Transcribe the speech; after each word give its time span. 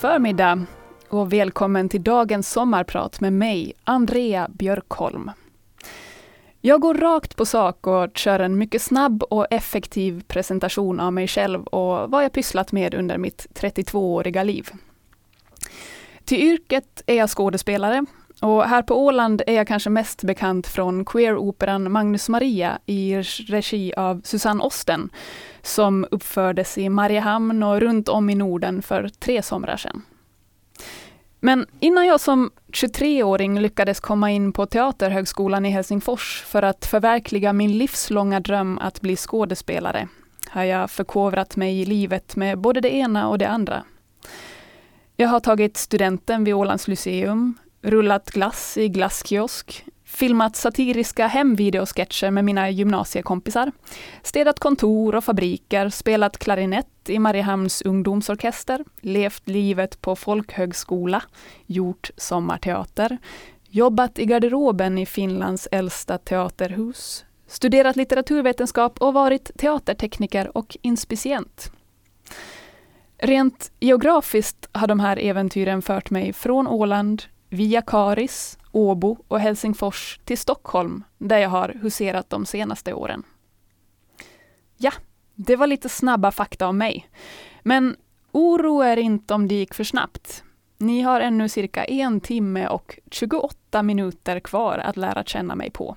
Förmiddag 0.00 0.66
och 1.08 1.32
välkommen 1.32 1.88
till 1.88 2.02
dagens 2.02 2.50
sommarprat 2.50 3.20
med 3.20 3.32
mig, 3.32 3.72
Andrea 3.84 4.48
Björkholm. 4.48 5.30
Jag 6.60 6.80
går 6.80 6.94
rakt 6.94 7.36
på 7.36 7.46
sak 7.46 7.86
och 7.86 8.16
kör 8.16 8.40
en 8.40 8.58
mycket 8.58 8.82
snabb 8.82 9.22
och 9.22 9.46
effektiv 9.50 10.24
presentation 10.28 11.00
av 11.00 11.12
mig 11.12 11.28
själv 11.28 11.62
och 11.64 12.10
vad 12.10 12.24
jag 12.24 12.32
pysslat 12.32 12.72
med 12.72 12.94
under 12.94 13.18
mitt 13.18 13.46
32-åriga 13.54 14.42
liv. 14.42 14.70
Till 16.24 16.38
yrket 16.38 17.02
är 17.06 17.14
jag 17.14 17.30
skådespelare 17.30 18.06
och 18.40 18.64
här 18.64 18.82
på 18.82 19.04
Åland 19.04 19.42
är 19.46 19.54
jag 19.54 19.66
kanske 19.66 19.90
mest 19.90 20.22
bekant 20.22 20.66
från 20.66 21.04
queeroperan 21.04 21.92
Magnus 21.92 22.28
Maria 22.28 22.78
i 22.86 23.16
regi 23.46 23.94
av 23.96 24.20
Susanne 24.24 24.62
Osten, 24.62 25.10
som 25.62 26.06
uppfördes 26.10 26.78
i 26.78 26.88
Mariehamn 26.88 27.62
och 27.62 27.80
runt 27.80 28.08
om 28.08 28.30
i 28.30 28.34
Norden 28.34 28.82
för 28.82 29.08
tre 29.08 29.42
somrar 29.42 29.76
sedan. 29.76 30.02
Men 31.40 31.66
innan 31.80 32.06
jag 32.06 32.20
som 32.20 32.50
23-åring 32.72 33.60
lyckades 33.60 34.00
komma 34.00 34.30
in 34.30 34.52
på 34.52 34.66
Teaterhögskolan 34.66 35.66
i 35.66 35.70
Helsingfors 35.70 36.44
för 36.46 36.62
att 36.62 36.86
förverkliga 36.86 37.52
min 37.52 37.78
livslånga 37.78 38.40
dröm 38.40 38.78
att 38.78 39.00
bli 39.00 39.16
skådespelare, 39.16 40.08
har 40.48 40.64
jag 40.64 40.90
förkovrat 40.90 41.56
mig 41.56 41.80
i 41.80 41.84
livet 41.84 42.36
med 42.36 42.58
både 42.58 42.80
det 42.80 42.94
ena 42.94 43.28
och 43.28 43.38
det 43.38 43.48
andra. 43.48 43.84
Jag 45.16 45.28
har 45.28 45.40
tagit 45.40 45.76
studenten 45.76 46.44
vid 46.44 46.54
Ålands 46.54 46.88
Lyceum, 46.88 47.54
rullat 47.82 48.30
glass 48.30 48.76
i 48.76 48.88
glasskiosk, 48.88 49.84
filmat 50.04 50.56
satiriska 50.56 51.26
hemvideosketcher 51.26 52.30
med 52.30 52.44
mina 52.44 52.70
gymnasiekompisar, 52.70 53.72
städat 54.22 54.58
kontor 54.58 55.14
och 55.14 55.24
fabriker, 55.24 55.88
spelat 55.88 56.38
klarinett 56.38 57.08
i 57.08 57.18
Mariehamns 57.18 57.82
ungdomsorkester, 57.82 58.84
levt 59.00 59.48
livet 59.48 60.00
på 60.00 60.16
folkhögskola, 60.16 61.22
gjort 61.66 62.10
sommarteater, 62.16 63.18
jobbat 63.70 64.18
i 64.18 64.24
garderoben 64.24 64.98
i 64.98 65.06
Finlands 65.06 65.68
äldsta 65.72 66.18
teaterhus, 66.18 67.24
studerat 67.46 67.96
litteraturvetenskap 67.96 68.98
och 68.98 69.14
varit 69.14 69.50
teatertekniker 69.58 70.56
och 70.56 70.76
inspicient. 70.82 71.72
Rent 73.18 73.72
geografiskt 73.80 74.68
har 74.72 74.86
de 74.86 75.00
här 75.00 75.16
äventyren 75.16 75.82
fört 75.82 76.10
mig 76.10 76.32
från 76.32 76.68
Åland 76.68 77.22
via 77.48 77.82
Karis, 77.82 78.58
Åbo 78.72 79.18
och 79.28 79.40
Helsingfors 79.40 80.20
till 80.24 80.38
Stockholm, 80.38 81.04
där 81.18 81.38
jag 81.38 81.48
har 81.48 81.68
huserat 81.68 82.30
de 82.30 82.46
senaste 82.46 82.92
åren. 82.92 83.22
Ja, 84.76 84.92
det 85.34 85.56
var 85.56 85.66
lite 85.66 85.88
snabba 85.88 86.30
fakta 86.30 86.68
om 86.68 86.78
mig. 86.78 87.08
Men 87.62 87.96
oro 88.32 88.84
er 88.84 88.96
inte 88.96 89.34
om 89.34 89.48
det 89.48 89.54
gick 89.54 89.74
för 89.74 89.84
snabbt. 89.84 90.44
Ni 90.78 91.00
har 91.00 91.20
ännu 91.20 91.48
cirka 91.48 91.84
en 91.84 92.20
timme 92.20 92.68
och 92.68 92.98
28 93.10 93.82
minuter 93.82 94.40
kvar 94.40 94.78
att 94.78 94.96
lära 94.96 95.24
känna 95.24 95.54
mig 95.54 95.70
på. 95.70 95.96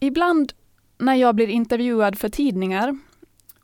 Ibland 0.00 0.52
när 0.98 1.14
jag 1.14 1.34
blir 1.34 1.48
intervjuad 1.48 2.18
för 2.18 2.28
tidningar 2.28 2.98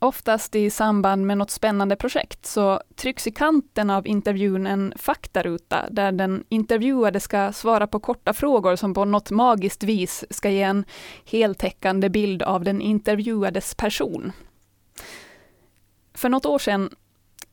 Oftast 0.01 0.55
i 0.55 0.69
samband 0.69 1.25
med 1.25 1.37
något 1.37 1.51
spännande 1.51 1.95
projekt 1.95 2.45
så 2.45 2.81
trycks 2.95 3.27
i 3.27 3.31
kanten 3.31 3.89
av 3.89 4.07
intervjun 4.07 4.67
en 4.67 4.93
faktaruta 4.95 5.89
där 5.89 6.11
den 6.11 6.43
intervjuade 6.49 7.19
ska 7.19 7.51
svara 7.53 7.87
på 7.87 7.99
korta 7.99 8.33
frågor 8.33 8.75
som 8.75 8.93
på 8.93 9.05
något 9.05 9.31
magiskt 9.31 9.83
vis 9.83 10.25
ska 10.29 10.49
ge 10.49 10.61
en 10.61 10.85
heltäckande 11.25 12.09
bild 12.09 12.43
av 12.43 12.63
den 12.63 12.81
intervjuades 12.81 13.75
person. 13.75 14.31
För 16.13 16.29
något 16.29 16.45
år 16.45 16.59
sedan 16.59 16.89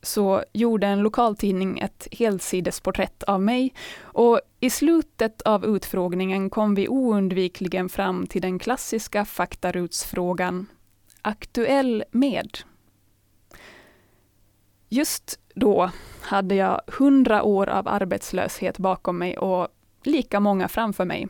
så 0.01 0.43
gjorde 0.53 0.87
en 0.87 0.99
lokaltidning 0.99 1.79
ett 1.79 2.07
helsidesporträtt 2.11 3.23
av 3.23 3.41
mig 3.41 3.73
och 4.01 4.41
i 4.59 4.69
slutet 4.69 5.41
av 5.41 5.65
utfrågningen 5.65 6.49
kom 6.49 6.75
vi 6.75 6.87
oundvikligen 6.87 7.89
fram 7.89 8.27
till 8.27 8.41
den 8.41 8.59
klassiska 8.59 9.25
faktarutsfrågan 9.25 10.67
aktuell 11.27 12.03
med. 12.11 12.57
Just 14.89 15.39
då 15.55 15.91
hade 16.21 16.55
jag 16.55 16.81
hundra 16.87 17.43
år 17.43 17.69
av 17.69 17.87
arbetslöshet 17.87 18.77
bakom 18.77 19.17
mig 19.17 19.37
och 19.37 19.67
lika 20.03 20.39
många 20.39 20.67
framför 20.67 21.05
mig. 21.05 21.27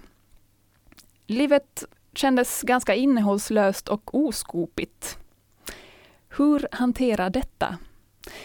Livet 1.27 1.83
kändes 2.13 2.61
ganska 2.61 2.95
innehållslöst 2.95 3.87
och 3.87 4.15
oskopigt. 4.15 5.17
Hur 6.29 6.67
hantera 6.71 7.29
detta? 7.29 7.77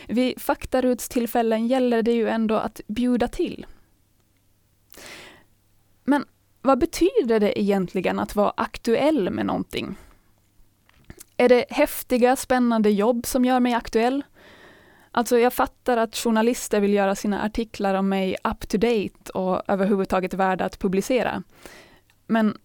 Vid 0.08 0.42
faktarutstillfällen 0.42 1.66
gäller 1.66 2.02
det 2.02 2.12
ju 2.12 2.28
ändå 2.28 2.54
att 2.54 2.80
bjuda 2.86 3.28
till. 3.28 3.66
Men 6.04 6.24
vad 6.62 6.78
betyder 6.78 7.40
det 7.40 7.60
egentligen 7.60 8.18
att 8.18 8.36
vara 8.36 8.52
aktuell 8.56 9.30
med 9.30 9.46
någonting? 9.46 9.96
Är 11.42 11.48
det 11.48 11.64
häftiga, 11.70 12.36
spännande 12.36 12.90
jobb 12.90 13.26
som 13.26 13.44
gör 13.44 13.60
mig 13.60 13.74
aktuell? 13.74 14.22
Alltså 15.10 15.38
jag 15.38 15.52
fattar 15.52 15.96
att 15.96 16.16
journalister 16.16 16.80
vill 16.80 16.94
göra 16.94 17.14
sina 17.14 17.42
artiklar 17.42 17.94
om 17.94 18.08
mig 18.08 18.36
up 18.44 18.68
to 18.68 18.78
date 18.78 19.32
och 19.34 19.62
överhuvudtaget 19.68 20.34
värda 20.34 20.64
att 20.64 20.78
publicera. 20.78 21.42
Men 22.26 22.58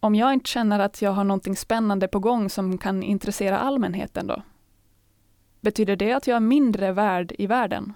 om 0.00 0.14
jag 0.14 0.32
inte 0.32 0.50
känner 0.50 0.78
att 0.78 1.02
jag 1.02 1.10
har 1.10 1.24
någonting 1.24 1.56
spännande 1.56 2.08
på 2.08 2.18
gång 2.18 2.50
som 2.50 2.78
kan 2.78 3.02
intressera 3.02 3.58
allmänheten 3.58 4.26
då? 4.26 4.42
Betyder 5.60 5.96
det 5.96 6.12
att 6.12 6.26
jag 6.26 6.36
är 6.36 6.40
mindre 6.40 6.92
värd 6.92 7.32
i 7.38 7.46
världen? 7.46 7.92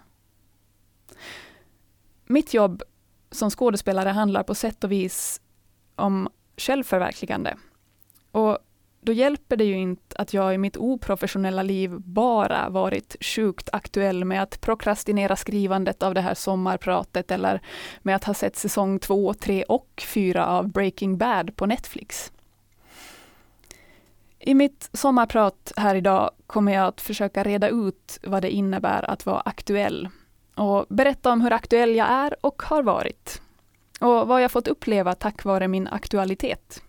Mitt 2.26 2.54
jobb 2.54 2.82
som 3.31 3.50
skådespelare 3.50 4.08
handlar 4.08 4.42
på 4.42 4.54
sätt 4.54 4.84
och 4.84 4.92
vis 4.92 5.41
om 5.96 6.28
självförverkligande. 6.56 7.56
Och 8.31 8.58
då 9.04 9.12
hjälper 9.12 9.56
det 9.56 9.65
ju 9.65 9.75
inte 9.75 10.16
att 10.16 10.34
jag 10.34 10.54
i 10.54 10.59
mitt 10.59 10.76
oprofessionella 10.76 11.62
liv 11.62 12.00
bara 12.00 12.69
varit 12.69 13.16
sjukt 13.20 13.69
aktuell 13.72 14.25
med 14.25 14.42
att 14.42 14.60
prokrastinera 14.60 15.37
skrivandet 15.37 16.03
av 16.03 16.15
det 16.15 16.20
här 16.20 16.34
sommarpratet 16.34 17.31
eller 17.31 17.60
med 18.03 18.16
att 18.16 18.25
ha 18.25 18.34
sett 18.34 18.56
säsong 18.56 18.98
två, 18.98 19.34
tre 19.34 19.62
och 19.62 20.03
fyra 20.06 20.47
av 20.47 20.69
Breaking 20.69 21.19
Bad 21.19 21.56
på 21.56 21.66
Netflix. 21.66 22.32
I 24.38 24.54
mitt 24.54 24.91
sommarprat 24.93 25.72
här 25.76 25.94
idag 25.94 26.31
kommer 26.47 26.72
jag 26.72 26.87
att 26.87 27.00
försöka 27.00 27.43
reda 27.43 27.69
ut 27.69 28.19
vad 28.22 28.43
det 28.43 28.50
innebär 28.50 29.10
att 29.10 29.26
vara 29.26 29.41
aktuell 29.41 30.09
och 30.54 30.87
berätta 30.88 31.32
om 31.32 31.41
hur 31.41 31.53
aktuell 31.53 31.97
jag 31.97 32.09
är 32.10 32.37
och 32.41 32.62
har 32.62 32.82
varit. 32.82 33.43
Och 34.00 34.28
vad 34.28 34.43
jag 34.43 34.50
fått 34.50 34.69
uppleva 34.69 35.14
tack 35.14 35.44
vare 35.44 35.69
min 35.69 35.88
aktualitet. 35.88 36.82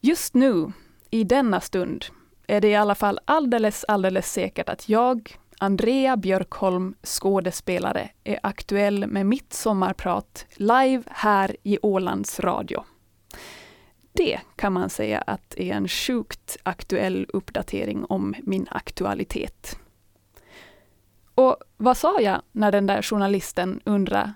Just 0.00 0.34
nu, 0.34 0.72
i 1.10 1.24
denna 1.24 1.60
stund, 1.60 2.04
är 2.46 2.60
det 2.60 2.68
i 2.68 2.74
alla 2.74 2.94
fall 2.94 3.20
alldeles, 3.24 3.84
alldeles 3.88 4.32
säkert 4.32 4.68
att 4.68 4.88
jag, 4.88 5.36
Andrea 5.58 6.16
Björkholm, 6.16 6.94
skådespelare, 7.02 8.10
är 8.24 8.38
aktuell 8.42 9.06
med 9.06 9.26
mitt 9.26 9.52
sommarprat 9.52 10.46
live 10.54 11.02
här 11.06 11.56
i 11.62 11.78
Ålands 11.82 12.40
Radio. 12.40 12.84
Det 14.12 14.40
kan 14.56 14.72
man 14.72 14.90
säga 14.90 15.20
att 15.26 15.54
är 15.56 15.72
en 15.72 15.88
sjukt 15.88 16.56
aktuell 16.62 17.26
uppdatering 17.32 18.04
om 18.04 18.34
min 18.42 18.66
aktualitet. 18.70 19.78
Och 21.34 21.56
vad 21.76 21.96
sa 21.96 22.20
jag 22.20 22.42
när 22.52 22.72
den 22.72 22.86
där 22.86 23.02
journalisten 23.02 23.80
undrade 23.84 24.32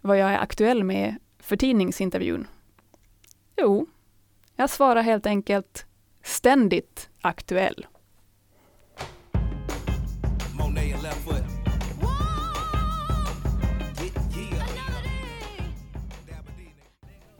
vad 0.00 0.18
jag 0.18 0.30
är 0.30 0.38
aktuell 0.38 0.84
med 0.84 1.16
för 1.38 1.56
tidningsintervjun? 1.56 2.46
Jo, 3.56 3.86
jag 4.60 4.70
svarar 4.70 5.02
helt 5.02 5.26
enkelt 5.26 5.86
ständigt 6.22 7.08
aktuell. 7.20 7.86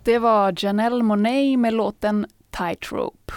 Det 0.05 0.19
var 0.19 0.55
Janelle 0.65 1.03
Monet 1.03 1.59
med 1.59 1.75
låten 1.75 2.27
Tightrope. 2.51 3.33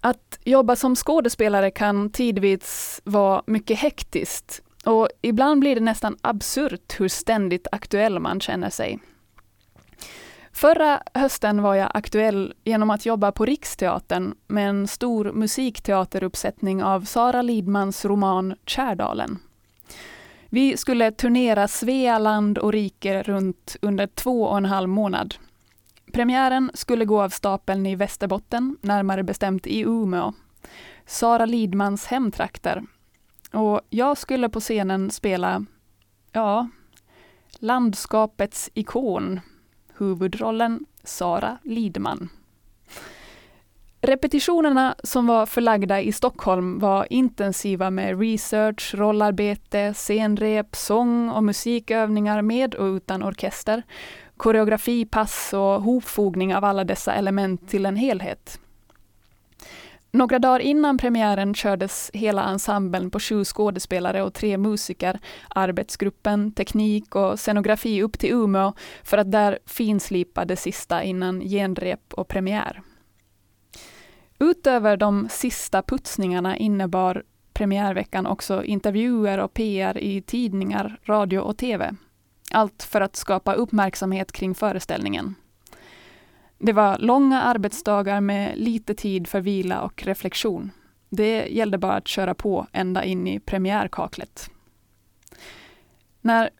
Att 0.00 0.38
jobba 0.44 0.76
som 0.76 0.96
skådespelare 0.96 1.70
kan 1.70 2.10
tidvis 2.10 3.00
vara 3.04 3.42
mycket 3.46 3.78
hektiskt 3.78 4.62
och 4.84 5.08
ibland 5.22 5.60
blir 5.60 5.74
det 5.74 5.80
nästan 5.80 6.16
absurt 6.20 7.00
hur 7.00 7.08
ständigt 7.08 7.66
aktuell 7.72 8.18
man 8.18 8.40
känner 8.40 8.70
sig. 8.70 8.98
Förra 10.56 11.02
hösten 11.14 11.62
var 11.62 11.74
jag 11.74 11.90
aktuell 11.94 12.54
genom 12.64 12.90
att 12.90 13.06
jobba 13.06 13.32
på 13.32 13.44
Riksteatern 13.46 14.34
med 14.46 14.68
en 14.68 14.88
stor 14.88 15.32
musikteateruppsättning 15.32 16.82
av 16.82 17.04
Sara 17.04 17.42
Lidmans 17.42 18.04
roman 18.04 18.54
Kärdalen. 18.66 19.38
Vi 20.48 20.76
skulle 20.76 21.10
turnera 21.10 21.68
Svealand 21.68 22.58
och 22.58 22.72
rike 22.72 23.22
runt 23.22 23.76
under 23.82 24.06
två 24.06 24.42
och 24.42 24.56
en 24.56 24.64
halv 24.64 24.88
månad. 24.88 25.34
Premiären 26.12 26.70
skulle 26.74 27.04
gå 27.04 27.22
av 27.22 27.28
stapeln 27.28 27.86
i 27.86 27.96
Västerbotten, 27.96 28.76
närmare 28.80 29.22
bestämt 29.22 29.66
i 29.66 29.80
Umeå. 29.80 30.32
Sara 31.06 31.46
Lidmans 31.46 32.06
hemtrakter. 32.06 32.82
Och 33.52 33.80
jag 33.90 34.18
skulle 34.18 34.48
på 34.48 34.60
scenen 34.60 35.10
spela, 35.10 35.64
ja, 36.32 36.68
landskapets 37.58 38.70
ikon, 38.74 39.40
huvudrollen 39.98 40.86
Sara 41.04 41.58
Lidman. 41.62 42.28
Repetitionerna 44.00 44.94
som 45.02 45.26
var 45.26 45.46
förlagda 45.46 46.00
i 46.00 46.12
Stockholm 46.12 46.78
var 46.78 47.06
intensiva 47.10 47.90
med 47.90 48.20
research, 48.20 48.94
rollarbete, 48.94 49.94
scenrep, 49.94 50.76
sång 50.76 51.30
och 51.30 51.44
musikövningar 51.44 52.42
med 52.42 52.74
och 52.74 52.84
utan 52.84 53.22
orkester, 53.22 53.82
koreografipass 54.36 55.52
och 55.52 55.82
hopfogning 55.82 56.54
av 56.54 56.64
alla 56.64 56.84
dessa 56.84 57.14
element 57.14 57.68
till 57.68 57.86
en 57.86 57.96
helhet. 57.96 58.60
Några 60.16 60.38
dagar 60.38 60.60
innan 60.60 60.98
premiären 60.98 61.54
kördes 61.54 62.10
hela 62.14 62.44
ensemblen 62.44 63.10
på 63.10 63.20
sju 63.20 63.44
skådespelare 63.44 64.22
och 64.22 64.34
tre 64.34 64.58
musiker, 64.58 65.20
arbetsgruppen, 65.48 66.52
teknik 66.52 67.14
och 67.14 67.40
scenografi 67.40 68.02
upp 68.02 68.18
till 68.18 68.32
Umeå 68.32 68.72
för 69.02 69.18
att 69.18 69.32
där 69.32 69.58
finslipa 69.66 70.44
det 70.44 70.56
sista 70.56 71.02
innan 71.02 71.40
genrep 71.40 72.14
och 72.14 72.28
premiär. 72.28 72.82
Utöver 74.38 74.96
de 74.96 75.28
sista 75.30 75.82
putsningarna 75.82 76.56
innebar 76.56 77.22
premiärveckan 77.52 78.26
också 78.26 78.64
intervjuer 78.64 79.38
och 79.38 79.54
PR 79.54 79.98
i 79.98 80.22
tidningar, 80.22 81.00
radio 81.04 81.38
och 81.38 81.58
TV. 81.58 81.94
Allt 82.50 82.82
för 82.82 83.00
att 83.00 83.16
skapa 83.16 83.54
uppmärksamhet 83.54 84.32
kring 84.32 84.54
föreställningen. 84.54 85.34
Det 86.58 86.72
var 86.72 86.98
långa 86.98 87.42
arbetsdagar 87.42 88.20
med 88.20 88.58
lite 88.58 88.94
tid 88.94 89.28
för 89.28 89.40
vila 89.40 89.80
och 89.80 90.02
reflektion. 90.02 90.70
Det 91.08 91.46
gällde 91.46 91.78
bara 91.78 91.94
att 91.94 92.08
köra 92.08 92.34
på 92.34 92.66
ända 92.72 93.04
in 93.04 93.26
i 93.26 93.40
premiärkaklet. 93.40 94.50
När 96.20 96.50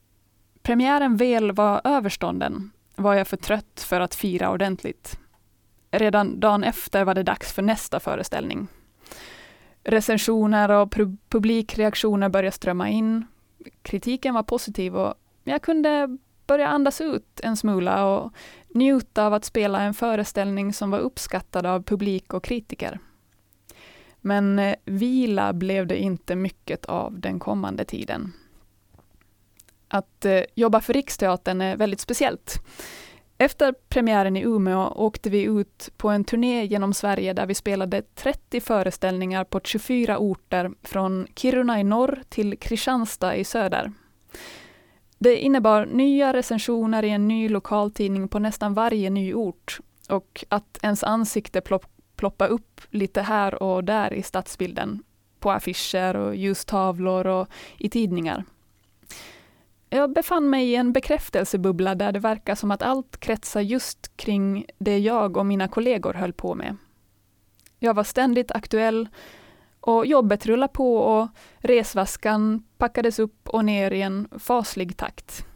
premiären 0.62 1.16
väl 1.16 1.52
var 1.52 1.80
överstånden 1.84 2.70
var 2.96 3.14
jag 3.14 3.28
för 3.28 3.36
trött 3.36 3.80
för 3.88 4.00
att 4.00 4.14
fira 4.14 4.50
ordentligt. 4.50 5.18
Redan 5.90 6.40
dagen 6.40 6.64
efter 6.64 7.04
var 7.04 7.14
det 7.14 7.22
dags 7.22 7.52
för 7.52 7.62
nästa 7.62 8.00
föreställning. 8.00 8.68
Recensioner 9.84 10.70
och 10.70 10.94
publikreaktioner 11.28 12.28
började 12.28 12.54
strömma 12.54 12.88
in. 12.88 13.26
Kritiken 13.82 14.34
var 14.34 14.42
positiv 14.42 14.96
och 14.96 15.14
jag 15.44 15.62
kunde 15.62 16.18
börja 16.46 16.68
andas 16.68 17.00
ut 17.00 17.40
en 17.42 17.56
smula 17.56 18.06
och 18.06 18.32
njuta 18.76 19.26
av 19.26 19.34
att 19.34 19.44
spela 19.44 19.80
en 19.80 19.94
föreställning 19.94 20.72
som 20.72 20.90
var 20.90 20.98
uppskattad 20.98 21.66
av 21.66 21.82
publik 21.82 22.34
och 22.34 22.44
kritiker. 22.44 22.98
Men 24.20 24.58
eh, 24.58 24.74
vila 24.84 25.52
blev 25.52 25.86
det 25.86 25.96
inte 25.96 26.36
mycket 26.36 26.86
av 26.86 27.20
den 27.20 27.38
kommande 27.38 27.84
tiden. 27.84 28.32
Att 29.88 30.24
eh, 30.24 30.42
jobba 30.54 30.80
för 30.80 30.92
Riksteatern 30.92 31.60
är 31.60 31.76
väldigt 31.76 32.00
speciellt. 32.00 32.60
Efter 33.38 33.74
premiären 33.88 34.36
i 34.36 34.42
Umeå 34.42 34.92
åkte 34.96 35.30
vi 35.30 35.42
ut 35.42 35.90
på 35.96 36.08
en 36.08 36.24
turné 36.24 36.64
genom 36.64 36.94
Sverige 36.94 37.32
där 37.32 37.46
vi 37.46 37.54
spelade 37.54 38.02
30 38.02 38.60
föreställningar 38.60 39.44
på 39.44 39.60
24 39.64 40.18
orter 40.18 40.70
från 40.82 41.26
Kiruna 41.34 41.80
i 41.80 41.84
norr 41.84 42.22
till 42.28 42.58
Kristianstad 42.58 43.36
i 43.36 43.44
söder. 43.44 43.92
Det 45.18 45.38
innebar 45.38 45.86
nya 45.86 46.32
recensioner 46.32 47.02
i 47.02 47.10
en 47.10 47.28
ny 47.28 47.48
lokaltidning 47.48 48.28
på 48.28 48.38
nästan 48.38 48.74
varje 48.74 49.10
ny 49.10 49.34
ort 49.34 49.78
och 50.08 50.44
att 50.48 50.78
ens 50.82 51.04
ansikte 51.04 51.60
plopp, 51.60 51.86
ploppa 52.16 52.46
upp 52.46 52.80
lite 52.90 53.22
här 53.22 53.62
och 53.62 53.84
där 53.84 54.12
i 54.12 54.22
stadsbilden, 54.22 55.02
på 55.38 55.50
affischer 55.50 56.16
och 56.16 56.36
ljustavlor 56.36 57.26
och 57.26 57.48
i 57.78 57.88
tidningar. 57.88 58.44
Jag 59.90 60.12
befann 60.12 60.50
mig 60.50 60.70
i 60.70 60.76
en 60.76 60.92
bekräftelsebubbla 60.92 61.94
där 61.94 62.12
det 62.12 62.18
verkar 62.18 62.54
som 62.54 62.70
att 62.70 62.82
allt 62.82 63.20
kretsar 63.20 63.60
just 63.60 64.16
kring 64.16 64.66
det 64.78 64.98
jag 64.98 65.36
och 65.36 65.46
mina 65.46 65.68
kollegor 65.68 66.12
höll 66.12 66.32
på 66.32 66.54
med. 66.54 66.76
Jag 67.78 67.94
var 67.94 68.04
ständigt 68.04 68.50
aktuell 68.50 69.08
och 69.86 70.06
jobbet 70.06 70.46
rullade 70.46 70.72
på 70.72 70.96
och 70.96 71.28
resväskan 71.58 72.64
packades 72.78 73.18
upp 73.18 73.48
och 73.48 73.64
ner 73.64 73.90
i 73.90 74.02
en 74.02 74.28
faslig 74.38 74.96
takt. 74.96 75.46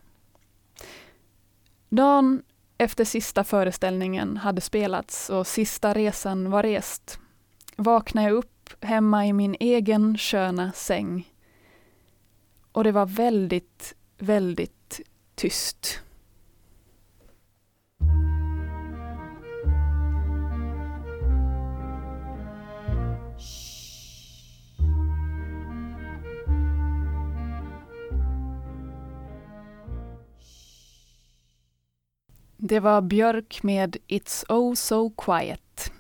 Dagen 1.89 2.43
efter 2.79 3.05
sista 3.05 3.45
föreställningen 3.45 4.37
hade 4.37 4.61
spelats 4.61 5.31
och 5.31 5.47
sista 5.47 5.95
resan 5.95 6.51
var 6.51 6.63
rest 6.63 7.19
vaknade 7.77 8.29
jag 8.29 8.37
upp 8.37 8.71
hemma 8.81 9.27
i 9.27 9.33
min 9.33 9.57
egen 9.61 10.19
sköna 10.19 10.73
säng. 10.73 11.33
Och 12.73 12.85
det 12.85 12.93
var 12.93 13.07
väldigt, 13.07 13.95
väldigt 14.19 15.01
tyst. 15.35 16.01
Det 32.63 32.81
var 32.81 33.01
Björk 33.01 33.63
med 33.63 33.97
It's 34.09 34.45
Oh 34.49 34.75
So 34.75 35.11
Quiet. 35.11 35.93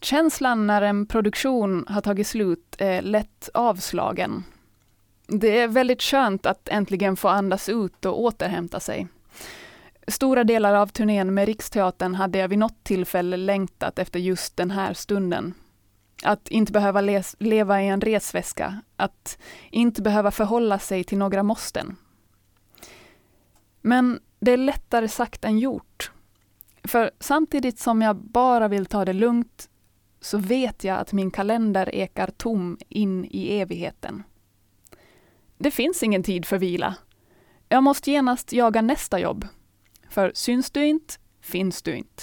Känslan 0.00 0.66
när 0.66 0.82
en 0.82 1.06
produktion 1.06 1.84
har 1.88 2.00
tagit 2.00 2.26
slut 2.26 2.76
är 2.78 3.02
lätt 3.02 3.48
avslagen. 3.54 4.44
Det 5.26 5.60
är 5.60 5.68
väldigt 5.68 6.02
skönt 6.02 6.46
att 6.46 6.68
äntligen 6.68 7.16
få 7.16 7.28
andas 7.28 7.68
ut 7.68 8.04
och 8.04 8.20
återhämta 8.20 8.80
sig. 8.80 9.08
Stora 10.06 10.44
delar 10.44 10.74
av 10.74 10.86
turnén 10.86 11.34
med 11.34 11.46
Riksteatern 11.46 12.14
hade 12.14 12.38
jag 12.38 12.48
vid 12.48 12.58
något 12.58 12.84
tillfälle 12.84 13.36
längtat 13.36 13.98
efter 13.98 14.20
just 14.20 14.56
den 14.56 14.70
här 14.70 14.94
stunden. 14.94 15.54
Att 16.24 16.48
inte 16.48 16.72
behöva 16.72 17.00
leva 17.38 17.82
i 17.82 17.88
en 17.88 18.00
resväska, 18.00 18.80
att 18.96 19.38
inte 19.70 20.02
behöva 20.02 20.30
förhålla 20.30 20.78
sig 20.78 21.04
till 21.04 21.18
några 21.18 21.42
måsten. 21.42 21.96
Men 23.82 24.20
det 24.40 24.52
är 24.52 24.56
lättare 24.56 25.08
sagt 25.08 25.44
än 25.44 25.58
gjort. 25.58 26.12
För 26.84 27.10
samtidigt 27.20 27.78
som 27.78 28.02
jag 28.02 28.16
bara 28.16 28.68
vill 28.68 28.86
ta 28.86 29.04
det 29.04 29.12
lugnt 29.12 29.68
så 30.20 30.38
vet 30.38 30.84
jag 30.84 30.98
att 30.98 31.12
min 31.12 31.30
kalender 31.30 31.94
ekar 31.94 32.30
tom 32.36 32.78
in 32.88 33.24
i 33.24 33.60
evigheten. 33.60 34.22
Det 35.58 35.70
finns 35.70 36.02
ingen 36.02 36.22
tid 36.22 36.46
för 36.46 36.58
vila. 36.58 36.94
Jag 37.68 37.82
måste 37.82 38.10
genast 38.10 38.52
jaga 38.52 38.82
nästa 38.82 39.18
jobb. 39.18 39.46
För 40.08 40.32
syns 40.34 40.70
du 40.70 40.86
inte, 40.86 41.14
finns 41.40 41.82
du 41.82 41.96
inte. 41.96 42.22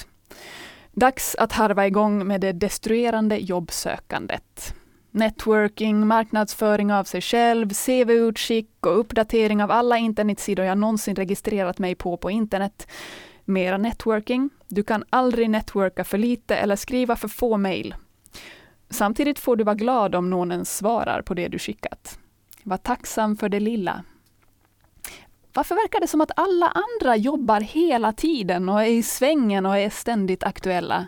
Dags 0.91 1.35
att 1.35 1.51
harva 1.51 1.87
igång 1.87 2.27
med 2.27 2.41
det 2.41 2.51
destruerande 2.51 3.37
jobbsökandet. 3.37 4.73
Networking, 5.11 6.07
marknadsföring 6.07 6.93
av 6.93 7.03
sig 7.03 7.21
själv, 7.21 7.69
CV-utskick 7.69 8.85
och 8.85 8.99
uppdatering 8.99 9.63
av 9.63 9.71
alla 9.71 9.97
internetsidor 9.97 10.65
jag 10.65 10.77
någonsin 10.77 11.15
registrerat 11.15 11.79
mig 11.79 11.95
på 11.95 12.17
på 12.17 12.31
internet. 12.31 12.87
Mera 13.45 13.77
networking. 13.77 14.49
Du 14.67 14.83
kan 14.83 15.03
aldrig 15.09 15.49
networka 15.49 16.03
för 16.03 16.17
lite 16.17 16.55
eller 16.55 16.75
skriva 16.75 17.15
för 17.15 17.27
få 17.27 17.57
mejl. 17.57 17.95
Samtidigt 18.89 19.39
får 19.39 19.55
du 19.55 19.63
vara 19.63 19.75
glad 19.75 20.15
om 20.15 20.29
någon 20.29 20.51
ens 20.51 20.77
svarar 20.77 21.21
på 21.21 21.33
det 21.33 21.47
du 21.47 21.59
skickat. 21.59 22.19
Var 22.63 22.77
tacksam 22.77 23.37
för 23.37 23.49
det 23.49 23.59
lilla. 23.59 24.03
Varför 25.53 25.75
verkar 25.75 25.99
det 25.99 26.07
som 26.07 26.21
att 26.21 26.31
alla 26.35 26.67
andra 26.67 27.15
jobbar 27.15 27.61
hela 27.61 28.13
tiden 28.13 28.69
och 28.69 28.81
är 28.81 28.87
i 28.87 29.03
svängen 29.03 29.65
och 29.65 29.77
är 29.77 29.89
ständigt 29.89 30.43
aktuella? 30.43 31.07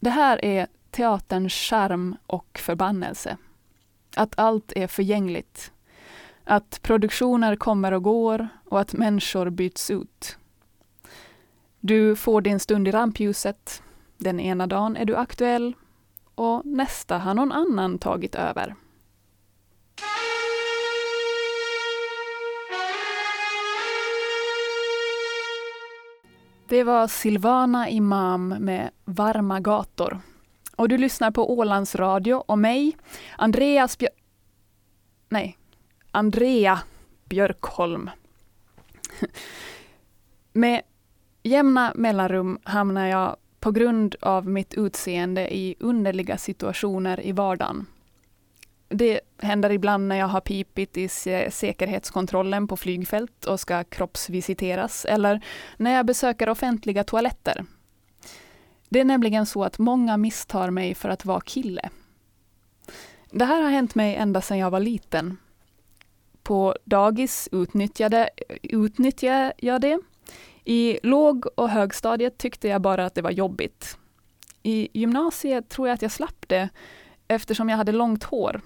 Det 0.00 0.10
här 0.10 0.44
är 0.44 0.66
teaterns 0.96 1.52
charm 1.52 2.16
och 2.26 2.58
förbannelse. 2.58 3.36
Att 4.16 4.38
allt 4.38 4.72
är 4.76 4.86
förgängligt. 4.86 5.72
Att 6.44 6.82
produktioner 6.82 7.56
kommer 7.56 7.92
och 7.92 8.02
går 8.02 8.48
och 8.64 8.80
att 8.80 8.92
människor 8.92 9.50
byts 9.50 9.90
ut. 9.90 10.38
Du 11.80 12.16
får 12.16 12.40
din 12.40 12.60
stund 12.60 12.88
i 12.88 12.90
rampljuset. 12.90 13.82
Den 14.18 14.40
ena 14.40 14.66
dagen 14.66 14.96
är 14.96 15.04
du 15.04 15.16
aktuell 15.16 15.74
och 16.34 16.66
nästa 16.66 17.18
har 17.18 17.34
någon 17.34 17.52
annan 17.52 17.98
tagit 17.98 18.34
över. 18.34 18.74
Det 26.68 26.84
var 26.84 27.06
Silvana 27.06 27.88
Imam 27.88 28.48
med 28.48 28.90
Varma 29.04 29.60
gator 29.60 30.20
och 30.76 30.88
du 30.88 30.98
lyssnar 30.98 31.30
på 31.30 31.58
Ålands 31.58 31.94
Radio 31.94 32.34
och 32.34 32.58
mig, 32.58 32.96
Andreas 33.38 33.98
Björ... 33.98 34.10
Nej, 35.28 35.58
Andrea 36.10 36.78
Björkholm. 37.24 38.10
Med 40.52 40.82
jämna 41.42 41.92
mellanrum 41.94 42.58
hamnar 42.64 43.06
jag 43.06 43.36
på 43.60 43.70
grund 43.70 44.16
av 44.20 44.48
mitt 44.48 44.74
utseende 44.74 45.54
i 45.56 45.76
underliga 45.80 46.38
situationer 46.38 47.26
i 47.26 47.32
vardagen. 47.32 47.86
Det 48.88 49.20
händer 49.38 49.70
ibland 49.70 50.08
när 50.08 50.16
jag 50.16 50.28
har 50.28 50.40
pipit 50.40 50.96
i 50.96 51.08
säkerhetskontrollen 51.50 52.68
på 52.68 52.76
flygfält 52.76 53.44
och 53.44 53.60
ska 53.60 53.84
kroppsvisiteras, 53.84 55.04
eller 55.04 55.40
när 55.76 55.94
jag 55.94 56.06
besöker 56.06 56.48
offentliga 56.48 57.04
toaletter. 57.04 57.64
Det 58.88 59.00
är 59.00 59.04
nämligen 59.04 59.46
så 59.46 59.64
att 59.64 59.78
många 59.78 60.16
misstar 60.16 60.70
mig 60.70 60.94
för 60.94 61.08
att 61.08 61.24
vara 61.24 61.40
kille. 61.40 61.90
Det 63.30 63.44
här 63.44 63.62
har 63.62 63.70
hänt 63.70 63.94
mig 63.94 64.14
ända 64.14 64.40
sedan 64.40 64.58
jag 64.58 64.70
var 64.70 64.80
liten. 64.80 65.36
På 66.42 66.76
dagis 66.84 67.48
utnyttjade, 67.52 68.30
utnyttjade 68.62 69.52
jag 69.58 69.80
det. 69.80 70.00
I 70.64 70.98
låg 71.02 71.46
och 71.54 71.70
högstadiet 71.70 72.38
tyckte 72.38 72.68
jag 72.68 72.80
bara 72.80 73.06
att 73.06 73.14
det 73.14 73.22
var 73.22 73.30
jobbigt. 73.30 73.98
I 74.62 74.88
gymnasiet 74.92 75.68
tror 75.68 75.88
jag 75.88 75.94
att 75.94 76.02
jag 76.02 76.10
slapp 76.10 76.44
det 76.48 76.68
eftersom 77.28 77.68
jag 77.68 77.76
hade 77.76 77.92
långt 77.92 78.24
hår. 78.24 78.60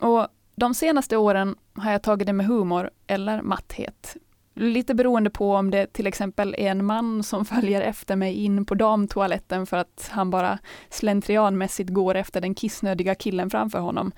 Och 0.00 0.28
de 0.54 0.74
senaste 0.74 1.16
åren 1.16 1.56
har 1.74 1.92
jag 1.92 2.02
tagit 2.02 2.26
det 2.26 2.32
med 2.32 2.46
humor 2.46 2.90
eller 3.06 3.42
matthet. 3.42 4.16
Lite 4.54 4.94
beroende 4.94 5.30
på 5.30 5.54
om 5.54 5.70
det 5.70 5.92
till 5.92 6.06
exempel 6.06 6.54
är 6.58 6.70
en 6.70 6.84
man 6.84 7.22
som 7.22 7.44
följer 7.54 7.80
efter 7.80 8.16
mig 8.16 8.34
in 8.34 8.64
på 8.64 8.74
damtoaletten 8.74 9.66
för 9.66 9.76
att 9.76 10.10
han 10.12 10.30
bara 10.30 10.58
slentrianmässigt 10.90 11.90
går 11.90 12.14
efter 12.14 12.40
den 12.40 12.54
kissnödiga 12.54 13.14
killen 13.14 13.50
framför 13.50 13.78
honom. 13.78 14.12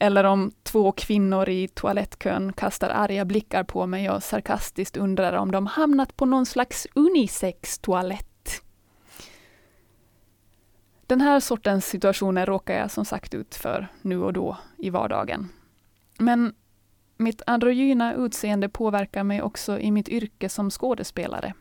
Eller 0.00 0.24
om 0.24 0.52
två 0.62 0.92
kvinnor 0.92 1.48
i 1.48 1.68
toalettkön 1.68 2.52
kastar 2.52 2.88
arga 2.88 3.24
blickar 3.24 3.64
på 3.64 3.86
mig 3.86 4.10
och 4.10 4.22
sarkastiskt 4.22 4.96
undrar 4.96 5.32
om 5.32 5.50
de 5.50 5.66
hamnat 5.66 6.16
på 6.16 6.26
någon 6.26 6.46
slags 6.46 6.86
unisex-toalett. 6.94 8.62
Den 11.06 11.20
här 11.20 11.40
sortens 11.40 11.86
situationer 11.86 12.46
råkar 12.46 12.78
jag 12.78 12.90
som 12.90 13.04
sagt 13.04 13.34
ut 13.34 13.54
för 13.54 13.88
nu 14.02 14.22
och 14.22 14.32
då 14.32 14.56
i 14.78 14.90
vardagen. 14.90 15.48
Men 16.18 16.54
mitt 17.16 17.42
androgyna 17.46 18.14
utseende 18.14 18.68
påverkar 18.68 19.24
mig 19.24 19.42
också 19.42 19.78
i 19.78 19.90
mitt 19.90 20.08
yrke 20.08 20.48
som 20.48 20.70
skådespelare. 20.70 21.54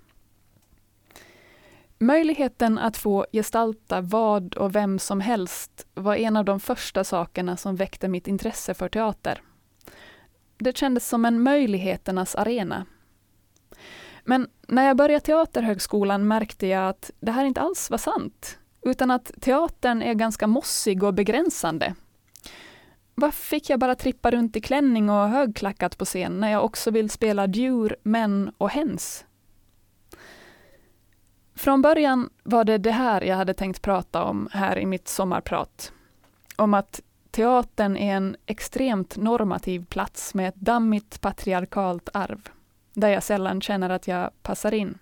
Möjligheten 1.97 2.77
att 2.77 2.97
få 2.97 3.25
gestalta 3.31 4.01
vad 4.01 4.53
och 4.53 4.75
vem 4.75 4.99
som 4.99 5.21
helst 5.21 5.87
var 5.93 6.15
en 6.15 6.37
av 6.37 6.45
de 6.45 6.59
första 6.59 7.03
sakerna 7.03 7.57
som 7.57 7.75
väckte 7.75 8.07
mitt 8.07 8.27
intresse 8.27 8.73
för 8.73 8.89
teater. 8.89 9.41
Det 10.57 10.77
kändes 10.77 11.07
som 11.07 11.25
en 11.25 11.43
möjligheternas 11.43 12.35
arena. 12.35 12.85
Men 14.23 14.47
när 14.67 14.87
jag 14.87 14.97
började 14.97 15.25
Teaterhögskolan 15.25 16.27
märkte 16.27 16.67
jag 16.67 16.89
att 16.89 17.11
det 17.19 17.31
här 17.31 17.45
inte 17.45 17.61
alls 17.61 17.89
var 17.89 17.97
sant, 17.97 18.59
utan 18.81 19.11
att 19.11 19.31
teatern 19.41 20.01
är 20.01 20.13
ganska 20.13 20.47
mossig 20.47 21.03
och 21.03 21.13
begränsande. 21.13 21.95
Varför 23.15 23.43
fick 23.43 23.69
jag 23.69 23.79
bara 23.79 23.95
trippa 23.95 24.31
runt 24.31 24.55
i 24.55 24.61
klänning 24.61 25.09
och 25.09 25.29
högklackat 25.29 25.97
på 25.97 26.05
scen 26.05 26.39
när 26.39 26.51
jag 26.51 26.65
också 26.65 26.91
vill 26.91 27.09
spela 27.09 27.47
djur, 27.47 27.95
män 28.03 28.51
och 28.57 28.69
hens? 28.69 29.25
Från 31.55 31.81
början 31.81 32.29
var 32.43 32.63
det 32.63 32.77
det 32.77 32.91
här 32.91 33.21
jag 33.21 33.35
hade 33.35 33.53
tänkt 33.53 33.81
prata 33.81 34.23
om 34.23 34.49
här 34.51 34.77
i 34.77 34.85
mitt 34.85 35.07
sommarprat. 35.07 35.91
Om 36.55 36.73
att 36.73 37.01
teatern 37.31 37.97
är 37.97 38.15
en 38.15 38.35
extremt 38.45 39.17
normativ 39.17 39.85
plats 39.85 40.33
med 40.33 40.49
ett 40.49 40.55
dammigt 40.55 41.21
patriarkalt 41.21 42.09
arv, 42.13 42.49
där 42.93 43.09
jag 43.09 43.23
sällan 43.23 43.61
känner 43.61 43.89
att 43.89 44.07
jag 44.07 44.31
passar 44.41 44.73
in. 44.73 44.97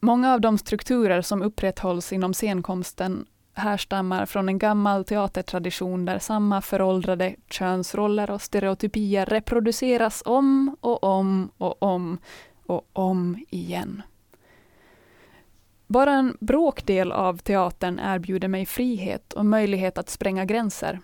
Många 0.00 0.32
av 0.32 0.40
de 0.40 0.58
strukturer 0.58 1.22
som 1.22 1.42
upprätthålls 1.42 2.12
inom 2.12 2.34
scenkonsten 2.34 3.26
härstammar 3.60 4.26
från 4.26 4.48
en 4.48 4.58
gammal 4.58 5.04
teatertradition 5.04 6.04
där 6.04 6.18
samma 6.18 6.60
föråldrade 6.60 7.34
könsroller 7.50 8.30
och 8.30 8.42
stereotypier 8.42 9.26
reproduceras 9.26 10.22
om 10.26 10.76
och 10.80 11.04
om 11.04 11.50
och 11.58 11.82
om 11.82 12.18
och 12.66 12.88
om 12.92 13.44
igen. 13.50 14.02
Bara 15.86 16.12
en 16.12 16.36
bråkdel 16.40 17.12
av 17.12 17.38
teatern 17.38 17.98
erbjuder 17.98 18.48
mig 18.48 18.66
frihet 18.66 19.32
och 19.32 19.46
möjlighet 19.46 19.98
att 19.98 20.10
spränga 20.10 20.44
gränser. 20.44 21.00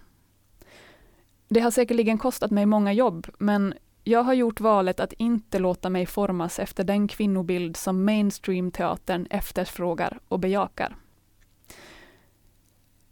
Det 1.49 1.61
har 1.61 1.71
säkerligen 1.71 2.19
kostat 2.19 2.51
mig 2.51 2.67
många 2.67 2.93
jobb, 2.93 3.27
men 3.39 3.75
jag 4.05 4.23
har 4.23 4.35
gjort 4.35 4.61
valet 4.61 5.01
att 5.01 5.13
inte 5.13 5.59
låta 5.59 5.91
mig 5.91 6.07
formas 6.07 6.59
efter 6.59 6.85
den 6.85 7.09
kvinnobild 7.09 7.77
som 7.77 8.05
mainstream-teatern 8.05 9.27
efterfrågar 9.31 10.19
och 10.29 10.41
bejakar. 10.41 10.97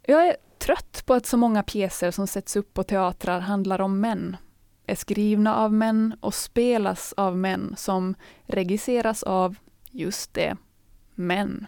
Jag 0.07 0.29
är 0.29 0.37
trött 0.59 1.03
på 1.07 1.15
att 1.15 1.27
så 1.27 1.37
många 1.37 1.63
pjäser 1.63 2.11
som 2.11 2.27
sätts 2.27 2.57
upp 2.57 2.75
på 2.75 2.83
teatrar 2.83 3.41
handlar 3.41 3.81
om 3.81 4.01
män, 4.01 4.37
är 4.87 4.95
skrivna 4.95 5.57
av 5.57 5.73
män 5.73 6.15
och 6.21 6.35
spelas 6.35 7.13
av 7.13 7.39
män 7.39 7.75
som 7.77 8.15
regisseras 8.47 9.23
av, 9.23 9.57
just 9.91 10.35
det, 10.35 10.57
män. 11.15 11.67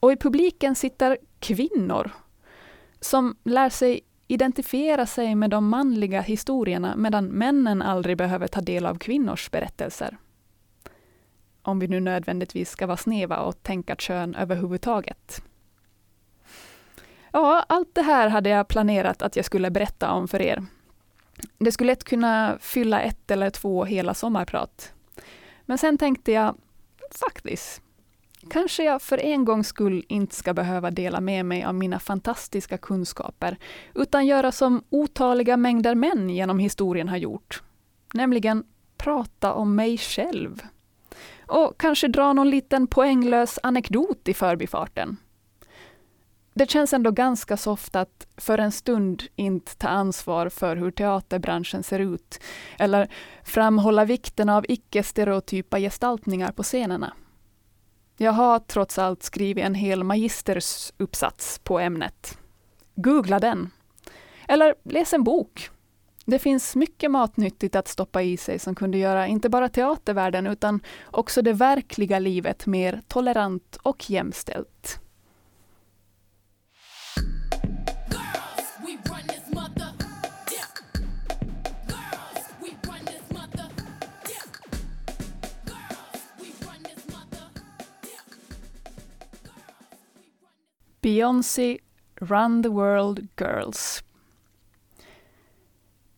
Och 0.00 0.12
i 0.12 0.16
publiken 0.16 0.74
sitter 0.74 1.18
kvinnor 1.38 2.10
som 3.00 3.36
lär 3.44 3.70
sig 3.70 4.00
identifiera 4.26 5.06
sig 5.06 5.34
med 5.34 5.50
de 5.50 5.68
manliga 5.68 6.20
historierna 6.20 6.96
medan 6.96 7.26
männen 7.26 7.82
aldrig 7.82 8.16
behöver 8.16 8.46
ta 8.46 8.60
del 8.60 8.86
av 8.86 8.98
kvinnors 8.98 9.50
berättelser. 9.50 10.16
Om 11.62 11.78
vi 11.78 11.88
nu 11.88 12.00
nödvändigtvis 12.00 12.70
ska 12.70 12.86
vara 12.86 12.96
snäva 12.96 13.38
och 13.38 13.62
tänka 13.62 13.96
kön 13.96 14.34
överhuvudtaget. 14.34 15.42
Ja, 17.36 17.64
allt 17.68 17.94
det 17.94 18.02
här 18.02 18.28
hade 18.28 18.48
jag 18.50 18.68
planerat 18.68 19.22
att 19.22 19.36
jag 19.36 19.44
skulle 19.44 19.70
berätta 19.70 20.12
om 20.12 20.28
för 20.28 20.42
er. 20.42 20.64
Det 21.58 21.72
skulle 21.72 21.92
lätt 21.92 22.04
kunna 22.04 22.58
fylla 22.60 23.00
ett 23.00 23.30
eller 23.30 23.50
två 23.50 23.84
hela 23.84 24.14
sommarprat. 24.14 24.92
Men 25.66 25.78
sen 25.78 25.98
tänkte 25.98 26.32
jag, 26.32 26.56
faktiskt, 27.10 27.82
kanske 28.50 28.84
jag 28.84 29.02
för 29.02 29.18
en 29.18 29.44
gångs 29.44 29.68
skull 29.68 30.04
inte 30.08 30.34
ska 30.34 30.54
behöva 30.54 30.90
dela 30.90 31.20
med 31.20 31.46
mig 31.46 31.64
av 31.64 31.74
mina 31.74 31.98
fantastiska 31.98 32.78
kunskaper, 32.78 33.56
utan 33.94 34.26
göra 34.26 34.52
som 34.52 34.82
otaliga 34.90 35.56
mängder 35.56 35.94
män 35.94 36.30
genom 36.30 36.58
historien 36.58 37.08
har 37.08 37.16
gjort. 37.16 37.62
Nämligen 38.14 38.64
prata 38.96 39.52
om 39.52 39.74
mig 39.74 39.98
själv. 39.98 40.62
Och 41.46 41.80
kanske 41.80 42.08
dra 42.08 42.32
någon 42.32 42.50
liten 42.50 42.86
poänglös 42.86 43.58
anekdot 43.62 44.28
i 44.28 44.34
förbifarten. 44.34 45.16
Det 46.58 46.70
känns 46.70 46.92
ändå 46.92 47.10
ganska 47.10 47.56
soft 47.56 47.96
att 47.96 48.26
för 48.36 48.58
en 48.58 48.72
stund 48.72 49.22
inte 49.36 49.76
ta 49.76 49.88
ansvar 49.88 50.48
för 50.48 50.76
hur 50.76 50.90
teaterbranschen 50.90 51.82
ser 51.82 51.98
ut, 51.98 52.40
eller 52.78 53.10
framhålla 53.44 54.04
vikten 54.04 54.48
av 54.48 54.64
icke-stereotypa 54.68 55.78
gestaltningar 55.78 56.52
på 56.52 56.62
scenerna. 56.62 57.12
Jag 58.16 58.32
har 58.32 58.58
trots 58.58 58.98
allt 58.98 59.22
skrivit 59.22 59.64
en 59.64 59.74
hel 59.74 60.04
magistersuppsats 60.04 61.58
på 61.58 61.78
ämnet. 61.78 62.38
Googla 62.94 63.38
den. 63.40 63.70
Eller 64.48 64.74
läs 64.84 65.12
en 65.12 65.24
bok. 65.24 65.70
Det 66.24 66.38
finns 66.38 66.76
mycket 66.76 67.10
matnyttigt 67.10 67.76
att 67.76 67.88
stoppa 67.88 68.22
i 68.22 68.36
sig 68.36 68.58
som 68.58 68.74
kunde 68.74 68.98
göra 68.98 69.26
inte 69.26 69.48
bara 69.48 69.68
teatervärlden 69.68 70.46
utan 70.46 70.80
också 71.04 71.42
det 71.42 71.52
verkliga 71.52 72.18
livet 72.18 72.66
mer 72.66 73.00
tolerant 73.08 73.78
och 73.82 74.10
jämställt. 74.10 75.00
Beyoncé 91.06 91.78
Run 92.14 92.62
the 92.62 92.68
World 92.68 93.28
Girls. 93.36 94.04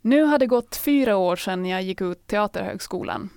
Nu 0.00 0.23
har 0.23 0.38
det 0.38 0.47
gått 0.47 0.76
fyra 0.76 1.16
år 1.16 1.37
sedan 1.37 1.66
jag 1.66 1.83
gick 1.83 2.00
ut 2.00 2.26
Teaterhögskolan. 2.26 3.30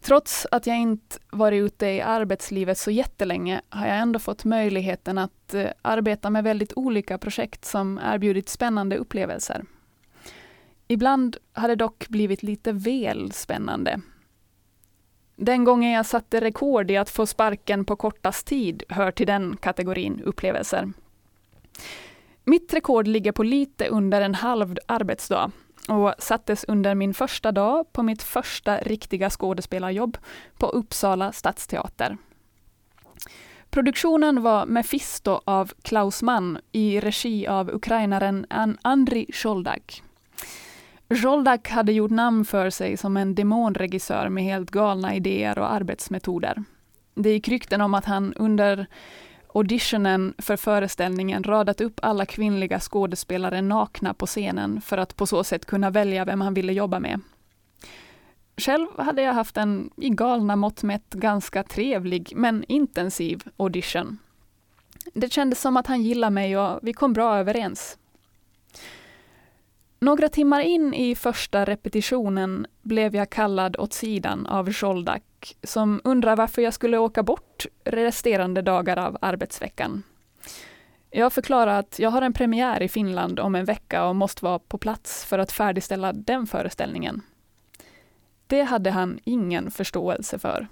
Trots 0.00 0.46
att 0.50 0.66
jag 0.66 0.78
inte 0.78 1.18
varit 1.30 1.62
ute 1.62 1.86
i 1.86 2.00
arbetslivet 2.00 2.78
så 2.78 2.90
jättelänge 2.90 3.60
har 3.68 3.86
jag 3.86 3.98
ändå 3.98 4.18
fått 4.18 4.44
möjligheten 4.44 5.18
att 5.18 5.54
eh, 5.54 5.70
arbeta 5.82 6.30
med 6.30 6.44
väldigt 6.44 6.72
olika 6.76 7.18
projekt 7.18 7.64
som 7.64 8.00
erbjudit 8.02 8.48
spännande 8.48 8.96
upplevelser. 8.96 9.64
Ibland 10.88 11.36
har 11.52 11.68
det 11.68 11.76
dock 11.76 12.08
blivit 12.08 12.42
lite 12.42 12.72
väl 12.72 13.32
spännande 13.32 14.00
den 15.44 15.64
gången 15.64 15.90
jag 15.90 16.06
satte 16.06 16.40
rekord 16.40 16.90
i 16.90 16.96
att 16.96 17.10
få 17.10 17.26
sparken 17.26 17.84
på 17.84 17.96
kortast 17.96 18.46
tid 18.46 18.82
hör 18.88 19.10
till 19.10 19.26
den 19.26 19.56
kategorin 19.56 20.22
upplevelser. 20.24 20.92
Mitt 22.44 22.74
rekord 22.74 23.06
ligger 23.06 23.32
på 23.32 23.42
lite 23.42 23.88
under 23.88 24.20
en 24.20 24.34
halv 24.34 24.76
arbetsdag 24.86 25.50
och 25.88 26.14
sattes 26.18 26.64
under 26.64 26.94
min 26.94 27.14
första 27.14 27.52
dag 27.52 27.92
på 27.92 28.02
mitt 28.02 28.22
första 28.22 28.78
riktiga 28.78 29.30
skådespelarjobb 29.30 30.18
på 30.58 30.66
Uppsala 30.66 31.32
stadsteater. 31.32 32.16
Produktionen 33.70 34.42
var 34.42 34.66
Mefisto 34.66 35.40
av 35.44 35.72
Klaus 35.82 36.22
Mann 36.22 36.58
i 36.72 37.00
regi 37.00 37.46
av 37.46 37.70
ukrainaren 37.70 38.46
Andri 38.82 39.26
Sjoldak. 39.32 40.02
Sjoldak 41.16 41.70
hade 41.70 41.92
gjort 41.92 42.10
namn 42.10 42.44
för 42.44 42.70
sig 42.70 42.96
som 42.96 43.16
en 43.16 43.34
demonregissör 43.34 44.28
med 44.28 44.44
helt 44.44 44.70
galna 44.70 45.14
idéer 45.14 45.58
och 45.58 45.72
arbetsmetoder. 45.72 46.64
Det 47.14 47.30
gick 47.30 47.48
rykten 47.48 47.80
om 47.80 47.94
att 47.94 48.04
han 48.04 48.34
under 48.34 48.86
auditionen 49.54 50.34
för 50.38 50.56
föreställningen 50.56 51.44
radat 51.44 51.80
upp 51.80 52.00
alla 52.02 52.26
kvinnliga 52.26 52.80
skådespelare 52.80 53.62
nakna 53.62 54.14
på 54.14 54.26
scenen 54.26 54.80
för 54.80 54.98
att 54.98 55.16
på 55.16 55.26
så 55.26 55.44
sätt 55.44 55.64
kunna 55.64 55.90
välja 55.90 56.24
vem 56.24 56.40
han 56.40 56.54
ville 56.54 56.72
jobba 56.72 57.00
med. 57.00 57.20
Själv 58.56 58.86
hade 58.98 59.22
jag 59.22 59.32
haft 59.32 59.56
en 59.56 59.90
i 59.96 60.08
galna 60.08 60.56
mått 60.56 60.82
mätt 60.82 61.10
ganska 61.10 61.62
trevlig 61.62 62.32
men 62.36 62.64
intensiv 62.68 63.42
audition. 63.56 64.18
Det 65.14 65.32
kändes 65.32 65.60
som 65.60 65.76
att 65.76 65.86
han 65.86 66.02
gillade 66.02 66.30
mig 66.30 66.58
och 66.58 66.78
vi 66.82 66.92
kom 66.92 67.12
bra 67.12 67.38
överens. 67.38 67.98
Några 70.02 70.28
timmar 70.28 70.60
in 70.60 70.94
i 70.94 71.14
första 71.14 71.64
repetitionen 71.64 72.66
blev 72.82 73.16
jag 73.16 73.30
kallad 73.30 73.76
åt 73.76 73.92
sidan 73.92 74.46
av 74.46 74.72
Zsoldak 74.72 75.56
som 75.62 76.00
undrar 76.04 76.36
varför 76.36 76.62
jag 76.62 76.74
skulle 76.74 76.98
åka 76.98 77.22
bort 77.22 77.66
resterande 77.84 78.62
dagar 78.62 78.96
av 78.96 79.18
arbetsveckan. 79.20 80.02
Jag 81.10 81.32
förklarar 81.32 81.78
att 81.78 81.98
jag 81.98 82.10
har 82.10 82.22
en 82.22 82.32
premiär 82.32 82.82
i 82.82 82.88
Finland 82.88 83.40
om 83.40 83.54
en 83.54 83.64
vecka 83.64 84.06
och 84.06 84.16
måste 84.16 84.44
vara 84.44 84.58
på 84.58 84.78
plats 84.78 85.24
för 85.24 85.38
att 85.38 85.52
färdigställa 85.52 86.12
den 86.12 86.46
föreställningen. 86.46 87.22
Det 88.46 88.62
hade 88.62 88.90
han 88.90 89.18
ingen 89.24 89.70
förståelse 89.70 90.38
för. 90.38 90.66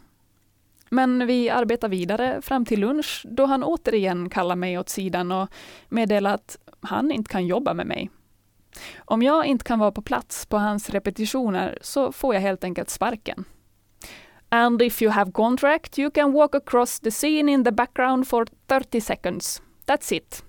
Men 0.88 1.26
vi 1.26 1.50
arbetar 1.50 1.88
vidare 1.88 2.42
fram 2.42 2.64
till 2.64 2.80
lunch 2.80 3.26
då 3.28 3.46
han 3.46 3.64
återigen 3.64 4.30
kallar 4.30 4.56
mig 4.56 4.78
åt 4.78 4.88
sidan 4.88 5.32
och 5.32 5.48
meddelar 5.88 6.34
att 6.34 6.58
han 6.80 7.10
inte 7.10 7.30
kan 7.30 7.46
jobba 7.46 7.74
med 7.74 7.86
mig. 7.86 8.10
Om 8.98 9.22
jag 9.22 9.46
inte 9.46 9.64
kan 9.64 9.78
vara 9.78 9.92
på 9.92 10.02
plats 10.02 10.46
på 10.46 10.58
hans 10.58 10.90
repetitioner 10.90 11.78
så 11.80 12.12
får 12.12 12.34
jag 12.34 12.40
helt 12.40 12.64
enkelt 12.64 12.90
sparken. 12.90 13.44
And 14.48 14.82
if 14.82 15.02
you 15.02 15.12
have 15.12 15.32
contract 15.32 15.98
you 15.98 16.10
can 16.10 16.32
walk 16.32 16.54
across 16.54 17.00
the 17.00 17.10
scene 17.10 17.52
in 17.52 17.64
the 17.64 17.72
background 17.72 18.28
for 18.28 18.46
30 18.66 19.00
seconds. 19.00 19.62
That's 19.86 20.14
it. 20.14 20.44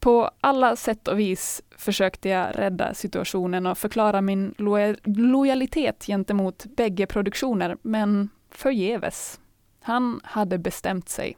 På 0.00 0.30
alla 0.40 0.76
sätt 0.76 1.08
och 1.08 1.18
vis 1.18 1.62
försökte 1.76 2.28
jag 2.28 2.58
rädda 2.58 2.94
situationen 2.94 3.66
och 3.66 3.78
förklara 3.78 4.20
min 4.20 4.54
lo 4.58 4.94
lojalitet 5.04 6.06
gentemot 6.06 6.66
bägge 6.76 7.06
produktioner, 7.06 7.76
men 7.82 8.28
förgäves. 8.50 9.40
Han 9.80 10.20
hade 10.24 10.58
bestämt 10.58 11.08
sig. 11.08 11.36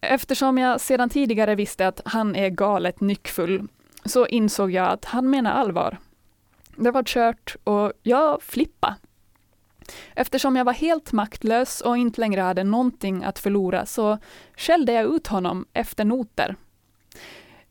Eftersom 0.00 0.58
jag 0.58 0.80
sedan 0.80 1.10
tidigare 1.10 1.54
visste 1.54 1.88
att 1.88 2.00
han 2.04 2.36
är 2.36 2.48
galet 2.48 3.00
nyckfull, 3.00 3.68
så 4.04 4.26
insåg 4.26 4.70
jag 4.70 4.88
att 4.88 5.04
han 5.04 5.30
menar 5.30 5.52
allvar. 5.52 5.98
Det 6.76 6.90
var 6.90 7.02
kört 7.02 7.56
och 7.64 7.92
jag 8.02 8.42
flippade. 8.42 8.94
Eftersom 10.14 10.56
jag 10.56 10.64
var 10.64 10.72
helt 10.72 11.12
maktlös 11.12 11.80
och 11.80 11.96
inte 11.96 12.20
längre 12.20 12.40
hade 12.40 12.64
någonting 12.64 13.24
att 13.24 13.38
förlora 13.38 13.86
så 13.86 14.18
skällde 14.56 14.92
jag 14.92 15.14
ut 15.14 15.26
honom 15.26 15.66
efter 15.72 16.04
noter. 16.04 16.56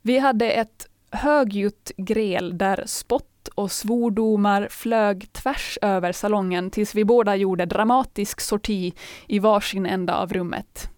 Vi 0.02 0.18
hade 0.18 0.52
ett 0.52 0.88
högljutt 1.12 1.92
gräl 1.98 2.58
där 2.58 2.84
spott 2.86 3.48
och 3.56 3.72
svordomar 3.72 4.68
flög 4.72 5.34
tvärs 5.34 5.78
över 5.82 6.12
salongen 6.12 6.72
tills 6.72 6.96
vi 6.96 7.06
båda 7.06 7.36
gjorde 7.36 7.66
dramatisk 7.66 8.42
sorti 8.42 8.94
i 9.28 9.40
varsin 9.40 9.86
ända 9.86 10.16
av 10.16 10.34
rummet. 10.34 10.90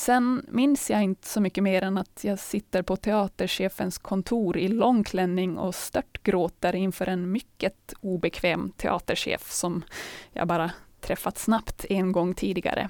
Sen 0.00 0.46
minns 0.48 0.90
jag 0.90 1.02
inte 1.02 1.28
så 1.28 1.40
mycket 1.40 1.64
mer 1.64 1.82
än 1.82 1.98
att 1.98 2.24
jag 2.24 2.38
sitter 2.38 2.82
på 2.82 2.96
teaterchefens 2.96 3.98
kontor 3.98 4.58
i 4.58 4.68
långklänning 4.68 5.58
och 5.58 5.74
störtgråter 5.74 6.74
inför 6.74 7.08
en 7.08 7.32
mycket 7.32 7.94
obekväm 8.00 8.72
teaterchef 8.76 9.50
som 9.50 9.82
jag 10.32 10.48
bara 10.48 10.70
träffat 11.00 11.38
snabbt 11.38 11.84
en 11.88 12.12
gång 12.12 12.34
tidigare. 12.34 12.88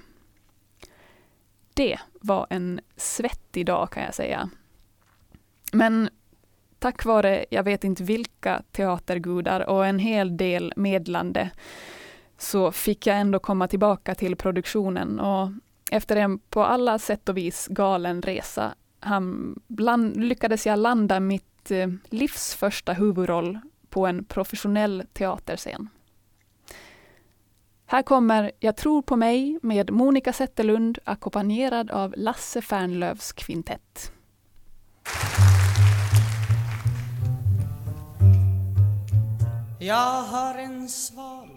Det 1.74 1.98
var 2.20 2.46
en 2.50 2.80
svettig 2.96 3.66
dag 3.66 3.90
kan 3.90 4.02
jag 4.02 4.14
säga. 4.14 4.50
Men 5.72 6.08
tack 6.78 7.04
vare, 7.04 7.44
jag 7.50 7.62
vet 7.62 7.84
inte 7.84 8.02
vilka 8.02 8.62
teatergudar 8.72 9.60
och 9.68 9.86
en 9.86 9.98
hel 9.98 10.36
del 10.36 10.72
medlande, 10.76 11.50
så 12.38 12.72
fick 12.72 13.06
jag 13.06 13.16
ändå 13.16 13.38
komma 13.38 13.68
tillbaka 13.68 14.14
till 14.14 14.36
produktionen 14.36 15.20
och 15.20 15.48
efter 15.90 16.16
en 16.16 16.38
på 16.38 16.64
alla 16.64 16.98
sätt 16.98 17.28
och 17.28 17.36
vis 17.36 17.66
galen 17.70 18.22
resa 18.22 18.74
han, 19.00 19.56
land, 19.78 20.16
lyckades 20.16 20.66
jag 20.66 20.78
landa 20.78 21.20
mitt 21.20 21.70
eh, 21.70 21.88
livs 22.08 22.54
första 22.54 22.92
huvudroll 22.92 23.58
på 23.88 24.06
en 24.06 24.24
professionell 24.24 25.02
teaterscen. 25.12 25.88
Här 27.86 28.02
kommer 28.02 28.52
Jag 28.60 28.76
tror 28.76 29.02
på 29.02 29.16
mig 29.16 29.58
med 29.62 29.90
Monica 29.90 30.32
Zetterlund 30.32 30.98
ackompanjerad 31.04 31.90
av 31.90 32.14
Lasse 32.16 32.62
Fernlövs 32.62 33.32
kvintett. 33.32 34.12
Jag 39.78 40.22
har 40.22 40.54
en 40.54 40.88
sval 40.88 41.48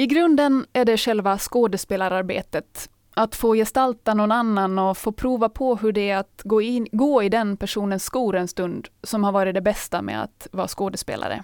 i 0.00 0.06
grunden 0.06 0.66
är 0.72 0.84
det 0.84 0.96
själva 0.96 1.38
skådespelararbetet. 1.38 2.90
Att 3.14 3.34
få 3.34 3.54
gestalta 3.54 4.14
någon 4.14 4.32
annan 4.32 4.78
och 4.78 4.98
få 4.98 5.12
prova 5.12 5.48
på 5.48 5.76
hur 5.76 5.92
det 5.92 6.10
är 6.10 6.16
att 6.16 6.40
gå, 6.44 6.62
in, 6.62 6.86
gå 6.92 7.22
i 7.22 7.28
den 7.28 7.56
personens 7.56 8.04
skor 8.04 8.36
en 8.36 8.48
stund 8.48 8.88
som 9.02 9.24
har 9.24 9.32
varit 9.32 9.54
det 9.54 9.60
bästa 9.60 10.02
med 10.02 10.22
att 10.22 10.48
vara 10.52 10.68
skådespelare. 10.68 11.42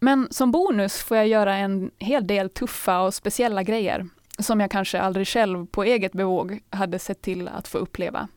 Men 0.00 0.28
som 0.30 0.50
bonus 0.50 1.02
får 1.02 1.16
jag 1.16 1.28
göra 1.28 1.56
en 1.56 1.90
hel 1.98 2.26
del 2.26 2.50
tuffa 2.50 3.00
och 3.00 3.14
speciella 3.14 3.62
grejer 3.62 4.06
som 4.38 4.60
jag 4.60 4.70
kanske 4.70 5.00
aldrig 5.00 5.28
själv 5.28 5.66
på 5.66 5.84
eget 5.84 6.12
bevåg 6.12 6.60
hade 6.70 6.98
sett 6.98 7.22
till 7.22 7.48
att 7.48 7.68
få 7.68 7.78
uppleva. 7.78 8.28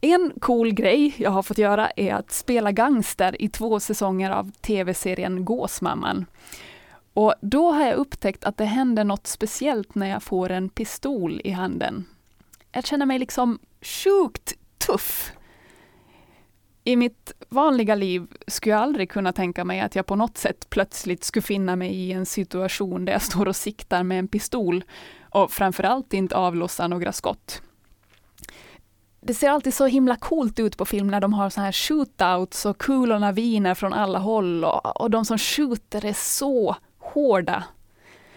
En 0.00 0.32
cool 0.40 0.72
grej 0.72 1.14
jag 1.16 1.30
har 1.30 1.42
fått 1.42 1.58
göra 1.58 1.90
är 1.96 2.14
att 2.14 2.32
spela 2.32 2.72
gangster 2.72 3.42
i 3.42 3.48
två 3.48 3.80
säsonger 3.80 4.30
av 4.30 4.50
tv-serien 4.50 5.44
Gåsmamman. 5.44 6.26
Och 7.14 7.34
då 7.40 7.72
har 7.72 7.86
jag 7.86 7.96
upptäckt 7.96 8.44
att 8.44 8.56
det 8.56 8.64
händer 8.64 9.04
något 9.04 9.26
speciellt 9.26 9.94
när 9.94 10.06
jag 10.06 10.22
får 10.22 10.50
en 10.50 10.68
pistol 10.68 11.40
i 11.44 11.50
handen. 11.50 12.04
Jag 12.72 12.86
känner 12.86 13.06
mig 13.06 13.18
liksom 13.18 13.58
sjukt 13.80 14.54
tuff. 14.86 15.32
I 16.84 16.96
mitt 16.96 17.32
vanliga 17.48 17.94
liv 17.94 18.26
skulle 18.46 18.74
jag 18.74 18.82
aldrig 18.82 19.10
kunna 19.10 19.32
tänka 19.32 19.64
mig 19.64 19.80
att 19.80 19.94
jag 19.94 20.06
på 20.06 20.16
något 20.16 20.38
sätt 20.38 20.70
plötsligt 20.70 21.24
skulle 21.24 21.42
finna 21.42 21.76
mig 21.76 21.94
i 21.94 22.12
en 22.12 22.26
situation 22.26 23.04
där 23.04 23.12
jag 23.12 23.22
står 23.22 23.48
och 23.48 23.56
siktar 23.56 24.02
med 24.02 24.18
en 24.18 24.28
pistol 24.28 24.84
och 25.30 25.50
framförallt 25.50 26.14
inte 26.14 26.36
avlossar 26.36 26.88
några 26.88 27.12
skott. 27.12 27.62
Det 29.20 29.34
ser 29.34 29.50
alltid 29.50 29.74
så 29.74 29.86
himla 29.86 30.16
coolt 30.16 30.58
ut 30.58 30.76
på 30.76 30.84
film 30.84 31.08
när 31.08 31.20
de 31.20 31.32
har 31.32 31.50
så 31.50 31.60
här 31.60 31.72
shootouts 31.72 32.66
och 32.66 32.78
kulorna 32.78 33.32
viner 33.32 33.74
från 33.74 33.92
alla 33.92 34.18
håll 34.18 34.64
och, 34.64 35.00
och 35.00 35.10
de 35.10 35.24
som 35.24 35.38
skjuter 35.38 36.04
är 36.04 36.12
så 36.12 36.76
hårda. 37.14 37.64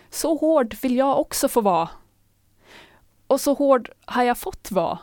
Så 0.10 0.38
hård 0.38 0.76
vill 0.82 0.96
jag 0.96 1.20
också 1.20 1.48
få 1.48 1.62
vara. 1.62 1.90
Och 3.28 3.42
så 3.42 3.54
hård 3.54 3.90
har 4.06 4.24
jag 4.24 4.38
fått 4.38 4.72
vara. 4.72 5.00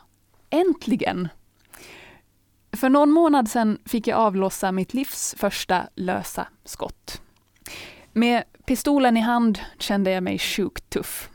Äntligen! 0.49 1.27
För 2.71 2.89
någon 2.89 3.11
månad 3.11 3.49
sedan 3.49 3.77
fick 3.85 4.07
jag 4.07 4.19
avlossa 4.19 4.71
mitt 4.71 4.93
livs 4.93 5.35
första 5.37 5.87
lösa 5.95 6.47
skott. 6.63 7.21
Med 8.13 8.43
pistolen 8.65 9.17
i 9.17 9.19
hand 9.19 9.59
kände 9.79 10.11
jag 10.11 10.23
mig 10.23 10.39
sjukt 10.39 10.89
tuff. 10.89 11.29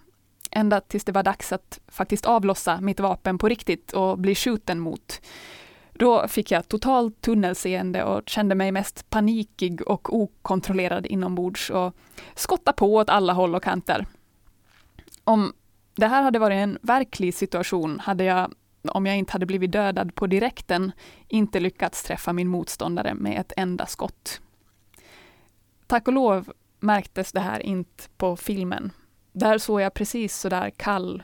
Ända 0.50 0.80
tills 0.80 1.04
det 1.04 1.12
var 1.12 1.22
dags 1.22 1.52
att 1.52 1.80
faktiskt 1.88 2.26
avlossa 2.26 2.80
mitt 2.80 3.00
vapen 3.00 3.38
på 3.38 3.48
riktigt 3.48 3.92
och 3.92 4.18
bli 4.18 4.34
skjuten 4.34 4.80
mot. 4.80 5.20
Då 6.00 6.28
fick 6.28 6.50
jag 6.50 6.68
totalt 6.68 7.20
tunnelseende 7.20 8.04
och 8.04 8.28
kände 8.28 8.54
mig 8.54 8.72
mest 8.72 9.10
panikig 9.10 9.88
och 9.88 10.14
okontrollerad 10.14 11.06
inombords 11.06 11.70
och 11.70 11.94
skottade 12.34 12.76
på 12.76 12.94
åt 12.94 13.10
alla 13.10 13.32
håll 13.32 13.54
och 13.54 13.62
kanter. 13.62 14.06
Om 15.24 15.52
det 15.94 16.06
här 16.06 16.22
hade 16.22 16.38
varit 16.38 16.56
en 16.56 16.78
verklig 16.82 17.34
situation 17.34 18.00
hade 18.00 18.24
jag, 18.24 18.54
om 18.88 19.06
jag 19.06 19.16
inte 19.16 19.32
hade 19.32 19.46
blivit 19.46 19.72
dödad 19.72 20.14
på 20.14 20.26
direkten, 20.26 20.92
inte 21.28 21.60
lyckats 21.60 22.02
träffa 22.02 22.32
min 22.32 22.48
motståndare 22.48 23.14
med 23.14 23.40
ett 23.40 23.52
enda 23.56 23.86
skott. 23.86 24.40
Tack 25.86 26.08
och 26.08 26.14
lov 26.14 26.52
märktes 26.78 27.32
det 27.32 27.40
här 27.40 27.60
inte 27.60 28.04
på 28.16 28.36
filmen. 28.36 28.92
Där 29.32 29.58
såg 29.58 29.80
jag 29.80 29.94
precis 29.94 30.36
sådär 30.36 30.70
kall 30.70 31.22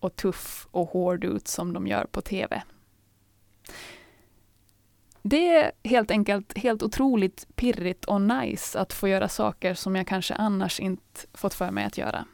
och 0.00 0.16
tuff 0.16 0.66
och 0.70 0.88
hård 0.88 1.24
ut 1.24 1.48
som 1.48 1.72
de 1.72 1.86
gör 1.86 2.04
på 2.04 2.20
TV. 2.20 2.62
Det 5.28 5.48
är 5.48 5.72
helt 5.84 6.10
enkelt 6.10 6.58
helt 6.58 6.82
otroligt 6.82 7.46
pirrigt 7.56 8.04
och 8.04 8.20
nice 8.20 8.78
att 8.78 8.92
få 8.92 9.08
göra 9.08 9.28
saker 9.28 9.74
som 9.74 9.96
jag 9.96 10.06
kanske 10.06 10.34
annars 10.34 10.80
inte 10.80 11.20
fått 11.34 11.54
för 11.54 11.70
mig 11.70 11.84
att 11.84 11.98
göra. 11.98 12.24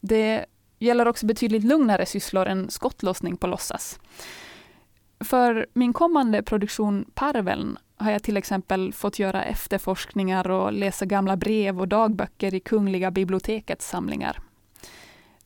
Det 0.00 0.46
gäller 0.78 1.08
också 1.08 1.26
betydligt 1.26 1.64
lugnare 1.64 2.06
sysslor 2.06 2.46
än 2.46 2.70
skottlossning 2.70 3.36
på 3.36 3.46
låtsas. 3.46 4.00
För 5.24 5.66
min 5.72 5.92
kommande 5.92 6.42
produktion 6.42 7.10
Parveln 7.14 7.78
har 7.96 8.10
jag 8.10 8.22
till 8.22 8.36
exempel 8.36 8.92
fått 8.92 9.18
göra 9.18 9.44
efterforskningar 9.44 10.50
och 10.50 10.72
läsa 10.72 11.06
gamla 11.06 11.36
brev 11.36 11.80
och 11.80 11.88
dagböcker 11.88 12.54
i 12.54 12.60
Kungliga 12.60 13.10
bibliotekets 13.10 13.88
samlingar. 13.88 14.40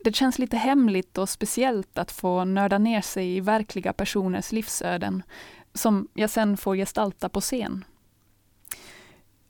Det 0.05 0.17
känns 0.17 0.39
lite 0.39 0.57
hemligt 0.57 1.19
och 1.19 1.29
speciellt 1.29 1.99
att 1.99 2.13
få 2.13 2.45
nörda 2.45 2.79
ner 2.79 3.01
sig 3.01 3.37
i 3.37 3.41
verkliga 3.41 3.93
personers 3.93 4.53
livsöden, 4.53 5.23
som 5.75 6.09
jag 6.15 6.31
sen 6.31 6.57
får 6.57 6.77
gestalta 6.77 7.29
på 7.29 7.41
scen. 7.41 7.85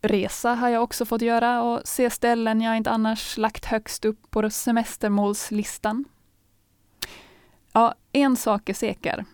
Resa 0.01 0.53
har 0.53 0.69
jag 0.69 0.83
också 0.83 1.05
fått 1.05 1.21
göra 1.21 1.63
och 1.63 1.81
se 1.83 2.09
ställen 2.09 2.61
jag 2.61 2.77
inte 2.77 2.91
annars 2.91 3.37
lagt 3.37 3.65
högst 3.65 4.05
upp 4.05 4.31
på 4.31 4.49
semestermålslistan. 4.49 6.05
Ja, 7.71 7.95
en 8.11 8.35
sak 8.35 8.69
är 8.69 8.73
säker. 8.73 9.25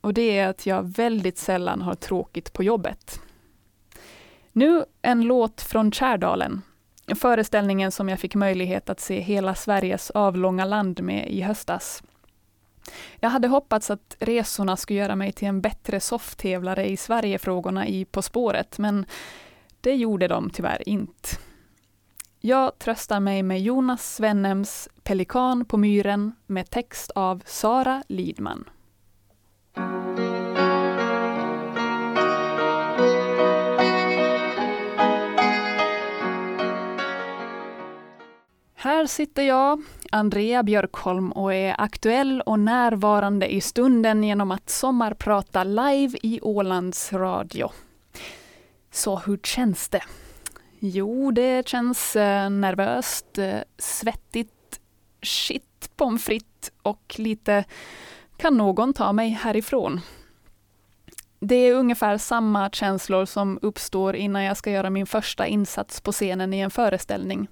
Och 0.00 0.14
det 0.14 0.38
är 0.38 0.48
att 0.48 0.66
jag 0.66 0.82
väldigt 0.82 1.38
sällan 1.38 1.82
har 1.82 1.94
tråkigt 1.94 2.52
på 2.52 2.62
jobbet. 2.62 3.20
Nu 4.52 4.84
en 5.02 5.22
låt 5.22 5.60
från 5.60 5.92
Kärdalen. 5.92 6.62
Föreställningen 7.16 7.92
som 7.92 8.08
jag 8.08 8.20
fick 8.20 8.34
möjlighet 8.34 8.90
att 8.90 9.00
se 9.00 9.20
hela 9.20 9.54
Sveriges 9.54 10.10
avlånga 10.10 10.64
land 10.64 11.02
med 11.02 11.28
i 11.30 11.40
höstas. 11.40 12.02
Jag 13.20 13.30
hade 13.30 13.48
hoppats 13.48 13.90
att 13.90 14.16
resorna 14.18 14.76
skulle 14.76 14.98
göra 14.98 15.16
mig 15.16 15.32
till 15.32 15.48
en 15.48 15.60
bättre 15.60 16.00
sofftävlare 16.00 16.86
i 16.88 16.96
Sverigefrågorna 16.96 17.86
i 17.86 18.04
På 18.04 18.22
spåret, 18.22 18.78
men 18.78 19.06
det 19.80 19.94
gjorde 19.94 20.28
de 20.28 20.50
tyvärr 20.50 20.88
inte. 20.88 21.28
Jag 22.40 22.78
tröstar 22.78 23.20
mig 23.20 23.42
med 23.42 23.62
Jonas 23.62 24.14
Svennems 24.14 24.88
Pelikan 25.02 25.64
på 25.64 25.76
myren 25.76 26.32
med 26.46 26.70
text 26.70 27.10
av 27.10 27.42
Sara 27.46 28.02
Lidman. 28.08 28.64
Här 38.84 39.06
sitter 39.06 39.42
jag, 39.42 39.82
Andrea 40.12 40.62
Björkholm, 40.62 41.32
och 41.32 41.54
är 41.54 41.80
aktuell 41.80 42.40
och 42.40 42.58
närvarande 42.58 43.54
i 43.54 43.60
stunden 43.60 44.24
genom 44.24 44.50
att 44.50 44.70
sommarprata 44.70 45.64
live 45.64 46.18
i 46.22 46.40
Ålands 46.42 47.12
Radio. 47.12 47.70
Så 48.90 49.16
hur 49.16 49.36
känns 49.36 49.88
det? 49.88 50.02
Jo, 50.78 51.30
det 51.30 51.68
känns 51.68 52.16
eh, 52.16 52.50
nervöst, 52.50 53.38
eh, 53.38 53.58
svettigt, 53.78 54.80
shit 55.22 55.90
pommes 55.96 56.24
frites 56.24 56.72
och 56.82 57.14
lite 57.18 57.64
kan 58.36 58.56
någon 58.56 58.92
ta 58.92 59.12
mig 59.12 59.28
härifrån? 59.28 60.00
Det 61.40 61.54
är 61.54 61.74
ungefär 61.74 62.18
samma 62.18 62.70
känslor 62.70 63.24
som 63.24 63.58
uppstår 63.62 64.16
innan 64.16 64.44
jag 64.44 64.56
ska 64.56 64.70
göra 64.70 64.90
min 64.90 65.06
första 65.06 65.46
insats 65.46 66.00
på 66.00 66.12
scenen 66.12 66.54
i 66.54 66.58
en 66.60 66.70
föreställning. 66.70 67.48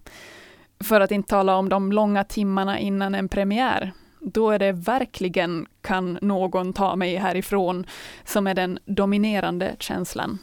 För 0.83 1.01
att 1.01 1.11
inte 1.11 1.29
tala 1.29 1.57
om 1.57 1.69
de 1.69 1.93
långa 1.93 2.25
timmarna 2.25 2.79
innan 2.79 3.15
en 3.15 3.29
premiär. 3.29 3.93
Då 4.21 4.51
är 4.51 4.59
det 4.59 4.73
verkligen 4.73 5.67
kan 5.81 6.19
någon 6.23 6.73
ta 6.73 6.97
mig 6.97 7.17
härifrån 7.17 7.87
som 8.25 8.47
är 8.47 8.55
den 8.55 8.79
dominerande 8.85 9.77
känslan. 9.79 10.39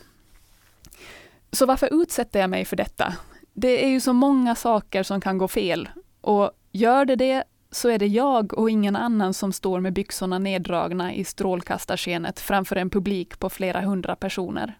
Så 1.52 1.66
varför 1.66 2.02
utsätter 2.02 2.40
jag 2.40 2.50
mig 2.50 2.66
för 2.66 2.76
detta? 2.76 3.14
Det 3.54 3.86
är 3.86 3.90
ju 3.90 4.02
så 4.02 4.14
många 4.14 4.56
saker 4.56 5.04
som 5.04 5.22
kan 5.22 5.38
gå 5.38 5.48
fel. 5.48 5.90
Och 6.22 6.52
gör 6.72 7.06
det 7.06 7.16
det 7.16 7.44
så 7.72 7.90
är 7.90 8.00
det 8.00 8.08
jag 8.08 8.54
och 8.58 8.70
ingen 8.70 8.96
annan 8.96 9.34
som 9.34 9.54
står 9.54 9.80
med 9.80 9.94
byxorna 9.94 10.40
neddragna 10.40 11.14
i 11.14 11.24
strålkastarskenet 11.24 12.40
framför 12.40 12.76
en 12.76 12.90
publik 12.90 13.40
på 13.40 13.50
flera 13.50 13.82
hundra 13.82 14.16
personer. 14.16 14.78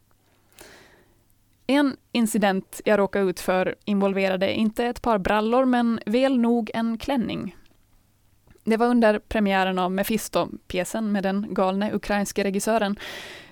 En 1.70 1.98
incident 2.12 2.82
jag 2.86 3.00
råkade 3.00 3.30
ut 3.30 3.40
för 3.40 3.76
involverade 3.86 4.54
inte 4.54 4.86
ett 4.86 5.02
par 5.02 5.18
brallor, 5.18 5.66
men 5.66 6.00
väl 6.06 6.40
nog 6.40 6.72
en 6.74 6.98
klänning. 6.98 7.56
Det 8.64 8.78
var 8.78 8.88
under 8.88 9.20
premiären 9.20 9.80
av 9.80 9.92
Mefisto-pjäsen 9.92 11.12
med 11.12 11.24
den 11.24 11.54
galne 11.54 11.94
ukrainske 11.94 12.44
regissören 12.44 13.00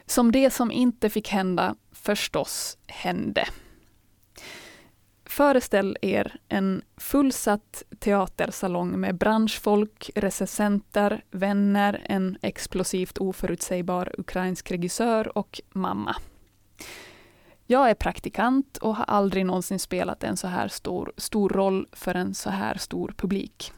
som 0.06 0.32
det 0.32 0.50
som 0.50 0.72
inte 0.72 1.10
fick 1.10 1.30
hända 1.30 1.76
förstås 1.92 2.78
hände. 2.88 3.46
Föreställ 5.26 5.98
er 6.02 6.36
en 6.48 6.82
fullsatt 6.98 7.84
teatersalong 8.00 9.00
med 9.00 9.18
branschfolk, 9.18 10.10
recensenter, 10.16 11.24
vänner, 11.32 12.02
en 12.06 12.38
explosivt 12.42 13.18
oförutsägbar 13.18 14.16
ukrainsk 14.18 14.72
regissör 14.72 15.38
och 15.38 15.62
mamma. 15.70 16.16
Jag 17.70 17.90
är 17.90 17.94
praktikant 17.94 18.78
och 18.78 18.96
har 18.96 19.06
aldrig 19.06 19.46
någonsin 19.46 19.80
spelat 19.80 20.24
en 20.24 20.38
så 20.38 20.48
här 20.48 20.68
stor, 20.68 21.12
stor 21.18 21.50
roll 21.50 21.88
för 21.92 22.16
en 22.16 22.34
så 22.34 22.50
här 22.50 22.78
stor 22.78 23.14
publik. 23.18 23.72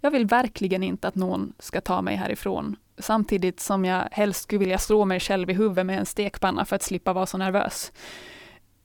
Jag 0.00 0.10
vill 0.10 0.26
verkligen 0.26 0.82
inte 0.82 1.08
att 1.08 1.14
någon 1.14 1.52
ska 1.58 1.80
ta 1.80 2.02
mig 2.02 2.16
härifrån, 2.16 2.76
samtidigt 2.98 3.60
som 3.60 3.84
jag 3.84 4.08
helst 4.12 4.42
skulle 4.42 4.58
vilja 4.58 4.78
slå 4.78 5.04
mig 5.04 5.20
själv 5.20 5.50
i 5.50 5.52
huvudet 5.52 5.86
med 5.86 5.98
en 5.98 6.06
stekpanna 6.06 6.64
för 6.64 6.76
att 6.76 6.82
slippa 6.82 7.12
vara 7.12 7.26
så 7.26 7.38
nervös. 7.38 7.92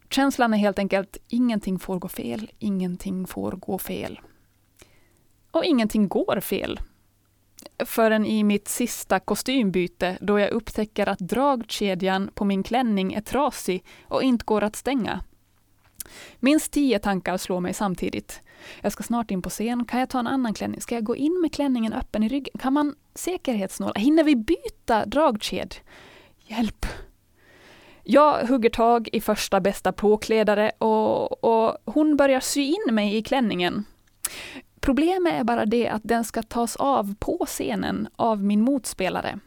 Känslan 0.10 0.54
är 0.54 0.58
helt 0.58 0.80
enkelt, 0.80 1.18
ingenting 1.28 1.80
får 1.80 2.00
gå 2.00 2.08
fel, 2.08 2.52
ingenting 2.60 3.28
får 3.28 3.52
gå 3.52 3.78
fel. 3.78 4.20
Och 5.52 5.66
ingenting 5.66 6.08
går 6.08 6.40
fel. 6.40 6.80
Förrän 7.86 8.26
i 8.26 8.44
mitt 8.44 8.68
sista 8.68 9.20
kostymbyte 9.20 10.18
då 10.22 10.40
jag 10.40 10.52
upptäcker 10.52 11.10
att 11.10 11.20
dragkedjan 11.20 12.30
på 12.34 12.46
min 12.46 12.64
klänning 12.64 13.14
är 13.14 13.22
trasig 13.22 13.86
och 14.04 14.24
inte 14.24 14.46
går 14.46 14.64
att 14.64 14.76
stänga. 14.76 15.24
Minst 16.40 16.72
tio 16.72 17.00
tankar 17.00 17.38
slår 17.38 17.60
mig 17.60 17.74
samtidigt. 17.74 18.42
Jag 18.82 18.92
ska 18.92 19.04
snart 19.04 19.32
in 19.32 19.42
på 19.42 19.50
scen. 19.50 19.86
Kan 19.86 20.00
jag 20.00 20.10
ta 20.10 20.20
en 20.20 20.28
annan 20.28 20.54
klänning? 20.54 20.82
Ska 20.82 20.96
jag 20.96 21.04
gå 21.04 21.16
in 21.16 21.42
med 21.42 21.54
klänningen 21.54 21.94
öppen 21.94 22.24
i 22.24 22.28
ryggen? 22.28 22.60
Kan 22.60 22.74
man 22.74 22.96
säkerhetsnåla? 23.16 23.94
Hinner 23.96 24.24
vi 24.24 24.36
byta 24.36 25.06
dragked? 25.06 25.76
Hjälp! 26.40 26.86
Jag 28.04 28.48
hugger 28.48 28.70
tag 28.70 29.10
i 29.12 29.22
första 29.22 29.60
bästa 29.60 29.92
påklädare 29.92 30.72
och, 30.78 31.44
och 31.44 31.78
hon 31.86 32.18
börjar 32.18 32.40
sy 32.40 32.62
in 32.62 32.96
mig 32.96 33.16
i 33.16 33.24
klänningen. 33.24 33.86
Problemet 34.82 35.34
är 35.34 35.44
bara 35.44 35.66
det 35.66 35.90
att 35.90 36.02
den 36.04 36.24
ska 36.24 36.44
tas 36.44 36.76
av 36.76 37.16
på 37.20 37.46
scenen 37.46 38.08
av 38.16 38.44
min 38.44 38.62
motspelare. 38.62 39.40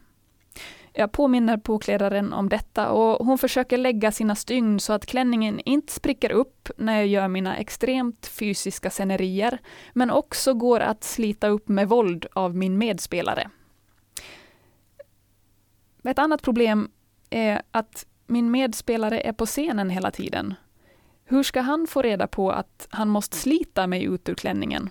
Jag 0.93 1.11
påminner 1.11 1.57
påklädaren 1.57 2.33
om 2.33 2.49
detta 2.49 2.89
och 2.89 3.25
hon 3.25 3.37
försöker 3.37 3.77
lägga 3.77 4.11
sina 4.11 4.35
stygn 4.35 4.79
så 4.79 4.93
att 4.93 5.05
klänningen 5.05 5.59
inte 5.65 5.93
spricker 5.93 6.31
upp 6.31 6.69
när 6.77 6.95
jag 6.95 7.07
gör 7.07 7.27
mina 7.27 7.57
extremt 7.57 8.27
fysiska 8.27 8.89
scenerier, 8.89 9.59
men 9.93 10.11
också 10.11 10.53
går 10.53 10.79
att 10.79 11.03
slita 11.03 11.47
upp 11.47 11.67
med 11.67 11.89
våld 11.89 12.25
av 12.33 12.55
min 12.55 12.77
medspelare. 12.77 13.49
Ett 16.03 16.19
annat 16.19 16.41
problem 16.41 16.89
är 17.29 17.61
att 17.71 18.05
min 18.27 18.51
medspelare 18.51 19.19
är 19.19 19.33
på 19.33 19.45
scenen 19.45 19.89
hela 19.89 20.11
tiden. 20.11 20.53
Hur 21.25 21.43
ska 21.43 21.61
han 21.61 21.87
få 21.87 22.01
reda 22.01 22.27
på 22.27 22.51
att 22.51 22.87
han 22.89 23.09
måste 23.09 23.37
slita 23.37 23.87
mig 23.87 24.03
ut 24.03 24.29
ur 24.29 24.35
klänningen? 24.35 24.89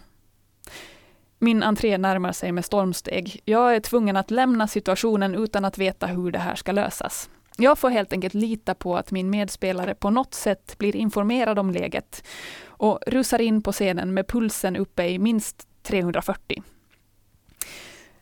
Min 1.39 1.63
entré 1.63 1.99
närmar 1.99 2.33
sig 2.33 2.53
med 2.53 2.65
stormsteg. 2.65 3.41
Jag 3.45 3.77
är 3.77 3.81
tvungen 3.81 4.17
att 4.17 4.31
lämna 4.31 4.69
situationen 4.69 5.35
utan 5.35 5.65
att 5.65 5.79
veta 5.79 6.07
hur 6.07 6.31
det 6.31 6.39
här 6.39 6.55
ska 6.55 6.73
lösas. 6.73 7.31
Jag 7.57 7.79
får 7.79 7.91
helt 7.91 8.13
enkelt 8.13 8.35
lita 8.35 8.75
på 8.75 8.97
att 8.97 9.11
min 9.11 9.31
medspelare 9.31 9.95
på 9.95 10.11
något 10.11 10.35
sätt 10.35 10.79
blir 10.79 10.97
informerad 10.97 11.59
om 11.59 11.71
läget 11.71 12.25
och 12.67 12.99
rusar 13.07 13.41
in 13.41 13.63
på 13.63 13.73
scenen 13.73 14.15
med 14.15 14.27
pulsen 14.29 14.77
uppe 14.77 15.07
i 15.07 15.19
minst 15.19 15.69
340. 15.83 16.63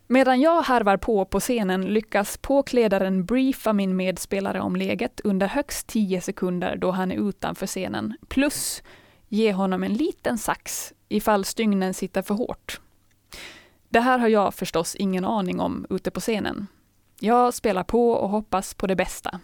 Medan 0.06 0.40
jag 0.40 0.62
harvar 0.62 0.96
på 0.96 1.24
på 1.24 1.40
scenen 1.40 1.84
lyckas 1.84 2.36
påklädaren 2.36 3.24
briefa 3.24 3.72
min 3.72 3.96
medspelare 3.96 4.60
om 4.60 4.76
läget 4.76 5.20
under 5.24 5.46
högst 5.46 5.86
10 5.86 6.20
sekunder 6.20 6.76
då 6.76 6.90
han 6.90 7.12
är 7.12 7.28
utanför 7.28 7.66
scenen, 7.66 8.14
plus 8.28 8.82
ge 9.28 9.52
honom 9.52 9.82
en 9.82 9.94
liten 9.94 10.38
sax 10.38 10.92
ifall 11.12 11.44
stygnen 11.44 11.94
sitter 11.94 12.22
för 12.22 12.34
hårt. 12.34 12.80
Det 13.88 14.00
här 14.00 14.18
har 14.18 14.28
jag 14.28 14.54
förstås 14.54 14.94
ingen 14.94 15.24
aning 15.24 15.60
om 15.60 15.86
ute 15.90 16.10
på 16.10 16.20
scenen. 16.20 16.66
Jag 17.20 17.54
spelar 17.54 17.84
på 17.84 18.10
och 18.10 18.28
hoppas 18.28 18.74
på 18.74 18.86
det 18.86 18.96
bästa. 18.96 19.40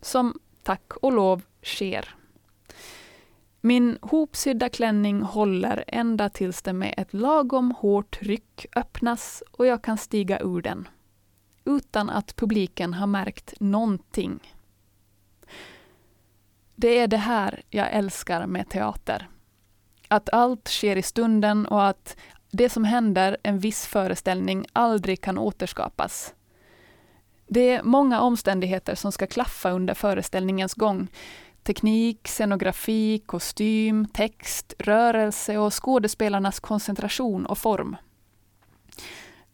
Som 0.00 0.38
tack 0.62 0.92
och 1.02 1.12
lov 1.12 1.42
sker. 1.62 2.14
Min 3.60 3.98
hopsydda 4.02 4.68
klänning 4.68 5.22
håller 5.22 5.84
ända 5.86 6.28
tills 6.28 6.62
det 6.62 6.72
med 6.72 6.94
ett 6.96 7.14
lagom 7.14 7.70
hårt 7.70 8.18
ryck 8.22 8.66
öppnas 8.76 9.42
och 9.50 9.66
jag 9.66 9.82
kan 9.82 9.98
stiga 9.98 10.40
ur 10.40 10.62
den. 10.62 10.88
Utan 11.64 12.10
att 12.10 12.36
publiken 12.36 12.94
har 12.94 13.06
märkt 13.06 13.54
någonting. 13.60 14.54
Det 16.74 16.98
är 16.98 17.06
det 17.08 17.16
här 17.16 17.62
jag 17.70 17.92
älskar 17.92 18.46
med 18.46 18.68
teater. 18.68 19.28
Att 20.08 20.30
allt 20.32 20.68
sker 20.68 20.96
i 20.96 21.02
stunden 21.02 21.66
och 21.66 21.86
att 21.86 22.16
det 22.50 22.68
som 22.68 22.84
händer 22.84 23.36
en 23.42 23.58
viss 23.58 23.86
föreställning 23.86 24.66
aldrig 24.72 25.20
kan 25.20 25.38
återskapas. 25.38 26.34
Det 27.48 27.70
är 27.70 27.82
många 27.82 28.20
omständigheter 28.20 28.94
som 28.94 29.12
ska 29.12 29.26
klaffa 29.26 29.70
under 29.70 29.94
föreställningens 29.94 30.74
gång. 30.74 31.08
Teknik, 31.62 32.28
scenografi, 32.28 33.22
kostym, 33.26 34.06
text, 34.06 34.74
rörelse 34.78 35.58
och 35.58 35.84
skådespelarnas 35.84 36.60
koncentration 36.60 37.46
och 37.46 37.58
form. 37.58 37.96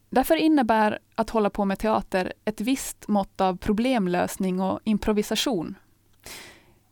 Därför 0.09 0.35
innebär 0.35 0.99
att 1.15 1.29
hålla 1.29 1.49
på 1.49 1.65
med 1.65 1.79
teater 1.79 2.33
ett 2.45 2.61
visst 2.61 3.07
mått 3.07 3.41
av 3.41 3.57
problemlösning 3.57 4.61
och 4.61 4.79
improvisation. 4.83 5.75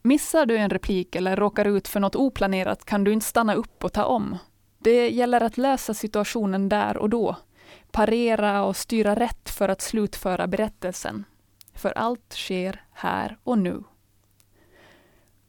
Missar 0.02 0.46
du 0.46 0.58
en 0.58 0.70
replik 0.70 1.16
eller 1.16 1.36
råkar 1.36 1.66
ut 1.66 1.88
för 1.88 2.00
något 2.00 2.16
oplanerat 2.16 2.86
kan 2.86 3.04
du 3.04 3.14
inte 3.14 3.26
stanna 3.26 3.54
upp 3.54 3.84
och 3.84 3.94
ta 3.94 4.06
om. 4.06 4.38
Det 4.78 5.10
gäller 5.10 5.42
att 5.42 5.58
lösa 5.58 5.94
situationen 5.94 6.70
där 6.70 6.98
och 6.98 7.10
då, 7.10 7.36
parera 7.92 8.64
och 8.64 8.78
styra 8.78 9.16
rätt 9.16 9.50
för 9.50 9.70
att 9.70 9.82
slutföra 9.82 10.48
berättelsen. 10.48 11.24
För 11.74 11.98
allt 11.98 12.34
sker 12.34 12.84
här 12.92 13.38
och 13.44 13.58
nu. 13.58 13.84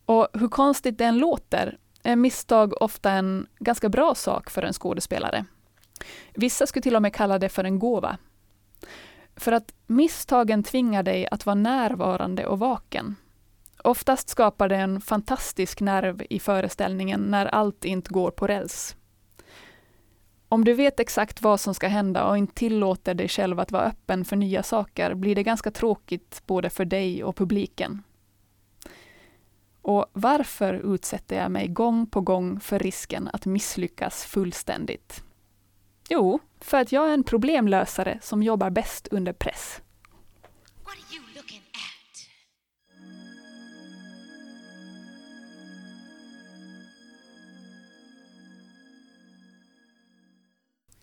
Och 0.05 0.29
hur 0.33 0.49
konstigt 0.49 0.99
det 0.99 1.05
än 1.05 1.19
låter 1.19 1.79
är 2.03 2.17
misstag 2.17 2.83
ofta 2.83 3.11
en 3.11 3.47
ganska 3.59 3.89
bra 3.89 4.15
sak 4.15 4.51
för 4.51 4.63
en 4.63 4.73
skådespelare. 4.73 5.45
Vissa 6.35 6.67
skulle 6.67 6.83
till 6.83 6.97
och 6.97 7.03
med 7.03 7.15
kalla 7.15 7.39
det 7.39 7.49
för 7.49 7.65
en 7.65 7.79
gåva. 7.79 8.19
För 9.37 9.53
att 9.53 9.75
misstagen 9.87 10.63
tvingar 10.63 11.03
dig 11.03 11.29
att 11.31 11.47
vara 11.47 11.55
närvarande 11.55 12.47
och 12.47 12.59
vaken. 12.59 13.17
Oftast 13.85 14.29
skapar 14.29 14.69
det 14.69 14.77
en 14.77 15.01
fantastisk 15.01 15.81
nerv 15.81 16.23
i 16.31 16.39
föreställningen 16.39 17.21
när 17.21 17.47
allt 17.47 17.85
inte 17.85 18.11
går 18.11 18.31
på 18.31 18.47
räls. 18.47 18.97
Om 20.49 20.65
du 20.65 20.75
vet 20.75 21.01
exakt 21.01 21.43
vad 21.43 21.61
som 21.61 21.75
ska 21.75 21.89
hända 21.89 22.25
och 22.25 22.39
inte 22.39 22.55
tillåter 22.55 23.15
dig 23.15 23.29
själv 23.29 23.61
att 23.61 23.73
vara 23.73 23.85
öppen 23.85 24.25
för 24.25 24.37
nya 24.37 24.63
saker 24.63 25.15
blir 25.15 25.35
det 25.35 25.43
ganska 25.43 25.71
tråkigt 25.71 26.43
både 26.47 26.71
för 26.71 26.85
dig 26.85 27.25
och 27.25 27.37
publiken. 27.37 28.03
Och 29.83 30.07
varför 30.13 30.95
utsätter 30.95 31.37
jag 31.37 31.51
mig 31.51 31.69
gång 31.69 32.07
på 32.07 32.21
gång 32.21 32.61
för 32.61 32.79
risken 32.79 33.31
att 33.33 33.47
misslyckas 33.47 34.25
fullständigt? 34.25 35.25
Jo, 36.09 36.41
för 36.61 36.81
att 36.81 36.93
jag 36.93 37.09
är 37.09 37.15
en 37.15 37.25
problemlösare 37.25 38.19
som 38.23 38.43
jobbar 38.43 38.71
bäst 38.71 39.09
under 39.11 39.33
press. 39.33 39.83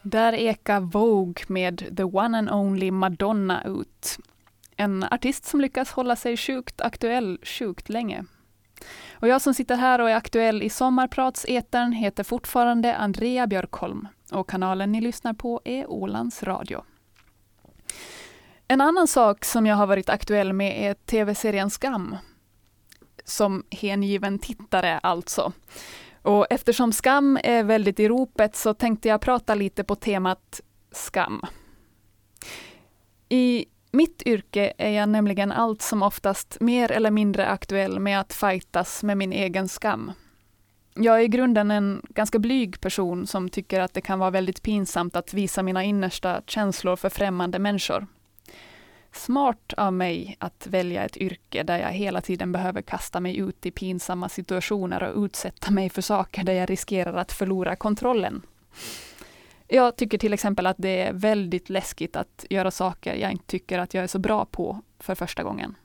Där 0.01 0.33
ekar 0.33 0.79
Vogue 0.79 1.43
med 1.47 1.97
The 1.97 2.03
One 2.03 2.38
and 2.38 2.49
Only 2.49 2.91
Madonna 2.91 3.63
ut. 3.63 4.17
En 4.75 5.03
artist 5.03 5.45
som 5.45 5.62
lyckas 5.62 5.91
hålla 5.91 6.15
sig 6.15 6.38
sjukt 6.38 6.81
aktuell 6.81 7.39
sjukt 7.43 7.89
länge. 7.89 8.25
Och 9.12 9.27
jag 9.27 9.41
som 9.41 9.53
sitter 9.53 9.75
här 9.75 10.01
och 10.01 10.09
är 10.09 10.15
aktuell 10.15 10.63
i 10.63 10.69
Sommarpratsetern 10.69 11.91
heter 11.91 12.23
fortfarande 12.23 12.95
Andrea 12.95 13.47
Björkholm 13.47 14.07
och 14.31 14.49
kanalen 14.49 14.91
ni 14.91 15.01
lyssnar 15.01 15.33
på 15.33 15.62
är 15.63 15.91
Ålands 15.91 16.43
Radio. 16.43 16.83
En 18.67 18.81
annan 18.81 19.07
sak 19.07 19.45
som 19.45 19.65
jag 19.65 19.75
har 19.75 19.88
varit 19.88 20.09
aktuell 20.09 20.53
med 20.53 20.89
är 20.89 20.93
tv-serien 20.93 21.69
Skam. 21.69 22.17
Som 23.23 23.63
hängiven 23.71 24.39
tittare 24.39 24.99
alltså. 24.99 25.53
Och 26.21 26.47
eftersom 26.49 26.93
skam 26.93 27.39
är 27.43 27.63
väldigt 27.63 27.99
i 27.99 28.08
ropet 28.08 28.55
så 28.55 28.73
tänkte 28.73 29.08
jag 29.08 29.21
prata 29.21 29.55
lite 29.55 29.84
på 29.84 29.95
temat 29.95 30.62
skam. 30.91 31.41
I 33.29 33.65
mitt 33.91 34.21
yrke 34.25 34.73
är 34.77 34.89
jag 34.89 35.10
nämligen 35.10 35.51
allt 35.51 35.82
som 35.82 36.03
oftast 36.03 36.58
mer 36.60 36.91
eller 36.91 37.12
mindre 37.12 37.47
aktuell 37.47 37.99
med 37.99 38.19
att 38.19 38.34
fightas 38.34 39.03
med 39.03 39.17
min 39.17 39.34
egen 39.34 39.67
skam. 39.67 40.12
Jag 40.95 41.19
är 41.19 41.23
i 41.23 41.27
grunden 41.27 41.71
en 41.71 42.01
ganska 42.10 42.39
blyg 42.39 42.82
person 42.82 43.27
som 43.27 43.49
tycker 43.49 43.79
att 43.79 43.93
det 43.93 44.01
kan 44.01 44.19
vara 44.19 44.29
väldigt 44.29 44.63
pinsamt 44.63 45.15
att 45.15 45.34
visa 45.34 45.63
mina 45.63 45.84
innersta 45.84 46.41
känslor 46.47 46.95
för 46.95 47.10
främmande 47.10 47.60
människor. 47.60 48.08
Smart 49.12 49.74
av 49.78 49.93
mig 49.93 50.36
att 50.39 50.67
välja 50.67 51.06
ett 51.06 51.17
yrke 51.17 51.63
där 51.63 51.78
jag 51.78 51.89
hela 51.89 52.22
tiden 52.22 52.52
behöver 52.52 52.82
kasta 52.82 53.19
mig 53.19 53.38
ut 53.38 53.65
i 53.65 53.72
pinsamma 53.72 54.30
situationer 54.30 55.04
och 55.04 55.24
utsätta 55.24 55.72
mig 55.72 55.89
för 55.89 56.02
saker 56.02 56.43
där 56.43 56.54
jag 56.54 56.69
riskerar 56.69 57.13
att 57.13 57.32
förlora 57.32 57.76
kontrollen. 57.76 58.41
Jag 59.67 59.95
tycker 59.95 60.17
till 60.17 60.34
exempel 60.34 60.65
att 60.65 60.78
det 60.80 61.02
är 61.02 61.13
väldigt 61.13 61.69
läskigt 61.69 62.15
att 62.15 62.45
göra 62.50 62.72
saker 62.72 63.15
jag 63.15 63.32
inte 63.32 63.45
tycker 63.45 63.80
att 63.80 63.93
jag 63.93 64.04
är 64.04 64.08
så 64.08 64.19
bra 64.19 64.45
på 64.45 64.82
för 65.00 65.15
första 65.15 65.43
gången. 65.43 65.76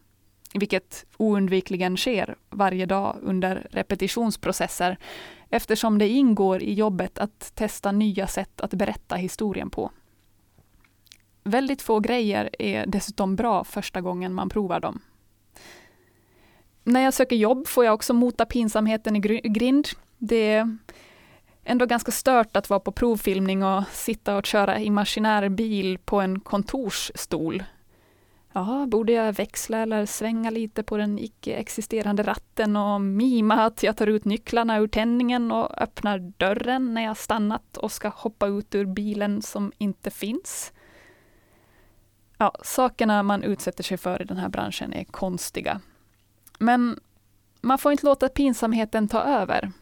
Vilket 0.54 1.06
oundvikligen 1.16 1.96
sker 1.96 2.36
varje 2.50 2.86
dag 2.86 3.16
under 3.22 3.66
repetitionsprocesser 3.70 4.98
eftersom 5.50 5.98
det 5.98 6.08
ingår 6.08 6.62
i 6.62 6.72
jobbet 6.72 7.18
att 7.18 7.52
testa 7.54 7.92
nya 7.92 8.26
sätt 8.26 8.60
att 8.60 8.74
berätta 8.74 9.16
historien 9.16 9.70
på. 9.70 9.90
Väldigt 11.44 11.82
få 11.82 12.00
grejer 12.00 12.50
är 12.58 12.86
dessutom 12.86 13.36
bra 13.36 13.64
första 13.64 14.00
gången 14.00 14.34
man 14.34 14.48
provar 14.48 14.80
dem. 14.80 15.00
När 16.84 17.00
jag 17.00 17.14
söker 17.14 17.36
jobb 17.36 17.68
får 17.68 17.84
jag 17.84 17.94
också 17.94 18.14
mota 18.14 18.44
pinsamheten 18.46 19.16
i 19.16 19.20
grind. 19.48 19.88
Det 20.18 20.52
är 20.52 20.78
ändå 21.64 21.86
ganska 21.86 22.12
stört 22.12 22.56
att 22.56 22.70
vara 22.70 22.80
på 22.80 22.92
provfilmning 22.92 23.62
och 23.62 23.82
sitta 23.92 24.36
och 24.36 24.46
köra 24.46 24.78
imaginär 24.78 25.48
bil 25.48 25.98
på 25.98 26.20
en 26.20 26.40
kontorsstol. 26.40 27.62
Ja, 28.52 28.86
borde 28.88 29.12
jag 29.12 29.32
växla 29.32 29.78
eller 29.78 30.06
svänga 30.06 30.50
lite 30.50 30.82
på 30.82 30.96
den 30.96 31.18
icke-existerande 31.18 32.22
ratten 32.22 32.76
och 32.76 33.00
mima 33.00 33.54
att 33.54 33.82
jag 33.82 33.96
tar 33.96 34.06
ut 34.06 34.24
nycklarna 34.24 34.78
ur 34.78 34.88
tändningen 34.88 35.52
och 35.52 35.82
öppnar 35.82 36.18
dörren 36.18 36.94
när 36.94 37.04
jag 37.04 37.16
stannat 37.16 37.76
och 37.76 37.92
ska 37.92 38.08
hoppa 38.08 38.46
ut 38.46 38.74
ur 38.74 38.84
bilen 38.84 39.42
som 39.42 39.72
inte 39.78 40.10
finns? 40.10 40.72
Ja, 42.44 42.52
sakerna 42.62 43.22
man 43.22 43.42
utsätter 43.42 43.84
sig 43.84 43.96
för 43.96 44.22
i 44.22 44.24
den 44.24 44.36
här 44.36 44.48
branschen 44.48 44.92
är 44.92 45.04
konstiga. 45.04 45.80
Men 46.58 47.00
man 47.60 47.78
får 47.78 47.92
inte 47.92 48.06
låta 48.06 48.28
pinsamheten 48.28 49.08
ta 49.08 49.22
över. 49.22 49.72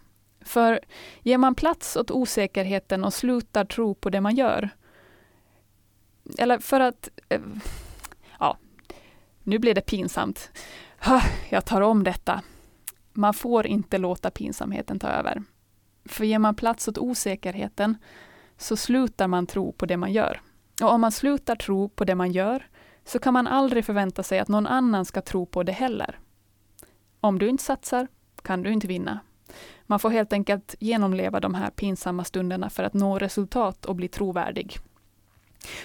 För 0.40 0.80
ger 1.22 1.38
man 1.38 1.54
plats 1.54 1.96
åt 1.96 2.10
osäkerheten 2.10 3.04
och 3.04 3.14
slutar 3.14 3.64
tro 3.64 3.94
på 3.94 4.10
det 4.10 4.20
man 4.20 4.34
gör, 4.34 4.70
eller 6.38 6.58
för 6.58 6.80
att... 6.80 7.08
Eh, 7.28 7.40
ja, 8.38 8.58
nu 9.42 9.58
blir 9.58 9.74
det 9.74 9.80
pinsamt. 9.80 10.50
Jag 11.50 11.64
tar 11.64 11.80
om 11.80 12.04
detta. 12.04 12.42
Man 13.12 13.34
får 13.34 13.66
inte 13.66 13.98
låta 13.98 14.30
pinsamheten 14.30 14.98
ta 14.98 15.08
över. 15.08 15.42
För 16.04 16.24
ger 16.24 16.38
man 16.38 16.54
plats 16.54 16.88
åt 16.88 16.98
osäkerheten 16.98 17.96
så 18.56 18.76
slutar 18.76 19.28
man 19.28 19.46
tro 19.46 19.72
på 19.72 19.86
det 19.86 19.96
man 19.96 20.12
gör. 20.12 20.40
Och 20.80 20.90
om 20.90 21.00
man 21.00 21.12
slutar 21.12 21.56
tro 21.56 21.88
på 21.88 22.04
det 22.04 22.14
man 22.14 22.32
gör, 22.32 22.68
så 23.04 23.18
kan 23.18 23.32
man 23.32 23.46
aldrig 23.46 23.84
förvänta 23.84 24.22
sig 24.22 24.38
att 24.38 24.48
någon 24.48 24.66
annan 24.66 25.04
ska 25.04 25.20
tro 25.20 25.46
på 25.46 25.62
det 25.62 25.72
heller. 25.72 26.18
Om 27.20 27.38
du 27.38 27.48
inte 27.48 27.64
satsar 27.64 28.08
kan 28.42 28.62
du 28.62 28.72
inte 28.72 28.86
vinna. 28.86 29.20
Man 29.86 29.98
får 29.98 30.10
helt 30.10 30.32
enkelt 30.32 30.74
genomleva 30.78 31.40
de 31.40 31.54
här 31.54 31.70
pinsamma 31.70 32.24
stunderna 32.24 32.70
för 32.70 32.84
att 32.84 32.94
nå 32.94 33.18
resultat 33.18 33.84
och 33.84 33.96
bli 33.96 34.08
trovärdig. 34.08 34.78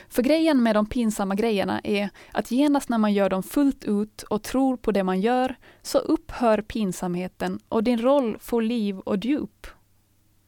För 0.10 0.22
grejen 0.24 0.64
med 0.64 0.76
de 0.76 0.86
pinsamma 0.86 1.36
grejerna 1.36 1.82
är 1.84 2.10
att 2.32 2.52
genast 2.52 2.90
när 2.90 2.98
man 2.98 3.14
gör 3.14 3.30
dem 3.30 3.44
fullt 3.44 3.84
ut 3.84 4.22
och 4.22 4.44
tror 4.44 4.78
på 4.78 4.92
det 4.92 5.04
man 5.04 5.22
gör, 5.22 5.56
så 5.82 5.98
upphör 5.98 6.62
pinsamheten 6.62 7.60
och 7.70 7.84
din 7.84 8.02
roll 8.02 8.38
får 8.40 8.62
liv 8.62 9.00
och 9.00 9.18
djup. 9.18 9.68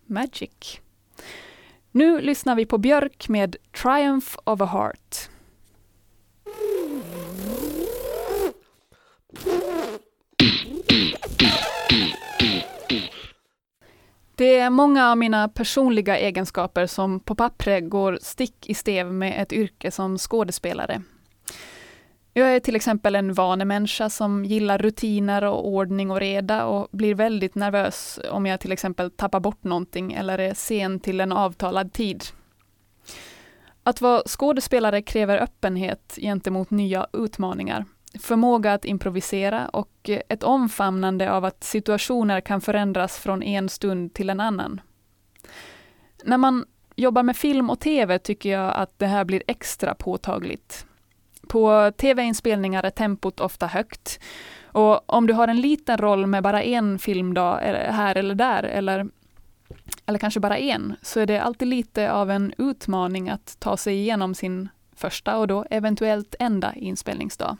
Magic. 0.06 0.82
Nu 1.92 2.22
lyssnar 2.22 2.56
vi 2.56 2.66
på 2.66 2.78
Björk 2.78 3.30
med 3.30 3.56
Triumph 3.82 4.28
of 4.44 4.62
a 4.62 4.66
Heart. 4.66 5.30
Det 14.36 14.58
är 14.58 14.70
många 14.70 15.12
av 15.12 15.18
mina 15.18 15.50
personliga 15.50 16.18
egenskaper 16.18 16.86
som 16.88 17.20
på 17.20 17.36
pappret 17.36 17.90
går 17.90 18.20
stick 18.22 18.70
i 18.70 18.74
stäv 18.74 19.14
med 19.14 19.42
ett 19.42 19.54
yrke 19.54 19.92
som 19.92 20.18
skådespelare. 20.18 21.02
Jag 22.40 22.56
är 22.56 22.60
till 22.60 22.76
exempel 22.76 23.16
en 23.16 23.34
vanemänniska 23.34 24.10
som 24.10 24.46
gillar 24.46 24.78
rutiner 24.78 25.44
och 25.44 25.68
ordning 25.68 26.12
och 26.12 26.20
reda 26.20 26.66
och 26.66 26.88
blir 26.92 27.16
väldigt 27.16 27.56
nervös 27.56 28.20
om 28.32 28.46
jag 28.46 28.60
till 28.60 28.72
exempel 28.72 29.12
tappar 29.12 29.40
bort 29.40 29.64
någonting 29.64 30.14
eller 30.14 30.38
är 30.38 30.54
sen 30.54 31.00
till 31.00 31.22
en 31.22 31.32
avtalad 31.32 31.94
tid. 31.94 32.24
Att 33.84 34.02
vara 34.02 34.22
skådespelare 34.26 35.02
kräver 35.02 35.38
öppenhet 35.38 36.18
gentemot 36.22 36.70
nya 36.70 37.08
utmaningar 37.14 37.86
förmåga 38.20 38.74
att 38.74 38.86
improvisera 38.86 39.68
och 39.68 40.10
ett 40.30 40.44
omfamnande 40.44 41.32
av 41.32 41.46
att 41.46 41.64
situationer 41.64 42.42
kan 42.42 42.62
förändras 42.62 43.20
från 43.20 43.44
en 43.44 43.70
stund 43.70 44.14
till 44.14 44.30
en 44.30 44.40
annan. 44.40 44.82
När 46.24 46.38
man 46.38 46.66
jobbar 46.96 47.24
med 47.24 47.38
film 47.38 47.70
och 47.70 47.80
tv 47.80 48.20
tycker 48.20 48.50
jag 48.50 48.76
att 48.76 49.00
det 49.00 49.08
här 49.08 49.26
blir 49.26 49.44
extra 49.48 49.96
påtagligt. 49.96 50.86
På 51.50 51.92
tv-inspelningar 51.98 52.84
är 52.84 52.90
tempot 52.90 53.40
ofta 53.40 53.68
högt. 53.68 54.20
Och 54.64 55.14
om 55.14 55.28
du 55.28 55.34
har 55.34 55.48
en 55.48 55.62
liten 55.62 55.98
roll 55.98 56.28
med 56.28 56.44
bara 56.44 56.64
en 56.64 57.00
filmdag 57.00 57.60
här 57.92 58.16
eller 58.16 58.36
där, 58.36 58.64
eller, 58.64 59.08
eller 60.06 60.20
kanske 60.20 60.40
bara 60.40 60.58
en, 60.58 60.96
så 61.02 61.20
är 61.20 61.26
det 61.26 61.40
alltid 61.40 61.68
lite 61.68 62.12
av 62.12 62.32
en 62.32 62.54
utmaning 62.58 63.30
att 63.30 63.56
ta 63.60 63.78
sig 63.78 63.96
igenom 63.96 64.36
sin 64.36 64.70
första 64.96 65.38
och 65.38 65.48
då 65.48 65.66
eventuellt 65.70 66.36
enda 66.40 66.74
inspelningsdag. 66.76 67.58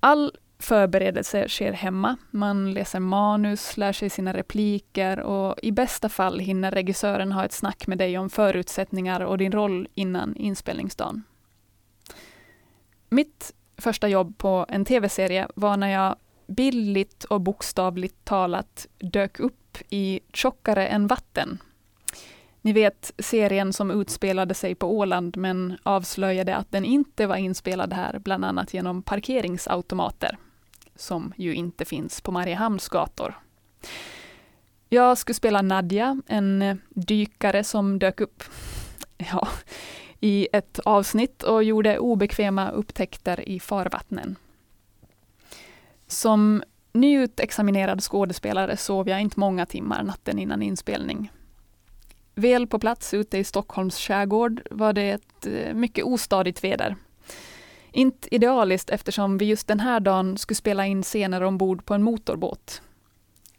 All 0.00 0.32
förberedelse 0.58 1.48
sker 1.48 1.72
hemma. 1.72 2.16
Man 2.30 2.74
läser 2.74 3.00
manus, 3.00 3.76
lär 3.76 3.92
sig 3.92 4.10
sina 4.10 4.32
repliker 4.32 5.20
och 5.20 5.58
i 5.62 5.72
bästa 5.72 6.08
fall 6.08 6.38
hinner 6.38 6.70
regissören 6.70 7.32
ha 7.32 7.44
ett 7.44 7.52
snack 7.52 7.86
med 7.86 7.98
dig 7.98 8.18
om 8.18 8.30
förutsättningar 8.30 9.20
och 9.20 9.38
din 9.38 9.52
roll 9.52 9.88
innan 9.94 10.36
inspelningsdagen. 10.36 11.22
Mitt 13.12 13.54
första 13.76 14.08
jobb 14.08 14.38
på 14.38 14.66
en 14.68 14.84
tv-serie 14.84 15.48
var 15.54 15.76
när 15.76 15.88
jag 15.88 16.16
bildligt 16.46 17.24
och 17.24 17.40
bokstavligt 17.40 18.24
talat 18.24 18.86
dök 18.98 19.40
upp 19.40 19.78
i 19.90 20.20
Tjockare 20.32 20.86
än 20.86 21.06
vatten. 21.06 21.58
Ni 22.60 22.72
vet 22.72 23.12
serien 23.18 23.72
som 23.72 23.90
utspelade 23.90 24.54
sig 24.54 24.74
på 24.74 24.98
Åland 24.98 25.36
men 25.36 25.78
avslöjade 25.82 26.56
att 26.56 26.72
den 26.72 26.84
inte 26.84 27.26
var 27.26 27.36
inspelad 27.36 27.92
här, 27.92 28.18
bland 28.18 28.44
annat 28.44 28.74
genom 28.74 29.02
parkeringsautomater, 29.02 30.38
som 30.96 31.32
ju 31.36 31.54
inte 31.54 31.84
finns 31.84 32.20
på 32.20 32.32
Mariehamns 32.32 32.88
gator. 32.88 33.34
Jag 34.88 35.18
skulle 35.18 35.34
spela 35.34 35.62
Nadja, 35.62 36.20
en 36.26 36.80
dykare 36.88 37.64
som 37.64 37.98
dök 37.98 38.20
upp 38.20 38.42
ja, 39.16 39.48
i 40.24 40.48
ett 40.52 40.78
avsnitt 40.78 41.42
och 41.42 41.64
gjorde 41.64 41.98
obekväma 41.98 42.70
upptäckter 42.70 43.48
i 43.48 43.60
farvattnen. 43.60 44.36
Som 46.06 46.62
nyutexaminerad 46.92 48.02
skådespelare 48.02 48.76
sov 48.76 49.08
jag 49.08 49.20
inte 49.20 49.40
många 49.40 49.66
timmar 49.66 50.02
natten 50.02 50.38
innan 50.38 50.62
inspelning. 50.62 51.30
Väl 52.34 52.66
på 52.66 52.78
plats 52.78 53.14
ute 53.14 53.38
i 53.38 53.44
Stockholms 53.44 53.98
skärgård 53.98 54.62
var 54.70 54.92
det 54.92 55.10
ett 55.10 55.46
eh, 55.46 55.74
mycket 55.74 56.04
ostadigt 56.04 56.64
väder. 56.64 56.96
Inte 57.90 58.34
idealiskt 58.34 58.90
eftersom 58.90 59.38
vi 59.38 59.44
just 59.44 59.66
den 59.66 59.80
här 59.80 60.00
dagen 60.00 60.38
skulle 60.38 60.56
spela 60.56 60.86
in 60.86 61.02
scener 61.02 61.42
ombord 61.42 61.84
på 61.84 61.94
en 61.94 62.02
motorbåt. 62.02 62.82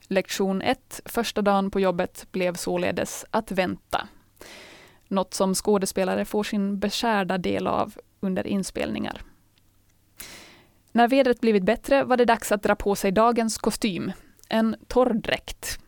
Lektion 0.07 0.61
1, 0.61 1.01
första 1.05 1.41
dagen 1.41 1.71
på 1.71 1.79
jobbet, 1.79 2.27
blev 2.31 2.55
således 2.55 3.25
att 3.31 3.51
vänta. 3.51 4.07
Något 5.13 5.33
som 5.33 5.55
skådespelare 5.55 6.25
får 6.25 6.43
sin 6.43 6.79
beskärda 6.79 7.37
del 7.37 7.67
av 7.67 7.93
under 8.19 8.47
inspelningar. 8.47 9.21
När 10.91 11.07
vädret 11.07 11.41
blivit 11.41 11.63
bättre 11.63 12.03
var 12.03 12.17
det 12.17 12.25
dags 12.25 12.51
att 12.51 12.63
dra 12.63 12.75
på 12.75 12.95
sig 12.95 13.11
dagens 13.11 13.57
kostym, 13.57 14.11
en 14.49 14.75
torrdräkt. 14.87 15.79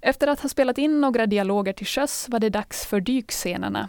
Efter 0.00 0.26
att 0.26 0.40
ha 0.40 0.48
spelat 0.48 0.78
in 0.78 1.00
några 1.00 1.26
dialoger 1.26 1.72
till 1.72 1.86
sjöss 1.86 2.28
var 2.28 2.40
det 2.40 2.50
dags 2.50 2.86
för 2.86 3.00
dykscenerna. 3.00 3.88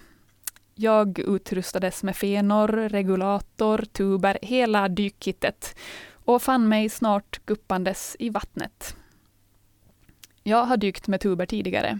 Jag 0.75 1.19
utrustades 1.19 2.04
med 2.04 2.15
fenor, 2.15 2.67
regulator, 2.67 3.86
tuber, 3.91 4.39
hela 4.41 4.89
dykkittet 4.89 5.75
och 6.12 6.41
fann 6.41 6.67
mig 6.67 6.89
snart 6.89 7.45
guppandes 7.45 8.15
i 8.19 8.30
vattnet. 8.30 8.95
Jag 10.43 10.65
har 10.65 10.78
dykt 10.78 11.08
med 11.08 11.21
tuber 11.21 11.45
tidigare. 11.45 11.99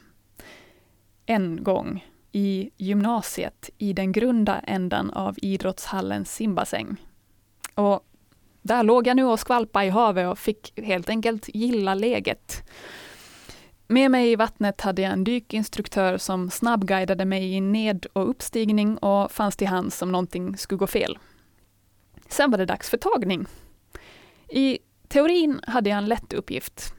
En 1.26 1.64
gång 1.64 2.06
i 2.32 2.70
gymnasiet 2.78 3.70
i 3.78 3.94
den 3.94 4.12
grunda 4.12 4.60
änden 4.60 5.12
av 5.12 5.36
idrottshallens 5.42 6.36
simbassäng. 6.36 6.96
Och 7.76 8.06
där 8.62 8.84
låg 8.84 9.08
jag 9.08 9.16
nu 9.16 9.24
och 9.24 9.40
skvalpade 9.40 9.86
i 9.86 9.90
havet 9.90 10.28
och 10.28 10.40
fick 10.40 10.80
helt 10.80 11.10
enkelt 11.10 11.50
gilla 11.54 11.94
läget. 11.94 12.64
Med 13.88 14.12
mig 14.12 14.32
i 14.32 14.36
vattnet 14.36 14.82
hade 14.82 15.02
jag 15.02 15.14
en 15.14 15.24
dykinstruktör 15.24 16.18
som 16.18 16.50
snabbguidade 16.50 17.26
mig 17.26 17.54
i 17.54 17.62
ned 17.62 18.06
och 18.14 18.30
uppstigning 18.30 18.98
och 18.98 19.32
fanns 19.32 19.56
till 19.56 19.68
hands 19.68 20.02
om 20.02 20.12
någonting 20.12 20.58
skulle 20.58 20.80
gå 20.80 20.88
fel. 20.88 21.18
Sen 22.28 22.52
var 22.52 22.58
det 22.58 22.66
dags 22.66 22.90
för 22.90 22.98
tagning. 22.98 23.46
I 24.50 24.80
teorin 25.08 25.62
hade 25.68 25.90
jag 25.90 25.98
en 25.98 26.06
lätt 26.06 26.34
uppgift. 26.34 26.94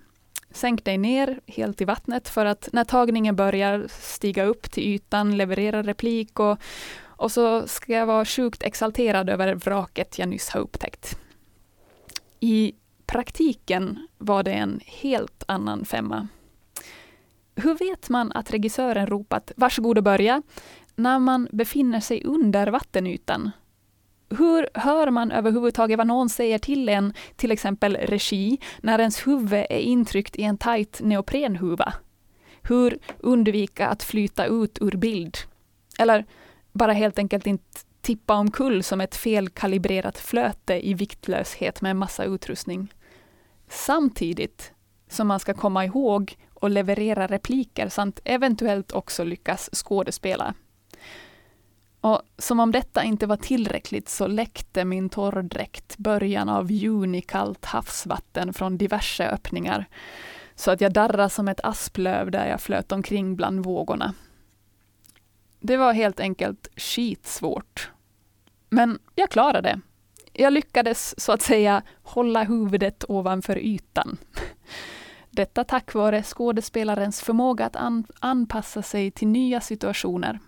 Sänk 0.51 0.85
dig 0.85 0.99
ner 0.99 1.41
helt 1.47 1.81
i 1.81 1.85
vattnet 1.85 2.29
för 2.29 2.47
att 2.47 2.69
när 2.73 2.85
tagningen 2.85 3.37
börjar 3.37 3.87
stiga 3.89 4.45
upp 4.45 4.71
till 4.71 4.83
ytan, 4.83 5.37
leverera 5.37 5.83
replik 5.83 6.41
och, 6.41 6.59
och 7.03 7.33
så 7.33 7.67
ska 7.67 7.93
jag 7.93 8.07
vara 8.07 8.25
sjukt 8.25 8.63
exalterad 8.63 9.31
över 9.31 9.55
vraket 9.55 10.19
jag 10.19 10.29
nyss 10.29 10.49
har 10.49 10.61
upptäckt. 10.61 11.19
I 12.41 12.75
praktiken 13.07 14.09
var 14.19 14.43
det 14.43 14.53
en 14.53 14.81
helt 14.87 15.45
annan 15.49 15.85
femma. 15.85 16.29
Hur 17.55 17.75
vet 17.75 18.09
man 18.09 18.33
att 18.33 18.51
regissören 18.51 19.07
ropat 19.07 19.53
”varsågod 19.57 19.99
och 19.99 20.05
börja” 20.05 20.43
när 20.95 21.19
man 21.19 21.49
befinner 21.53 22.01
sig 22.01 22.25
under 22.25 22.67
vattenytan? 22.67 23.51
Hur 24.39 24.69
hör 24.75 25.11
man 25.11 25.33
överhuvudtaget 25.33 25.99
vad 25.99 26.07
någon 26.07 26.29
säger 26.29 26.59
till 26.59 26.89
en, 26.89 27.13
till 27.37 27.53
exempel 27.53 27.97
regi, 27.97 28.59
när 28.81 28.99
ens 28.99 29.27
huvud 29.27 29.67
är 29.71 29.79
intryckt 29.79 30.37
i 30.37 30.43
en 30.43 30.59
tajt 30.59 31.01
neoprenhuva? 31.03 31.95
Hur 32.63 32.99
undvika 33.19 33.89
att 33.89 34.03
flyta 34.03 34.47
ut 34.47 34.79
ur 34.81 34.97
bild? 34.97 35.37
Eller 35.99 36.25
bara 36.73 36.93
helt 36.93 37.19
enkelt 37.19 37.47
inte 37.47 37.65
tippa 38.01 38.35
omkull 38.35 38.83
som 38.83 39.01
ett 39.01 39.17
felkalibrerat 39.17 40.19
flöte 40.19 40.89
i 40.89 40.95
viktlöshet 40.95 41.81
med 41.81 41.91
en 41.91 41.99
massa 41.99 42.25
utrustning. 42.25 42.95
Samtidigt 43.69 44.73
som 45.09 45.27
man 45.27 45.41
ska 45.41 45.55
komma 45.55 45.85
ihåg 45.85 46.37
och 46.55 46.71
leverera 46.71 47.27
repliker 47.27 47.89
samt 47.89 48.21
eventuellt 48.25 48.93
också 48.93 49.25
lyckas 49.25 49.71
skådespela. 49.73 50.55
Och 52.01 52.23
som 52.39 52.61
om 52.61 52.73
detta 52.73 53.05
inte 53.05 53.27
var 53.27 53.37
tillräckligt 53.37 54.09
så 54.09 54.27
läckte 54.27 54.85
min 54.85 55.09
torrdräkt 55.09 55.97
början 55.99 56.49
av 56.49 56.71
juni 56.73 57.21
kallt 57.21 57.65
havsvatten 57.65 58.53
från 58.53 58.79
diverse 58.79 59.29
öppningar, 59.29 59.87
så 60.55 60.71
att 60.71 60.81
jag 60.81 60.93
darrade 60.93 61.31
som 61.31 61.49
ett 61.49 61.61
asplöv 61.61 62.31
där 62.31 62.47
jag 62.47 62.61
flöt 62.61 62.93
omkring 62.93 63.37
bland 63.37 63.65
vågorna. 63.65 64.15
Det 65.61 65.77
var 65.77 65.93
helt 65.93 66.21
enkelt 66.21 66.69
skitsvårt. 66.77 67.91
Men 68.69 68.99
jag 69.15 69.31
klarade 69.31 69.61
det. 69.61 69.81
Jag 70.33 70.53
lyckades 70.53 71.21
så 71.21 71.33
att 71.33 71.43
säga 71.43 71.83
hålla 72.03 72.45
huvudet 72.45 73.05
ovanför 73.09 73.59
ytan. 73.59 74.19
Detta 75.31 75.65
tack 75.65 75.95
vare 75.95 76.23
skådespelarens 76.23 77.21
förmåga 77.21 77.67
att 77.67 77.77
an 77.77 78.07
anpassa 78.21 78.83
sig 78.83 79.11
till 79.11 79.29
nya 79.29 79.61
situationer. 79.61 80.39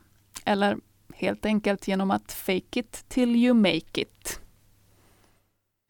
Eller 0.44 0.76
helt 1.14 1.46
enkelt 1.46 1.88
genom 1.88 2.10
att 2.10 2.32
fake 2.32 2.80
it 2.80 3.04
till 3.08 3.36
you 3.36 3.54
make 3.54 4.00
it. 4.00 4.40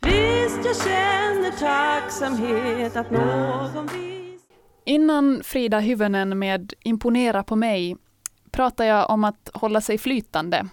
Visst 0.06 0.64
jag 0.64 0.76
känner 0.76 1.50
tacksamhet 1.50 2.96
att 2.96 3.10
någon 3.10 3.86
vis... 3.86 4.40
Innan 4.84 5.40
Frida 5.44 5.78
Hyvönen 5.78 6.38
med 6.38 6.72
Imponera 6.80 7.42
på 7.42 7.56
mig 7.56 7.96
pratar 8.50 8.84
jag 8.84 9.10
om 9.10 9.24
att 9.24 9.50
hålla 9.54 9.80
sig 9.80 9.98
flytande. 9.98 10.68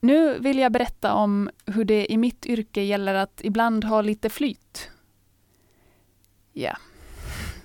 Nu 0.00 0.38
vill 0.38 0.58
jag 0.58 0.72
berätta 0.72 1.14
om 1.14 1.50
hur 1.66 1.84
det 1.84 2.12
i 2.12 2.16
mitt 2.16 2.46
yrke 2.46 2.82
gäller 2.82 3.14
att 3.14 3.40
ibland 3.44 3.84
ha 3.84 4.02
lite 4.02 4.30
flyt. 4.30 4.90
Ja, 6.52 6.76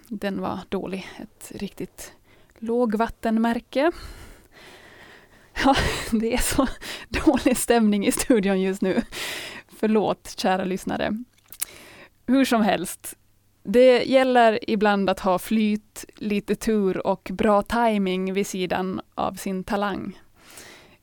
den 0.08 0.42
var 0.42 0.60
dålig. 0.70 1.10
Ett 1.18 1.52
riktigt 1.56 2.14
lågvattenmärke. 2.60 3.92
Ja, 5.66 5.76
det 6.12 6.34
är 6.34 6.38
så 6.38 6.68
dålig 7.10 7.58
stämning 7.58 8.06
i 8.06 8.12
studion 8.12 8.62
just 8.62 8.82
nu. 8.82 9.02
Förlåt, 9.80 10.34
kära 10.38 10.64
lyssnare. 10.64 11.24
Hur 12.28 12.46
som 12.46 12.62
helst, 12.62 13.18
det 13.64 14.04
gäller 14.04 14.70
ibland 14.70 15.10
att 15.10 15.20
ha 15.20 15.40
flyt, 15.40 16.06
lite 16.16 16.56
tur 16.56 17.08
och 17.08 17.30
bra 17.34 17.62
timing 17.62 18.34
vid 18.34 18.48
sidan 18.48 19.02
av 19.16 19.34
sin 19.34 19.64
talang. 19.64 20.20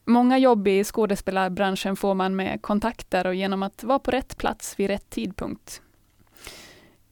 Många 0.04 0.38
jobb 0.38 0.68
i 0.68 0.84
skådespelarbranschen 0.84 1.96
får 1.96 2.14
man 2.14 2.36
med 2.36 2.62
kontakter 2.62 3.26
och 3.26 3.34
genom 3.34 3.62
att 3.62 3.84
vara 3.84 3.98
på 3.98 4.10
rätt 4.10 4.36
plats 4.36 4.74
vid 4.78 4.86
rätt 4.86 5.10
tidpunkt. 5.10 5.82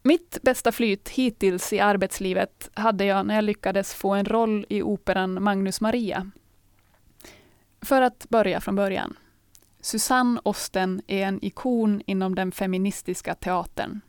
Mitt 0.03 0.39
bästa 0.43 0.73
flyt 0.73 1.09
hittills 1.09 1.73
i 1.73 1.81
arbetslivet 1.81 2.71
hade 2.75 3.05
jag 3.05 3.27
när 3.27 3.35
jag 3.35 3.45
lyckades 3.45 3.95
få 3.95 4.11
en 4.11 4.25
roll 4.25 4.67
i 4.69 4.83
operan 4.83 5.43
Magnus 5.43 5.81
Maria. 5.81 6.31
För 7.83 8.03
att 8.03 8.27
börja 8.29 8.61
från 8.61 8.77
början. 8.77 9.17
Susanne 9.81 10.41
Osten 10.45 11.03
är 11.07 11.23
en 11.23 11.45
ikon 11.45 12.03
inom 12.07 12.35
den 12.35 12.53
feministiska 12.53 13.35
teatern. 13.35 14.01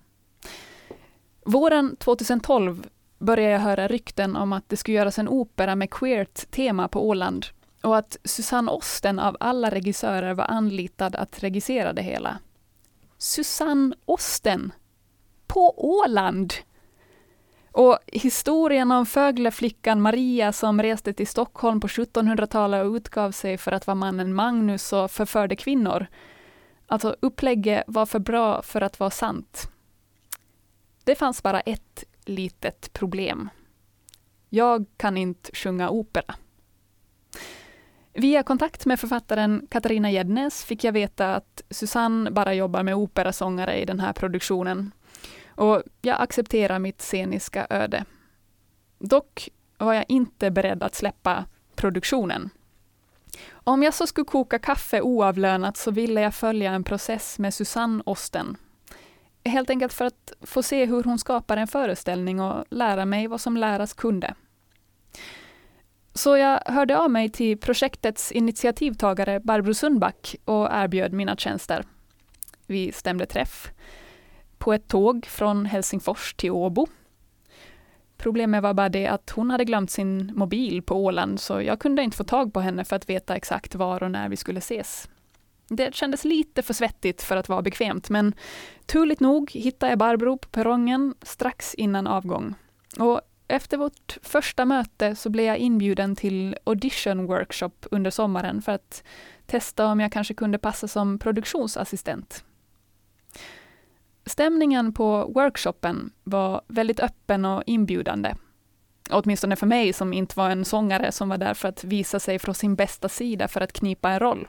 Våren 1.45 1.95
2012 1.95 2.87
började 3.19 3.53
jag 3.53 3.59
höra 3.59 3.87
rykten 3.87 4.35
om 4.35 4.53
att 4.53 4.69
det 4.69 4.77
skulle 4.77 4.97
göras 4.97 5.19
en 5.19 5.27
opera 5.29 5.75
med 5.75 5.91
queert 5.91 6.51
tema 6.51 6.87
på 6.87 7.07
Åland 7.07 7.45
och 7.83 7.97
att 7.97 8.17
Susanne 8.23 8.71
Osten 8.71 9.19
av 9.19 9.37
alla 9.39 9.69
regissörer 9.69 10.33
var 10.33 10.45
anlitad 10.45 11.15
att 11.15 11.43
regissera 11.43 11.93
det 11.93 12.01
hela. 12.01 12.39
Susanne 13.17 13.95
Osten! 14.05 14.71
På 15.47 15.73
Åland! 15.77 16.53
Och 17.71 17.99
historien 18.07 18.91
om 18.91 19.05
flickan 19.51 20.01
Maria 20.01 20.51
som 20.53 20.81
reste 20.81 21.13
till 21.13 21.27
Stockholm 21.27 21.79
på 21.79 21.87
1700-talet 21.87 22.85
och 22.85 22.93
utgav 22.93 23.31
sig 23.31 23.57
för 23.57 23.71
att 23.71 23.87
vara 23.87 23.95
mannen 23.95 24.33
Magnus 24.33 24.93
och 24.93 25.11
förförde 25.11 25.55
kvinnor. 25.55 26.07
Alltså 26.87 27.15
upplägget 27.19 27.83
var 27.87 28.05
för 28.05 28.19
bra 28.19 28.61
för 28.61 28.81
att 28.81 28.99
vara 28.99 29.09
sant. 29.09 29.71
Det 31.03 31.15
fanns 31.15 31.43
bara 31.43 31.59
ett 31.59 32.03
litet 32.25 32.93
problem. 32.93 33.49
Jag 34.49 34.85
kan 34.97 35.17
inte 35.17 35.51
sjunga 35.53 35.89
opera. 35.89 36.35
Via 38.13 38.43
kontakt 38.43 38.85
med 38.85 38.99
författaren 38.99 39.67
Katarina 39.69 40.11
Gäddnäs 40.11 40.63
fick 40.65 40.83
jag 40.83 40.91
veta 40.91 41.35
att 41.35 41.61
Susanne 41.69 42.31
bara 42.31 42.53
jobbar 42.53 42.83
med 42.83 42.95
operasångare 42.95 43.81
i 43.81 43.85
den 43.85 43.99
här 43.99 44.13
produktionen. 44.13 44.91
Och 45.59 45.83
jag 46.01 46.21
accepterar 46.21 46.79
mitt 46.79 47.01
sceniska 47.01 47.67
öde. 47.69 48.05
Dock 48.99 49.49
var 49.77 49.93
jag 49.93 50.05
inte 50.07 50.51
beredd 50.51 50.83
att 50.83 50.95
släppa 50.95 51.45
produktionen. 51.75 52.49
Om 53.49 53.83
jag 53.83 53.93
så 53.93 54.07
skulle 54.07 54.25
koka 54.25 54.59
kaffe 54.59 55.01
oavlönat 55.01 55.77
så 55.77 55.91
ville 55.91 56.21
jag 56.21 56.35
följa 56.35 56.71
en 56.71 56.83
process 56.83 57.39
med 57.39 57.53
Susanne 57.53 58.03
Osten. 58.05 58.57
Helt 59.43 59.69
enkelt 59.69 59.93
för 59.93 60.05
att 60.05 60.33
få 60.41 60.63
se 60.63 60.85
hur 60.85 61.03
hon 61.03 61.19
skapar 61.19 61.57
en 61.57 61.67
föreställning 61.67 62.39
och 62.39 62.65
lära 62.69 63.05
mig 63.05 63.27
vad 63.27 63.41
som 63.41 63.57
läras 63.57 63.93
kunde. 63.93 64.33
Så 66.13 66.37
jag 66.37 66.61
hörde 66.65 66.97
av 66.97 67.11
mig 67.11 67.29
till 67.29 67.57
projektets 67.57 68.31
initiativtagare 68.31 69.39
Barbro 69.39 69.73
Sundback 69.73 70.35
och 70.45 70.67
erbjöd 70.71 71.13
mina 71.13 71.35
tjänster. 71.35 71.85
Vi 72.67 72.91
stämde 72.91 73.25
träff 73.25 73.71
på 74.59 74.73
ett 74.73 74.87
tåg 74.87 75.25
från 75.25 75.65
Helsingfors 75.65 76.33
till 76.33 76.51
Åbo. 76.51 76.87
Problemet 78.17 78.63
var 78.63 78.73
bara 78.73 78.89
det 78.89 79.07
att 79.07 79.29
hon 79.29 79.51
hade 79.51 79.65
glömt 79.65 79.91
sin 79.91 80.31
mobil 80.35 80.81
på 80.81 80.95
Åland, 80.95 81.39
så 81.39 81.61
jag 81.61 81.79
kunde 81.79 82.03
inte 82.03 82.17
få 82.17 82.23
tag 82.23 82.53
på 82.53 82.59
henne 82.59 82.85
för 82.85 82.95
att 82.95 83.09
veta 83.09 83.35
exakt 83.35 83.75
var 83.75 84.03
och 84.03 84.11
när 84.11 84.29
vi 84.29 84.37
skulle 84.37 84.57
ses. 84.57 85.09
Det 85.67 85.95
kändes 85.95 86.25
lite 86.25 86.61
för 86.61 86.73
svettigt 86.73 87.21
för 87.21 87.37
att 87.37 87.49
vara 87.49 87.61
bekvämt, 87.61 88.09
men 88.09 88.33
turligt 88.85 89.21
nog 89.21 89.51
hittade 89.51 89.91
jag 89.91 89.99
Barbro 89.99 90.37
på 90.37 90.49
perrongen 90.49 91.15
strax 91.21 91.75
innan 91.75 92.07
avgång. 92.07 92.55
Och 92.99 93.21
efter 93.47 93.77
vårt 93.77 94.17
första 94.21 94.65
möte 94.65 95.15
så 95.15 95.29
blev 95.29 95.45
jag 95.45 95.57
inbjuden 95.57 96.15
till 96.15 96.55
audition 96.63 97.25
workshop 97.25 97.71
under 97.91 98.11
sommaren 98.11 98.61
för 98.61 98.71
att 98.71 99.03
testa 99.45 99.85
om 99.85 99.99
jag 99.99 100.11
kanske 100.11 100.33
kunde 100.33 100.57
passa 100.57 100.87
som 100.87 101.19
produktionsassistent. 101.19 102.43
Stämningen 104.29 104.93
på 104.93 105.31
workshopen 105.35 106.11
var 106.23 106.61
väldigt 106.67 106.99
öppen 106.99 107.45
och 107.45 107.63
inbjudande. 107.65 108.35
Åtminstone 109.09 109.55
för 109.55 109.65
mig 109.65 109.93
som 109.93 110.13
inte 110.13 110.37
var 110.37 110.49
en 110.49 110.65
sångare 110.65 111.11
som 111.11 111.29
var 111.29 111.37
där 111.37 111.53
för 111.53 111.67
att 111.67 111.83
visa 111.83 112.19
sig 112.19 112.39
från 112.39 112.55
sin 112.55 112.75
bästa 112.75 113.09
sida 113.09 113.47
för 113.47 113.61
att 113.61 113.73
knipa 113.73 114.09
en 114.09 114.19
roll. 114.19 114.47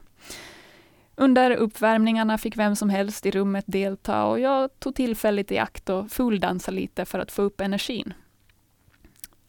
Under 1.15 1.51
uppvärmningarna 1.51 2.39
fick 2.39 2.57
vem 2.57 2.77
som 2.77 2.91
helst 2.91 3.27
i 3.27 3.31
rummet 3.31 3.65
delta 3.69 4.25
och 4.25 4.41
jag 4.41 4.81
tog 4.81 4.95
tillfället 4.95 5.53
i 5.53 5.59
akt 5.59 5.89
och 5.89 6.11
fulldansa 6.11 6.71
lite 6.71 7.05
för 7.05 7.19
att 7.19 7.33
få 7.33 7.43
upp 7.43 7.61
energin. 7.61 8.15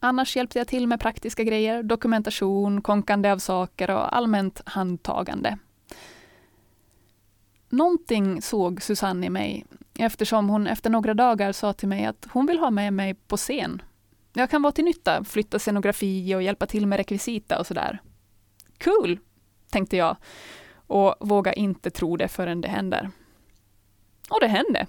Annars 0.00 0.36
hjälpte 0.36 0.58
jag 0.58 0.68
till 0.68 0.86
med 0.86 1.00
praktiska 1.00 1.44
grejer, 1.44 1.82
dokumentation, 1.82 2.82
konkande 2.82 3.30
av 3.30 3.38
saker 3.38 3.90
och 3.90 4.16
allmänt 4.16 4.60
handtagande. 4.66 5.58
Någonting 7.68 8.42
såg 8.42 8.82
Susanne 8.82 9.26
i 9.26 9.30
mig 9.30 9.66
eftersom 9.98 10.48
hon 10.48 10.66
efter 10.66 10.90
några 10.90 11.14
dagar 11.14 11.52
sa 11.52 11.72
till 11.72 11.88
mig 11.88 12.04
att 12.04 12.28
hon 12.32 12.46
vill 12.46 12.58
ha 12.58 12.70
med 12.70 12.92
mig 12.92 13.14
på 13.14 13.36
scen. 13.36 13.82
Jag 14.32 14.50
kan 14.50 14.62
vara 14.62 14.72
till 14.72 14.84
nytta, 14.84 15.24
flytta 15.24 15.58
scenografi 15.58 16.34
och 16.34 16.42
hjälpa 16.42 16.66
till 16.66 16.86
med 16.86 16.96
rekvisita 16.96 17.58
och 17.58 17.66
sådär. 17.66 17.98
Cool, 18.84 19.18
tänkte 19.70 19.96
jag 19.96 20.16
och 20.86 21.14
våga 21.20 21.52
inte 21.52 21.90
tro 21.90 22.16
det 22.16 22.28
förrän 22.28 22.60
det 22.60 22.68
händer. 22.68 23.10
Och 24.30 24.40
det 24.40 24.48
hände. 24.48 24.86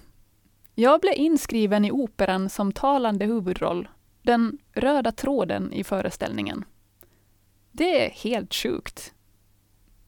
Jag 0.75 1.01
blev 1.01 1.13
inskriven 1.17 1.85
i 1.85 1.91
operan 1.91 2.49
som 2.49 2.71
talande 2.71 3.25
huvudroll, 3.25 3.87
den 4.21 4.57
röda 4.73 5.11
tråden 5.11 5.73
i 5.73 5.83
föreställningen. 5.83 6.65
Det 7.71 8.05
är 8.05 8.09
helt 8.09 8.53
sjukt. 8.53 9.13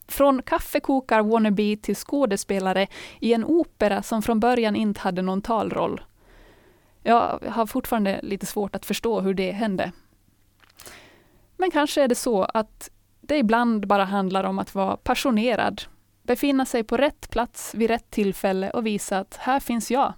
Från 0.08 0.42
kaffekokar-wannabe 0.42 1.76
till 1.76 1.96
skådespelare 1.96 2.86
i 3.20 3.32
en 3.32 3.44
opera 3.44 4.02
som 4.02 4.22
från 4.22 4.40
början 4.40 4.76
inte 4.76 5.00
hade 5.00 5.22
någon 5.22 5.42
talroll. 5.42 6.00
Jag 7.02 7.38
har 7.48 7.66
fortfarande 7.66 8.20
lite 8.22 8.46
svårt 8.46 8.74
att 8.74 8.86
förstå 8.86 9.20
hur 9.20 9.34
det 9.34 9.52
hände. 9.52 9.92
Men 11.56 11.70
kanske 11.70 12.02
är 12.02 12.08
det 12.08 12.14
så 12.14 12.42
att 12.42 12.90
det 13.20 13.38
ibland 13.38 13.86
bara 13.86 14.04
handlar 14.04 14.44
om 14.44 14.58
att 14.58 14.74
vara 14.74 14.96
passionerad, 14.96 15.82
befinna 16.22 16.64
sig 16.64 16.84
på 16.84 16.96
rätt 16.96 17.30
plats 17.30 17.74
vid 17.74 17.90
rätt 17.90 18.10
tillfälle 18.10 18.70
och 18.70 18.86
visa 18.86 19.18
att 19.18 19.36
här 19.36 19.60
finns 19.60 19.90
jag. 19.90 20.12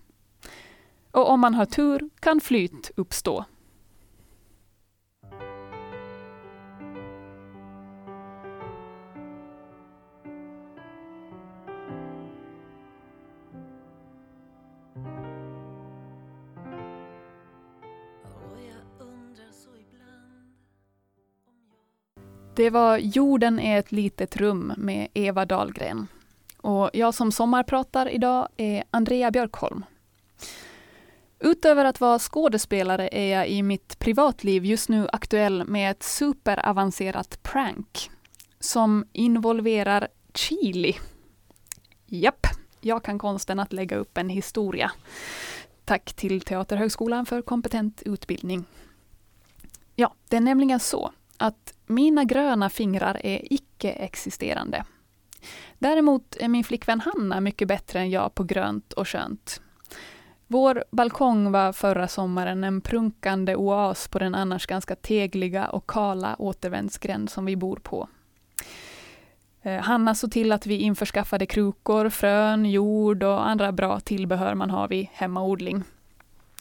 Och 1.10 1.30
om 1.30 1.40
man 1.40 1.54
har 1.54 1.66
tur 1.66 2.10
kan 2.20 2.40
flyt 2.40 2.90
uppstå. 2.96 3.44
Det 22.58 22.70
var 22.70 22.98
Jorden 22.98 23.58
är 23.58 23.78
ett 23.78 23.92
litet 23.92 24.36
rum 24.36 24.72
med 24.76 25.08
Eva 25.14 25.44
Dahlgren. 25.44 26.06
Och 26.56 26.90
jag 26.92 27.14
som 27.14 27.32
sommarpratar 27.32 28.08
idag 28.08 28.48
är 28.56 28.84
Andrea 28.90 29.30
Björkholm. 29.30 29.84
Utöver 31.38 31.84
att 31.84 32.00
vara 32.00 32.18
skådespelare 32.18 33.08
är 33.12 33.36
jag 33.36 33.48
i 33.48 33.62
mitt 33.62 33.98
privatliv 33.98 34.64
just 34.64 34.88
nu 34.88 35.08
aktuell 35.12 35.64
med 35.64 35.90
ett 35.90 36.02
superavancerat 36.02 37.42
prank 37.42 38.10
som 38.60 39.06
involverar 39.12 40.08
chili. 40.34 40.96
Japp, 42.06 42.46
jag 42.80 43.02
kan 43.02 43.18
konsten 43.18 43.60
att 43.60 43.72
lägga 43.72 43.96
upp 43.96 44.18
en 44.18 44.28
historia. 44.28 44.92
Tack 45.84 46.12
till 46.12 46.40
Teaterhögskolan 46.40 47.26
för 47.26 47.42
kompetent 47.42 48.02
utbildning. 48.02 48.64
Ja, 49.94 50.14
det 50.28 50.36
är 50.36 50.40
nämligen 50.40 50.80
så 50.80 51.12
att 51.38 51.74
mina 51.86 52.24
gröna 52.24 52.70
fingrar 52.70 53.20
är 53.24 53.52
icke-existerande. 53.52 54.84
Däremot 55.78 56.36
är 56.36 56.48
min 56.48 56.64
flickvän 56.64 57.00
Hanna 57.00 57.40
mycket 57.40 57.68
bättre 57.68 57.98
än 57.98 58.10
jag 58.10 58.34
på 58.34 58.44
grönt 58.44 58.92
och 58.92 59.08
skönt. 59.08 59.60
Vår 60.46 60.84
balkong 60.90 61.52
var 61.52 61.72
förra 61.72 62.08
sommaren 62.08 62.64
en 62.64 62.80
prunkande 62.80 63.56
oas 63.56 64.08
på 64.08 64.18
den 64.18 64.34
annars 64.34 64.66
ganska 64.66 64.96
tegliga 64.96 65.68
och 65.68 65.86
kala 65.86 66.36
återvändsgränd 66.38 67.30
som 67.30 67.44
vi 67.44 67.56
bor 67.56 67.76
på. 67.76 68.08
Eh, 69.62 69.80
Hanna 69.80 70.14
såg 70.14 70.32
till 70.32 70.52
att 70.52 70.66
vi 70.66 70.74
införskaffade 70.74 71.46
krukor, 71.46 72.08
frön, 72.08 72.64
jord 72.64 73.22
och 73.22 73.48
andra 73.48 73.72
bra 73.72 74.00
tillbehör 74.00 74.54
man 74.54 74.70
har 74.70 74.88
vid 74.88 75.06
hemmaodling. 75.12 75.84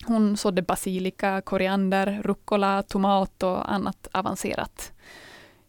Hon 0.08 0.38
sådde 0.38 0.62
basilika, 0.62 1.42
koriander, 1.42 2.22
rucola, 2.24 2.84
tomat 2.84 3.44
och 3.44 3.74
annat 3.74 4.08
avancerat. 4.12 4.92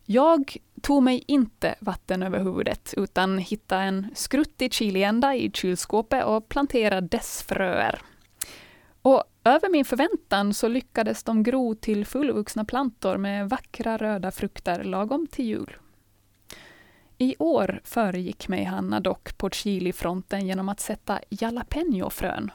Jag 0.05 0.57
tog 0.83 1.03
mig 1.03 1.25
inte 1.27 1.75
vatten 1.81 2.23
över 2.23 2.39
huvudet 2.39 2.95
utan 2.97 3.39
hittade 3.39 3.83
en 3.83 4.07
skruttig 4.15 4.73
chiliända 4.73 5.35
i 5.35 5.51
kylskåpet 5.51 6.25
och 6.25 6.49
planterade 6.49 7.07
dess 7.07 7.43
fröer. 7.43 8.03
Och 9.03 9.25
över 9.45 9.73
min 9.73 9.85
förväntan 9.85 10.55
så 10.55 10.69
lyckades 10.69 11.23
de 11.25 11.43
gro 11.43 11.75
till 11.75 12.07
fullvuxna 12.07 12.65
plantor 12.65 13.17
med 13.17 13.49
vackra 13.49 13.97
röda 13.97 14.31
frukter 14.31 14.85
lagom 14.85 15.27
till 15.27 15.45
jul. 15.45 15.77
I 17.19 17.37
år 17.39 17.81
föregick 17.85 18.49
mig 18.49 18.65
Hanna 18.65 19.01
dock 19.01 19.39
på 19.39 19.51
chilifronten 19.51 20.47
genom 20.47 20.69
att 20.69 20.81
sätta 20.81 21.21
jalapenofrön 21.29 22.51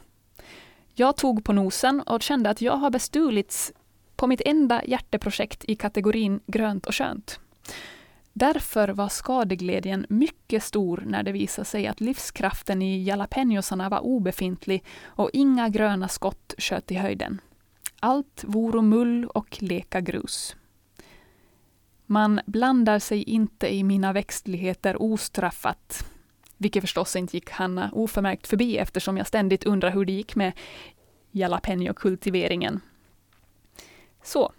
jag 0.96 1.18
tog 1.18 1.44
på 1.44 1.54
nosen 1.54 2.02
och 2.02 2.22
kände 2.22 2.50
att 2.50 2.62
jag 2.62 2.78
har 2.78 2.90
bestulits 2.90 3.74
på 4.16 4.28
mitt 4.28 4.42
enda 4.46 4.84
hjärteprojekt 4.86 5.66
i 5.68 5.76
kategorin 5.76 6.40
grönt 6.48 6.86
och 6.86 6.96
skönt. 6.96 7.40
Därför 8.34 8.90
var 8.90 9.10
skadeglädjen 9.10 10.06
mycket 10.10 10.64
stor 10.64 11.04
när 11.08 11.24
det 11.24 11.32
visade 11.32 11.66
sig 11.66 11.88
att 11.88 12.02
livskraften 12.02 12.82
i 12.82 13.04
jalapenosarna 13.04 13.90
var 13.90 14.00
obefintlig 14.00 14.84
och 15.04 15.30
inga 15.34 15.70
gröna 15.70 16.08
skott 16.08 16.54
sköt 16.58 16.92
i 16.92 16.96
höjden. 16.96 17.42
Allt 18.00 18.44
voro 18.48 18.82
mull 18.82 19.26
och 19.26 19.58
leka 19.62 20.02
grus. 20.02 20.56
Man 22.06 22.40
blandar 22.46 23.00
sig 23.00 23.24
inte 23.24 23.74
i 23.74 23.84
mina 23.84 24.14
växtligheter 24.14 25.02
ostraffat, 25.02 26.06
vilket 26.64 26.84
förstås 26.84 27.16
inte 27.16 27.38
gick 27.38 27.50
Hanna 27.50 27.90
oförmärkt 27.94 28.48
förbi 28.48 28.78
eftersom 28.78 29.18
jag 29.18 29.28
ständigt 29.28 29.64
undrar 29.64 29.92
hur 29.92 30.06
det 30.06 30.12
gick 30.12 30.36
med 30.36 30.54
jalapeno-kultiveringen. 31.32 32.80
Så, 34.24 34.54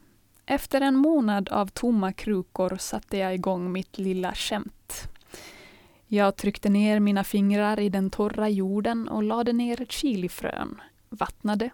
efter 0.47 0.81
en 0.81 0.97
månad 0.97 1.49
av 1.49 1.67
tomma 1.67 2.13
krukor 2.13 2.77
satte 2.77 3.17
jag 3.17 3.35
igång 3.35 3.73
mitt 3.73 3.99
lilla 3.99 4.35
skämt. 4.35 5.09
Jag 6.07 6.37
tryckte 6.37 6.69
ner 6.69 7.01
mina 7.01 7.25
fingrar 7.25 7.81
i 7.81 7.89
den 7.89 8.11
torra 8.11 8.49
jorden 8.49 9.09
och 9.09 9.23
lade 9.23 9.53
ner 9.53 9.87
chilifrön, 9.89 10.81
vattnade 11.09 11.71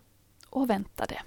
och 0.50 0.70
väntade. 0.70 1.22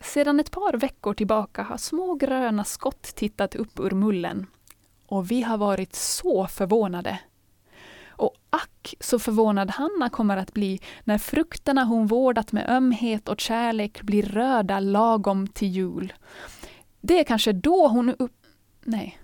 Sedan 0.00 0.40
ett 0.40 0.50
par 0.50 0.72
veckor 0.72 1.14
tillbaka 1.14 1.62
har 1.62 1.76
små 1.76 2.14
gröna 2.14 2.64
skott 2.64 3.02
tittat 3.02 3.54
upp 3.54 3.80
ur 3.80 3.90
mullen. 3.90 4.46
Och 5.06 5.30
vi 5.30 5.42
har 5.42 5.58
varit 5.58 5.94
så 5.94 6.46
förvånade. 6.46 7.20
Och 8.16 8.34
ack 8.50 8.94
så 9.00 9.18
förvånad 9.18 9.70
Hanna 9.70 10.10
kommer 10.10 10.36
att 10.36 10.52
bli 10.52 10.80
när 11.04 11.18
frukterna 11.18 11.84
hon 11.84 12.06
vårdat 12.06 12.52
med 12.52 12.70
ömhet 12.70 13.28
och 13.28 13.40
kärlek 13.40 14.02
blir 14.02 14.22
röda 14.22 14.80
lagom 14.80 15.46
till 15.46 15.68
jul. 15.68 16.12
Det 17.00 17.20
är 17.20 17.24
kanske 17.24 17.52
då 17.52 17.88
hon 17.88 18.14
upp... 18.18 18.32
Nej. 18.84 19.18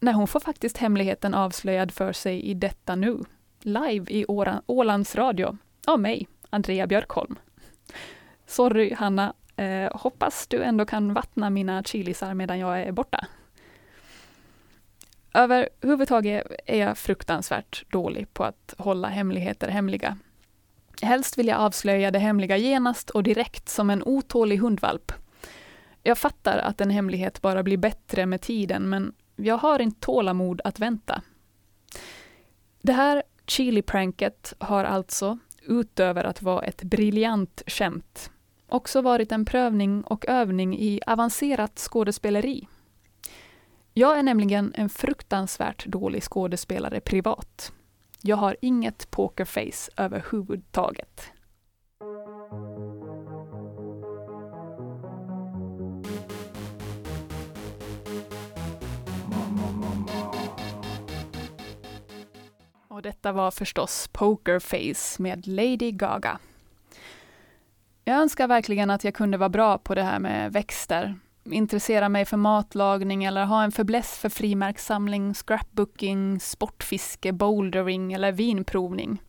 Nej, 0.00 0.14
hon 0.14 0.26
får 0.26 0.40
faktiskt 0.40 0.76
hemligheten 0.76 1.34
avslöjad 1.34 1.92
för 1.92 2.12
sig 2.12 2.42
i 2.42 2.54
detta 2.54 2.94
nu. 2.94 3.24
Live 3.60 4.12
i 4.12 4.24
Ålands 4.66 5.14
Radio. 5.14 5.58
Av 5.86 6.00
mig, 6.00 6.28
Andrea 6.50 6.86
Björkholm. 6.86 7.38
Sorry 8.46 8.94
Hanna, 8.94 9.34
eh, 9.56 9.90
hoppas 9.96 10.46
du 10.46 10.62
ändå 10.62 10.86
kan 10.86 11.14
vattna 11.14 11.50
mina 11.50 11.82
chilisar 11.82 12.34
medan 12.34 12.58
jag 12.58 12.82
är 12.82 12.92
borta. 12.92 13.26
Överhuvudtaget 15.38 16.46
är 16.66 16.78
jag 16.78 16.98
fruktansvärt 16.98 17.84
dålig 17.90 18.34
på 18.34 18.44
att 18.44 18.74
hålla 18.78 19.08
hemligheter 19.08 19.68
hemliga. 19.68 20.18
Helst 21.02 21.38
vill 21.38 21.48
jag 21.48 21.58
avslöja 21.60 22.10
det 22.10 22.18
hemliga 22.18 22.56
genast 22.56 23.10
och 23.10 23.22
direkt 23.22 23.68
som 23.68 23.90
en 23.90 24.02
otålig 24.02 24.56
hundvalp. 24.56 25.12
Jag 26.02 26.18
fattar 26.18 26.58
att 26.58 26.80
en 26.80 26.90
hemlighet 26.90 27.42
bara 27.42 27.62
blir 27.62 27.76
bättre 27.76 28.26
med 28.26 28.40
tiden, 28.40 28.88
men 28.88 29.12
jag 29.36 29.58
har 29.58 29.78
inte 29.78 30.00
tålamod 30.00 30.60
att 30.64 30.78
vänta. 30.78 31.22
Det 32.82 32.92
här 32.92 33.22
chili-pranket 33.46 34.54
har 34.58 34.84
alltså, 34.84 35.38
utöver 35.62 36.24
att 36.24 36.42
vara 36.42 36.64
ett 36.64 36.82
briljant 36.82 37.62
skämt, 37.66 38.30
också 38.68 39.00
varit 39.00 39.32
en 39.32 39.44
prövning 39.44 40.02
och 40.02 40.28
övning 40.28 40.78
i 40.78 41.00
avancerat 41.06 41.78
skådespeleri. 41.78 42.68
Jag 43.98 44.18
är 44.18 44.22
nämligen 44.22 44.72
en 44.76 44.88
fruktansvärt 44.88 45.86
dålig 45.86 46.22
skådespelare 46.22 47.00
privat. 47.00 47.72
Jag 48.22 48.36
har 48.36 48.56
inget 48.60 49.10
pokerface 49.10 49.90
överhuvudtaget. 49.96 51.32
Och 62.88 63.02
detta 63.02 63.32
var 63.32 63.50
förstås 63.50 64.08
Pokerface 64.12 65.22
med 65.22 65.46
Lady 65.46 65.92
Gaga. 65.92 66.38
Jag 68.04 68.16
önskar 68.16 68.48
verkligen 68.48 68.90
att 68.90 69.04
jag 69.04 69.14
kunde 69.14 69.38
vara 69.38 69.48
bra 69.48 69.78
på 69.78 69.94
det 69.94 70.02
här 70.02 70.18
med 70.18 70.52
växter. 70.52 71.18
Intressera 71.52 72.08
mig 72.08 72.24
för 72.24 72.36
matlagning 72.36 73.24
eller 73.24 73.44
ha 73.44 73.64
en 73.64 73.72
förbläss 73.72 74.18
för 74.18 74.28
frimärkssamling, 74.28 75.34
scrapbooking, 75.34 76.40
sportfiske, 76.40 77.32
bouldering 77.32 78.12
eller 78.12 78.32
vinprovning. 78.32 79.22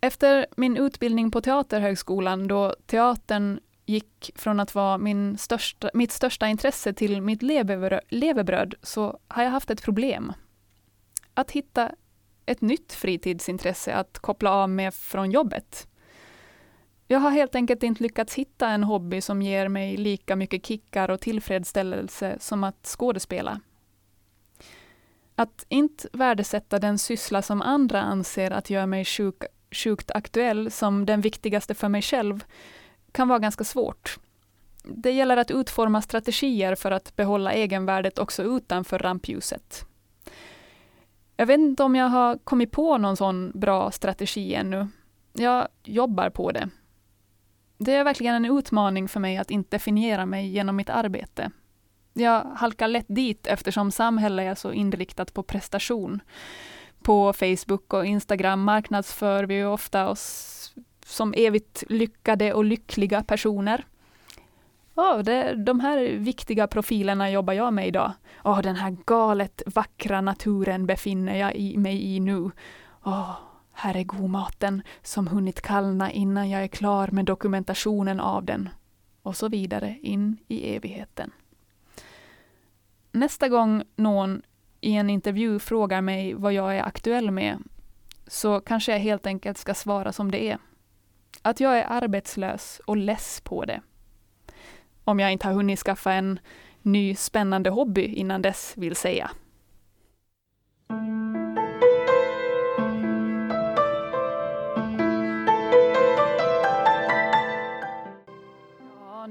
Efter 0.00 0.46
min 0.56 0.76
utbildning 0.76 1.30
på 1.30 1.40
Teaterhögskolan, 1.40 2.48
då 2.48 2.74
teatern 2.86 3.60
gick 3.86 4.30
från 4.34 4.60
att 4.60 4.74
vara 4.74 4.98
min 4.98 5.38
största, 5.38 5.90
mitt 5.94 6.12
största 6.12 6.48
intresse 6.48 6.92
till 6.92 7.22
mitt 7.22 7.42
levebröd, 8.08 8.74
så 8.82 9.18
har 9.28 9.42
jag 9.42 9.50
haft 9.50 9.70
ett 9.70 9.82
problem. 9.82 10.32
Att 11.34 11.50
hitta 11.50 11.90
ett 12.46 12.60
nytt 12.60 12.92
fritidsintresse 12.92 13.94
att 13.94 14.18
koppla 14.18 14.50
av 14.50 14.70
med 14.70 14.94
från 14.94 15.30
jobbet. 15.30 15.88
Jag 17.12 17.20
har 17.20 17.30
helt 17.30 17.54
enkelt 17.54 17.82
inte 17.82 18.02
lyckats 18.02 18.34
hitta 18.34 18.68
en 18.68 18.84
hobby 18.84 19.20
som 19.20 19.42
ger 19.42 19.68
mig 19.68 19.96
lika 19.96 20.36
mycket 20.36 20.66
kickar 20.66 21.10
och 21.10 21.20
tillfredsställelse 21.20 22.36
som 22.40 22.64
att 22.64 22.86
skådespela. 22.98 23.60
Att 25.34 25.66
inte 25.68 26.08
värdesätta 26.12 26.78
den 26.78 26.98
syssla 26.98 27.42
som 27.42 27.62
andra 27.62 28.02
anser 28.02 28.50
att 28.50 28.70
gör 28.70 28.86
mig 28.86 29.04
sjuk, 29.04 29.42
sjukt 29.70 30.10
aktuell 30.10 30.70
som 30.70 31.06
den 31.06 31.20
viktigaste 31.20 31.74
för 31.74 31.88
mig 31.88 32.02
själv 32.02 32.44
kan 33.12 33.28
vara 33.28 33.38
ganska 33.38 33.64
svårt. 33.64 34.18
Det 34.84 35.10
gäller 35.10 35.36
att 35.36 35.50
utforma 35.50 36.02
strategier 36.02 36.74
för 36.74 36.90
att 36.90 37.16
behålla 37.16 37.52
egenvärdet 37.52 38.18
också 38.18 38.42
utanför 38.42 38.98
rampljuset. 38.98 39.86
Jag 41.36 41.46
vet 41.46 41.60
inte 41.60 41.82
om 41.82 41.94
jag 41.94 42.08
har 42.08 42.38
kommit 42.38 42.70
på 42.70 42.98
någon 42.98 43.16
sån 43.16 43.52
bra 43.54 43.90
strategi 43.90 44.54
ännu. 44.54 44.88
Jag 45.32 45.68
jobbar 45.84 46.30
på 46.30 46.52
det. 46.52 46.68
Det 47.84 47.92
är 47.92 48.04
verkligen 48.04 48.34
en 48.34 48.58
utmaning 48.58 49.08
för 49.08 49.20
mig 49.20 49.36
att 49.36 49.50
inte 49.50 49.76
definiera 49.76 50.26
mig 50.26 50.48
genom 50.48 50.76
mitt 50.76 50.90
arbete. 50.90 51.50
Jag 52.12 52.44
halkar 52.44 52.88
lätt 52.88 53.06
dit 53.08 53.46
eftersom 53.46 53.90
samhället 53.90 54.50
är 54.50 54.54
så 54.54 54.72
inriktat 54.72 55.34
på 55.34 55.42
prestation. 55.42 56.20
På 57.02 57.32
Facebook 57.32 57.94
och 57.94 58.06
Instagram 58.06 58.62
marknadsför 58.62 59.44
vi 59.44 59.64
ofta 59.64 60.08
oss 60.08 60.74
som 61.06 61.34
evigt 61.36 61.84
lyckade 61.88 62.54
och 62.54 62.64
lyckliga 62.64 63.22
personer. 63.22 63.86
Oh, 64.94 65.18
det, 65.18 65.54
de 65.54 65.80
här 65.80 65.98
viktiga 66.16 66.66
profilerna 66.66 67.30
jobbar 67.30 67.52
jag 67.52 67.72
med 67.72 67.88
idag. 67.88 68.12
Oh, 68.44 68.62
den 68.62 68.76
här 68.76 68.96
galet 69.06 69.62
vackra 69.66 70.20
naturen 70.20 70.86
befinner 70.86 71.36
jag 71.36 71.54
i, 71.56 71.76
mig 71.76 72.14
i 72.14 72.20
nu. 72.20 72.50
Oh, 73.04 73.34
här 73.82 73.96
är 73.96 74.04
godmaten 74.04 74.82
som 75.02 75.26
hunnit 75.26 75.60
kallna 75.60 76.10
innan 76.10 76.50
jag 76.50 76.62
är 76.62 76.68
klar 76.68 77.08
med 77.08 77.24
dokumentationen 77.24 78.20
av 78.20 78.44
den. 78.44 78.68
Och 79.22 79.36
så 79.36 79.48
vidare 79.48 79.98
in 80.02 80.36
i 80.48 80.76
evigheten. 80.76 81.30
Nästa 83.12 83.48
gång 83.48 83.82
någon 83.96 84.42
i 84.80 84.92
en 84.92 85.10
intervju 85.10 85.58
frågar 85.58 86.00
mig 86.00 86.34
vad 86.34 86.52
jag 86.52 86.76
är 86.76 86.82
aktuell 86.82 87.30
med, 87.30 87.58
så 88.26 88.60
kanske 88.60 88.92
jag 88.92 88.98
helt 88.98 89.26
enkelt 89.26 89.58
ska 89.58 89.74
svara 89.74 90.12
som 90.12 90.30
det 90.30 90.44
är. 90.44 90.58
Att 91.42 91.60
jag 91.60 91.78
är 91.78 91.84
arbetslös 91.84 92.80
och 92.86 92.96
less 92.96 93.40
på 93.44 93.64
det. 93.64 93.82
Om 95.04 95.20
jag 95.20 95.32
inte 95.32 95.46
har 95.46 95.54
hunnit 95.54 95.78
skaffa 95.78 96.12
en 96.12 96.38
ny 96.82 97.14
spännande 97.14 97.70
hobby 97.70 98.04
innan 98.04 98.42
dess, 98.42 98.74
vill 98.76 98.96
säga. 98.96 99.30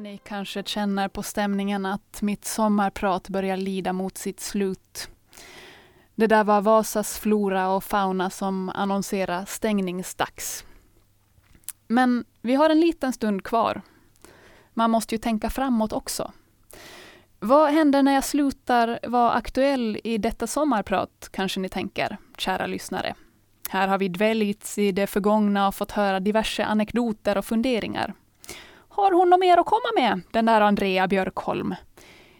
Ni 0.01 0.17
kanske 0.17 0.63
känner 0.63 1.07
på 1.07 1.23
stämningen 1.23 1.85
att 1.85 2.21
mitt 2.21 2.45
sommarprat 2.45 3.29
börjar 3.29 3.57
lida 3.57 3.93
mot 3.93 4.17
sitt 4.17 4.39
slut. 4.39 5.09
Det 6.15 6.27
där 6.27 6.43
var 6.43 6.61
Vasas 6.61 7.19
flora 7.19 7.69
och 7.69 7.83
fauna 7.83 8.29
som 8.29 8.69
annonserade 8.69 9.45
stängningsdags. 9.45 10.65
Men 11.87 12.25
vi 12.41 12.55
har 12.55 12.69
en 12.69 12.79
liten 12.79 13.13
stund 13.13 13.43
kvar. 13.43 13.81
Man 14.73 14.91
måste 14.91 15.15
ju 15.15 15.19
tänka 15.19 15.49
framåt 15.49 15.93
också. 15.93 16.31
Vad 17.39 17.71
händer 17.71 18.03
när 18.03 18.13
jag 18.13 18.23
slutar 18.23 18.99
vara 19.07 19.31
aktuell 19.31 19.99
i 20.03 20.17
detta 20.17 20.47
sommarprat, 20.47 21.29
kanske 21.31 21.59
ni 21.59 21.69
tänker, 21.69 22.17
kära 22.37 22.65
lyssnare. 22.65 23.15
Här 23.69 23.87
har 23.87 23.97
vi 23.97 24.07
dväljts 24.07 24.77
i 24.77 24.91
det 24.91 25.07
förgångna 25.07 25.67
och 25.67 25.75
fått 25.75 25.91
höra 25.91 26.19
diverse 26.19 26.65
anekdoter 26.65 27.37
och 27.37 27.45
funderingar. 27.45 28.13
Har 28.93 29.11
hon 29.11 29.29
något 29.29 29.39
mer 29.39 29.57
att 29.57 29.65
komma 29.65 29.91
med, 29.95 30.21
den 30.31 30.45
där 30.45 30.61
Andrea 30.61 31.07
Björkholm? 31.07 31.75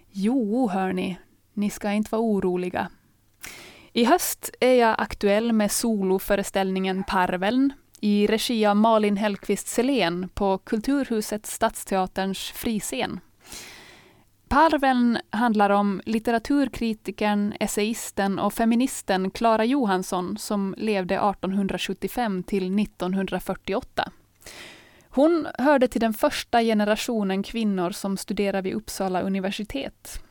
Jo, 0.09 0.67
hörni, 0.67 1.19
ni 1.53 1.69
ska 1.69 1.91
inte 1.91 2.11
vara 2.11 2.21
oroliga. 2.21 2.87
I 3.93 4.05
höst 4.05 4.51
är 4.59 4.73
jag 4.73 4.95
aktuell 4.97 5.53
med 5.53 5.71
soloföreställningen 5.71 7.03
Parveln 7.03 7.73
i 8.01 8.27
regi 8.27 8.65
av 8.65 8.75
Malin 8.75 9.17
Hellqvist 9.17 9.67
Selén 9.67 10.29
på 10.29 10.57
Kulturhuset 10.57 11.45
Stadsteaterns 11.45 12.39
friscen. 12.39 13.19
Parveln 14.47 15.17
handlar 15.29 15.69
om 15.69 16.01
litteraturkritikern, 16.05 17.53
essayisten 17.59 18.39
och 18.39 18.53
feministen 18.53 19.31
Klara 19.31 19.65
Johansson 19.65 20.37
som 20.37 20.75
levde 20.77 21.15
1875 21.15 22.43
till 22.43 22.79
1948. 22.79 24.11
Hon 25.13 25.47
hörde 25.57 25.87
till 25.87 26.01
den 26.01 26.13
första 26.13 26.61
generationen 26.61 27.43
kvinnor 27.43 27.91
som 27.91 28.17
studerade 28.17 28.61
vid 28.61 28.73
Uppsala 28.73 29.21
universitet. 29.21 30.23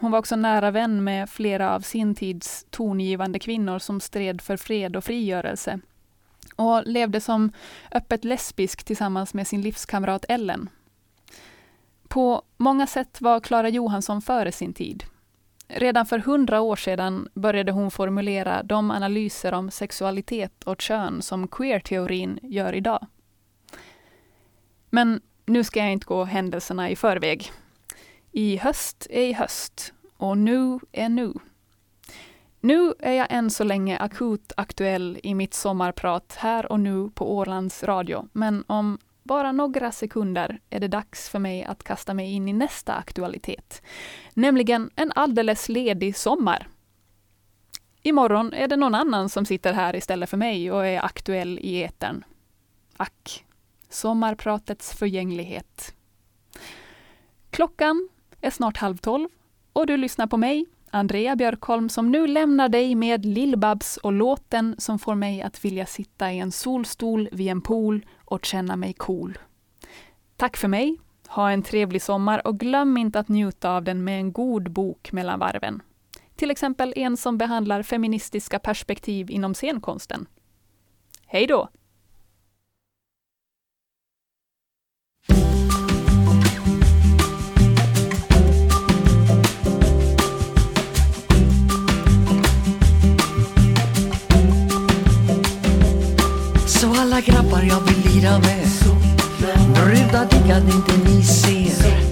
Hon 0.00 0.10
var 0.10 0.18
också 0.18 0.36
nära 0.36 0.70
vän 0.70 1.04
med 1.04 1.30
flera 1.30 1.74
av 1.74 1.80
sin 1.80 2.14
tids 2.14 2.66
tongivande 2.70 3.38
kvinnor 3.38 3.78
som 3.78 4.00
stred 4.00 4.40
för 4.40 4.56
fred 4.56 4.96
och 4.96 5.04
frigörelse 5.04 5.80
och 6.56 6.82
levde 6.86 7.20
som 7.20 7.52
öppet 7.92 8.24
lesbisk 8.24 8.84
tillsammans 8.84 9.34
med 9.34 9.46
sin 9.46 9.62
livskamrat 9.62 10.24
Ellen. 10.28 10.68
På 12.08 12.42
många 12.56 12.86
sätt 12.86 13.20
var 13.20 13.40
Klara 13.40 13.68
Johansson 13.68 14.22
före 14.22 14.52
sin 14.52 14.72
tid. 14.72 15.04
Redan 15.68 16.06
för 16.06 16.18
hundra 16.18 16.60
år 16.60 16.76
sedan 16.76 17.28
började 17.34 17.72
hon 17.72 17.90
formulera 17.90 18.62
de 18.62 18.90
analyser 18.90 19.54
om 19.54 19.70
sexualitet 19.70 20.64
och 20.64 20.80
kön 20.80 21.22
som 21.22 21.48
queer-teorin 21.48 22.38
gör 22.42 22.72
idag. 22.72 23.06
Men 24.90 25.20
nu 25.46 25.64
ska 25.64 25.80
jag 25.80 25.92
inte 25.92 26.06
gå 26.06 26.24
händelserna 26.24 26.90
i 26.90 26.96
förväg. 26.96 27.52
I 28.32 28.56
höst 28.56 29.06
är 29.10 29.22
i 29.22 29.32
höst 29.32 29.92
och 30.16 30.38
nu 30.38 30.78
är 30.92 31.08
nu. 31.08 31.34
Nu 32.60 32.94
är 32.98 33.12
jag 33.12 33.26
än 33.30 33.50
så 33.50 33.64
länge 33.64 33.98
akut 33.98 34.52
aktuell 34.56 35.20
i 35.22 35.34
mitt 35.34 35.54
sommarprat 35.54 36.36
här 36.38 36.72
och 36.72 36.80
nu 36.80 37.10
på 37.14 37.36
Ålands 37.36 37.82
Radio, 37.82 38.28
men 38.32 38.64
om 38.66 38.98
bara 39.22 39.52
några 39.52 39.92
sekunder 39.92 40.60
är 40.70 40.80
det 40.80 40.88
dags 40.88 41.28
för 41.28 41.38
mig 41.38 41.64
att 41.64 41.82
kasta 41.82 42.14
mig 42.14 42.32
in 42.32 42.48
i 42.48 42.52
nästa 42.52 42.94
aktualitet, 42.94 43.82
nämligen 44.34 44.90
en 44.94 45.12
alldeles 45.14 45.68
ledig 45.68 46.16
sommar. 46.16 46.68
Imorgon 48.02 48.52
är 48.52 48.68
det 48.68 48.76
någon 48.76 48.94
annan 48.94 49.28
som 49.28 49.44
sitter 49.44 49.72
här 49.72 49.96
istället 49.96 50.30
för 50.30 50.36
mig 50.36 50.72
och 50.72 50.86
är 50.86 51.04
aktuell 51.04 51.58
i 51.62 51.82
etern. 51.82 52.24
Ack, 52.96 53.44
sommarpratets 53.90 54.94
förgänglighet. 54.94 55.94
Klockan 57.50 58.08
är 58.40 58.50
snart 58.50 58.76
halv 58.76 58.96
tolv 58.96 59.28
och 59.72 59.86
du 59.86 59.96
lyssnar 59.96 60.26
på 60.26 60.36
mig, 60.36 60.66
Andrea 60.90 61.36
Björkholm, 61.36 61.88
som 61.88 62.10
nu 62.10 62.26
lämnar 62.26 62.68
dig 62.68 62.94
med 62.94 63.26
Lill-Babs 63.26 63.98
och 63.98 64.12
låten 64.12 64.74
som 64.78 64.98
får 64.98 65.14
mig 65.14 65.42
att 65.42 65.64
vilja 65.64 65.86
sitta 65.86 66.32
i 66.32 66.38
en 66.38 66.52
solstol 66.52 67.28
vid 67.32 67.48
en 67.48 67.60
pool 67.60 68.06
och 68.24 68.44
känna 68.44 68.76
mig 68.76 68.92
cool. 68.92 69.38
Tack 70.36 70.56
för 70.56 70.68
mig, 70.68 70.98
ha 71.28 71.50
en 71.50 71.62
trevlig 71.62 72.02
sommar 72.02 72.46
och 72.46 72.60
glöm 72.60 72.96
inte 72.96 73.18
att 73.18 73.28
njuta 73.28 73.70
av 73.70 73.84
den 73.84 74.04
med 74.04 74.20
en 74.20 74.32
god 74.32 74.70
bok 74.70 75.12
mellan 75.12 75.38
varven. 75.38 75.82
Till 76.36 76.50
exempel 76.50 76.92
en 76.96 77.16
som 77.16 77.38
behandlar 77.38 77.82
feministiska 77.82 78.58
perspektiv 78.58 79.30
inom 79.30 79.54
scenkonsten. 79.54 80.26
Hej 81.26 81.46
då! 81.46 81.68
Så 96.66 96.94
alla 97.00 97.20
grabbar 97.20 97.62
jag 97.62 97.80
vill 97.80 98.14
lira 98.14 98.38
med. 98.38 98.66
Brudar 99.74 100.26
diggar 100.30 100.60
inte 100.60 101.10
ni 101.10 101.22
ser. 101.22 102.09